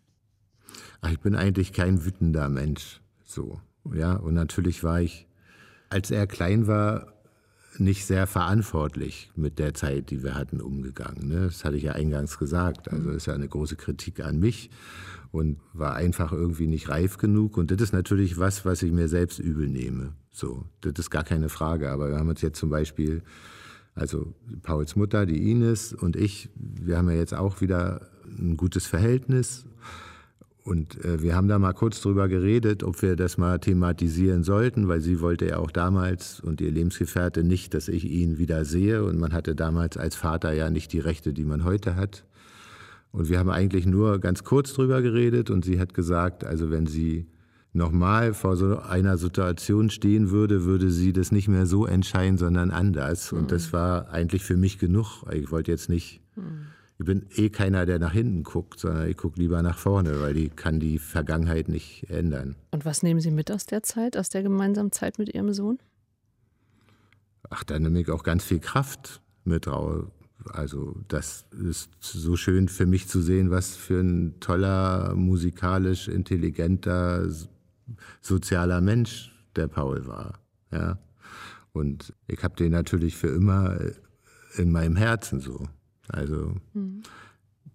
Ach, 1.01 1.11
ich 1.11 1.21
bin 1.21 1.35
eigentlich 1.35 1.73
kein 1.73 2.05
wütender 2.05 2.49
Mensch, 2.51 3.01
so. 3.25 3.61
Ja, 3.95 4.17
und 4.17 4.35
natürlich 4.35 4.85
war 4.85 5.01
ich 5.01 5.27
als 5.91 6.11
er 6.11 6.27
klein 6.27 6.67
war, 6.67 7.13
nicht 7.79 8.05
sehr 8.05 8.27
verantwortlich 8.27 9.31
mit 9.37 9.59
der 9.59 9.75
Zeit, 9.75 10.11
die 10.11 10.23
wir 10.23 10.35
hatten, 10.35 10.61
umgegangen. 10.61 11.29
Ne? 11.29 11.41
Das 11.47 11.65
hatte 11.65 11.77
ich 11.77 11.85
ja 11.85 11.93
eingangs 11.93 12.39
gesagt. 12.39 12.91
Also 12.91 13.11
ist 13.11 13.27
ja 13.27 13.35
eine 13.35 13.49
große 13.49 13.77
Kritik 13.77 14.21
an 14.21 14.39
mich 14.39 14.71
und 15.33 15.59
war 15.73 15.95
einfach 15.95 16.33
irgendwie 16.33 16.67
nicht 16.67 16.89
reif 16.89 17.17
genug. 17.17 17.57
Und 17.57 17.71
das 17.71 17.81
ist 17.81 17.93
natürlich 17.93 18.39
was, 18.39 18.65
was 18.65 18.83
ich 18.83 18.93
mir 18.93 19.09
selbst 19.09 19.39
übel 19.39 19.69
nehme. 19.69 20.13
So, 20.33 20.65
das 20.81 20.95
ist 20.99 21.11
gar 21.11 21.25
keine 21.25 21.49
Frage. 21.49 21.91
Aber 21.91 22.09
wir 22.11 22.19
haben 22.19 22.29
uns 22.29 22.43
jetzt 22.43 22.59
zum 22.59 22.71
Beispiel, 22.71 23.23
also 23.95 24.35
Pauls 24.63 24.97
Mutter, 24.97 25.25
die 25.25 25.51
Ines 25.51 25.93
und 25.93 26.17
ich, 26.17 26.51
wir 26.55 26.99
haben 26.99 27.09
ja 27.09 27.17
jetzt 27.17 27.35
auch 27.35 27.61
wieder 27.61 28.09
ein 28.27 28.57
gutes 28.57 28.87
Verhältnis 28.87 29.65
und 30.63 31.03
äh, 31.05 31.23
wir 31.23 31.35
haben 31.35 31.49
da 31.49 31.59
mal 31.59 31.73
kurz 31.73 32.01
drüber 32.01 32.29
geredet, 32.29 32.83
ob 32.83 33.01
wir 33.03 33.17
das 33.17 33.39
mal 33.39 33.59
thematisieren 33.59 34.45
sollten, 34.45 34.89
weil 34.89 35.01
sie 35.01 35.21
wollte 35.21 35.47
ja 35.47 35.57
auch 35.59 35.71
damals 35.71 36.41
und 36.41 36.61
ihr 36.61 36.71
Lebensgefährte 36.71 37.45
nicht, 37.45 37.73
dass 37.73 37.89
ich 37.89 38.05
ihn 38.05 38.39
wieder 38.39 38.65
sehe. 38.65 39.05
Und 39.05 39.19
man 39.19 39.33
hatte 39.33 39.55
damals 39.55 39.97
als 39.97 40.17
Vater 40.17 40.53
ja 40.53 40.71
nicht 40.71 40.93
die 40.93 40.99
Rechte, 40.99 41.33
die 41.33 41.45
man 41.45 41.65
heute 41.65 41.97
hat. 41.97 42.25
Und 43.11 43.29
wir 43.29 43.39
haben 43.39 43.51
eigentlich 43.51 43.87
nur 43.87 44.19
ganz 44.21 44.45
kurz 44.45 44.75
drüber 44.75 45.03
geredet 45.03 45.51
und 45.51 45.65
sie 45.65 45.81
hat 45.81 45.95
gesagt, 45.95 46.45
also 46.45 46.71
wenn 46.71 46.87
sie 46.87 47.27
nochmal 47.73 48.35
vor 48.35 48.57
so 48.57 48.79
einer 48.79 49.17
Situation 49.17 49.91
stehen 49.91 50.31
würde, 50.31 50.65
würde 50.65 50.91
sie 50.91 51.13
das 51.13 51.33
nicht 51.33 51.49
mehr 51.49 51.67
so 51.67 51.87
entscheiden, 51.87 52.37
sondern 52.37 52.71
anders. 52.71 53.33
Und 53.33 53.51
das 53.51 53.69
mhm. 53.69 53.73
war 53.73 54.11
eigentlich 54.11 54.45
für 54.45 54.57
mich 54.57 54.79
genug. 54.79 55.25
Ich 55.33 55.51
wollte 55.51 55.71
jetzt 55.71 55.89
nicht. 55.89 56.21
Mhm 56.37 56.67
ich 57.01 57.07
bin 57.07 57.25
eh 57.35 57.49
keiner, 57.49 57.87
der 57.87 57.99
nach 57.99 58.13
hinten 58.13 58.43
guckt, 58.43 58.81
sondern 58.81 59.09
ich 59.09 59.17
gucke 59.17 59.41
lieber 59.41 59.63
nach 59.63 59.79
vorne, 59.79 60.21
weil 60.21 60.35
die 60.35 60.51
kann 60.51 60.81
die 60.81 60.99
Vergangenheit 60.99 61.67
nicht 61.71 62.11
ändern. 62.11 62.57
Und 62.73 62.85
was 62.85 63.03
nehmen 63.03 63.21
Sie 63.21 63.31
mit 63.31 63.51
aus 63.51 63.65
der 63.65 63.83
Zeit, 63.83 64.19
aus 64.19 64.29
der 64.29 64.43
gemeinsamen 64.43 64.93
Zeit 64.93 65.19
mit 65.19 65.35
Ihrem 65.35 65.55
Sohn? 65.55 65.79
Ach, 67.49 67.65
da 67.65 67.79
nehme 67.79 67.99
ich 68.03 68.11
auch 68.11 68.23
ganz 68.23 68.45
viel 68.45 68.61
Kraft 68.61 69.23
mit 69.45 69.67
raus. 69.67 70.09
Also 70.53 70.95
das 71.09 71.47
ist 71.53 71.91
so 72.01 72.37
schön 72.37 72.69
für 72.69 72.85
mich 72.85 73.09
zu 73.09 73.23
sehen, 73.23 73.51
was 73.51 73.77
für 73.77 74.01
ein 74.01 74.39
toller, 74.41 75.15
musikalisch 75.15 76.07
intelligenter, 76.07 77.27
sozialer 78.21 78.83
Mensch 78.83 79.33
der 79.57 79.69
Paul 79.69 80.07
war. 80.07 80.39
Ja. 80.71 80.99
Und 81.73 82.13
ich 82.27 82.45
habe 82.45 82.57
den 82.57 82.73
natürlich 82.73 83.17
für 83.17 83.29
immer 83.29 83.79
in 84.59 84.71
meinem 84.71 84.97
Herzen 84.97 85.41
so. 85.41 85.67
Also 86.13 86.55
mhm. 86.75 87.03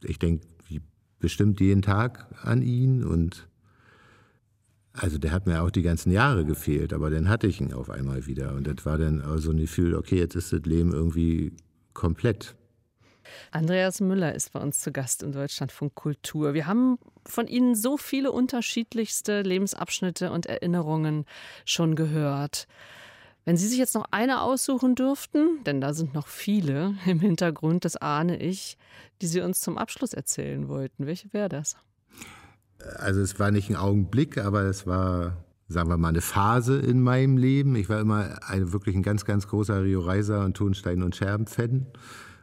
ich 0.03 0.19
denke 0.19 0.45
bestimmt 1.19 1.59
jeden 1.59 1.81
Tag 1.81 2.27
an 2.43 2.61
ihn 2.61 3.03
und 3.03 3.47
also 4.93 5.17
der 5.17 5.31
hat 5.31 5.47
mir 5.47 5.63
auch 5.63 5.71
die 5.71 5.81
ganzen 5.81 6.11
Jahre 6.11 6.45
gefehlt, 6.45 6.93
aber 6.93 7.09
dann 7.09 7.27
hatte 7.27 7.47
ich 7.47 7.59
ihn 7.59 7.73
auf 7.73 7.89
einmal 7.89 8.27
wieder 8.27 8.53
und 8.53 8.67
das 8.67 8.85
war 8.85 8.97
dann 8.97 9.23
so 9.39 9.49
ein 9.49 9.57
Gefühl, 9.57 9.95
okay, 9.95 10.17
jetzt 10.19 10.35
ist 10.35 10.53
das 10.53 10.61
Leben 10.61 10.93
irgendwie 10.93 11.53
komplett. 11.93 12.55
Andreas 13.51 14.01
Müller 14.01 14.35
ist 14.35 14.53
bei 14.53 14.59
uns 14.59 14.79
zu 14.79 14.91
Gast 14.91 15.23
im 15.23 15.31
Deutschlandfunk 15.31 15.95
Kultur. 15.95 16.53
Wir 16.53 16.67
haben 16.67 16.99
von 17.25 17.47
Ihnen 17.47 17.73
so 17.75 17.97
viele 17.97 18.31
unterschiedlichste 18.31 19.41
Lebensabschnitte 19.41 20.31
und 20.31 20.45
Erinnerungen 20.45 21.25
schon 21.65 21.95
gehört. 21.95 22.67
Wenn 23.45 23.57
Sie 23.57 23.67
sich 23.67 23.77
jetzt 23.77 23.93
noch 23.93 24.05
eine 24.09 24.41
aussuchen 24.41 24.95
dürften, 24.95 25.63
denn 25.65 25.79
da 25.79 25.93
sind 25.93 26.15
noch 26.15 26.27
viele 26.27 26.95
im 27.05 27.19
Hintergrund, 27.19 27.85
das 27.85 27.95
ahne 27.95 28.41
ich, 28.41 28.77
die 29.21 29.27
Sie 29.27 29.41
uns 29.41 29.59
zum 29.61 29.77
Abschluss 29.77 30.13
erzählen 30.13 30.67
wollten, 30.67 31.05
welche 31.05 31.31
wäre 31.31 31.47
das? 31.47 31.77
Also 32.97 33.21
es 33.21 33.39
war 33.39 33.51
nicht 33.51 33.69
ein 33.69 33.75
Augenblick, 33.75 34.39
aber 34.39 34.63
es 34.63 34.87
war, 34.87 35.37
sagen 35.67 35.89
wir 35.89 35.97
mal, 35.97 36.09
eine 36.09 36.21
Phase 36.21 36.79
in 36.79 37.01
meinem 37.01 37.37
Leben. 37.37 37.75
Ich 37.75 37.87
war 37.87 37.99
immer 37.99 38.39
ein, 38.47 38.73
wirklich 38.73 38.95
ein 38.95 39.03
ganz, 39.03 39.25
ganz 39.25 39.47
großer 39.47 39.83
Rio 39.83 40.01
Reiser 40.01 40.43
und 40.43 40.57
Tonstein- 40.57 41.03
und 41.03 41.15
Scherben-Fan. 41.15 41.85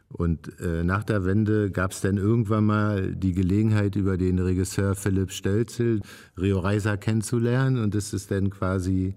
Und 0.07 0.59
äh, 0.59 0.83
nach 0.83 1.03
der 1.03 1.25
Wende 1.25 1.71
gab 1.71 1.91
es 1.91 2.01
dann 2.01 2.17
irgendwann 2.17 2.65
mal 2.65 3.15
die 3.15 3.33
Gelegenheit, 3.33 3.95
über 3.95 4.17
den 4.17 4.39
Regisseur 4.39 4.95
Philipp 4.95 5.31
Stölzel 5.31 6.01
Rio 6.39 6.59
Reiser 6.59 6.97
kennenzulernen. 6.97 7.81
Und 7.83 7.93
das 7.93 8.13
ist 8.13 8.31
dann 8.31 8.49
quasi 8.49 9.15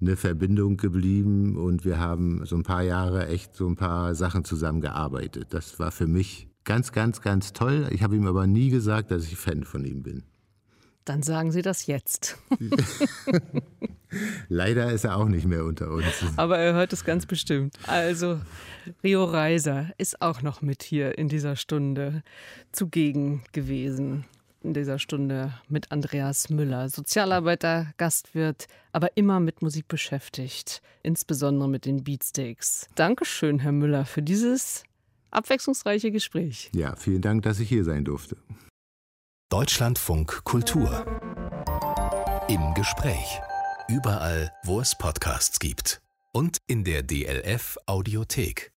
eine 0.00 0.16
Verbindung 0.16 0.76
geblieben 0.76 1.56
und 1.56 1.84
wir 1.84 1.98
haben 1.98 2.44
so 2.44 2.56
ein 2.56 2.62
paar 2.62 2.82
Jahre 2.82 3.28
echt 3.28 3.54
so 3.54 3.66
ein 3.66 3.76
paar 3.76 4.14
Sachen 4.14 4.44
zusammengearbeitet. 4.44 5.48
Das 5.50 5.78
war 5.78 5.92
für 5.92 6.06
mich 6.06 6.48
ganz, 6.64 6.92
ganz, 6.92 7.20
ganz 7.20 7.52
toll. 7.52 7.88
Ich 7.90 8.02
habe 8.02 8.16
ihm 8.16 8.26
aber 8.26 8.46
nie 8.46 8.70
gesagt, 8.70 9.10
dass 9.10 9.24
ich 9.24 9.36
Fan 9.36 9.64
von 9.64 9.84
ihm 9.84 10.02
bin. 10.02 10.24
Dann 11.04 11.22
sagen 11.22 11.52
Sie 11.52 11.62
das 11.62 11.86
jetzt. 11.86 12.38
Leider 14.48 14.92
ist 14.92 15.04
er 15.04 15.16
auch 15.16 15.28
nicht 15.28 15.46
mehr 15.46 15.64
unter 15.64 15.90
uns. 15.90 16.06
Aber 16.36 16.58
er 16.58 16.72
hört 16.72 16.92
es 16.92 17.04
ganz 17.04 17.26
bestimmt. 17.26 17.74
Also, 17.86 18.40
Rio 19.02 19.24
Reiser 19.24 19.90
ist 19.98 20.22
auch 20.22 20.40
noch 20.40 20.62
mit 20.62 20.82
hier 20.82 21.18
in 21.18 21.28
dieser 21.28 21.56
Stunde 21.56 22.22
zugegen 22.72 23.42
gewesen 23.52 24.24
in 24.64 24.74
dieser 24.74 24.98
Stunde 24.98 25.52
mit 25.68 25.92
Andreas 25.92 26.48
Müller, 26.48 26.88
Sozialarbeiter, 26.88 27.92
Gastwirt, 27.96 28.66
aber 28.92 29.16
immer 29.16 29.40
mit 29.40 29.62
Musik 29.62 29.88
beschäftigt, 29.88 30.80
insbesondere 31.02 31.68
mit 31.68 31.84
den 31.84 32.04
Beatsteaks. 32.04 32.88
Dankeschön, 32.94 33.58
Herr 33.58 33.72
Müller, 33.72 34.04
für 34.04 34.22
dieses 34.22 34.84
abwechslungsreiche 35.30 36.10
Gespräch. 36.10 36.70
Ja, 36.74 36.96
vielen 36.96 37.22
Dank, 37.22 37.42
dass 37.42 37.60
ich 37.60 37.68
hier 37.68 37.84
sein 37.84 38.04
durfte. 38.04 38.36
Deutschlandfunk 39.50 40.44
Kultur. 40.44 41.04
Im 42.48 42.74
Gespräch. 42.74 43.40
Überall, 43.88 44.50
wo 44.64 44.80
es 44.80 44.96
Podcasts 44.96 45.58
gibt. 45.58 46.00
Und 46.32 46.58
in 46.66 46.84
der 46.84 47.02
DLF 47.02 47.76
Audiothek. 47.86 48.72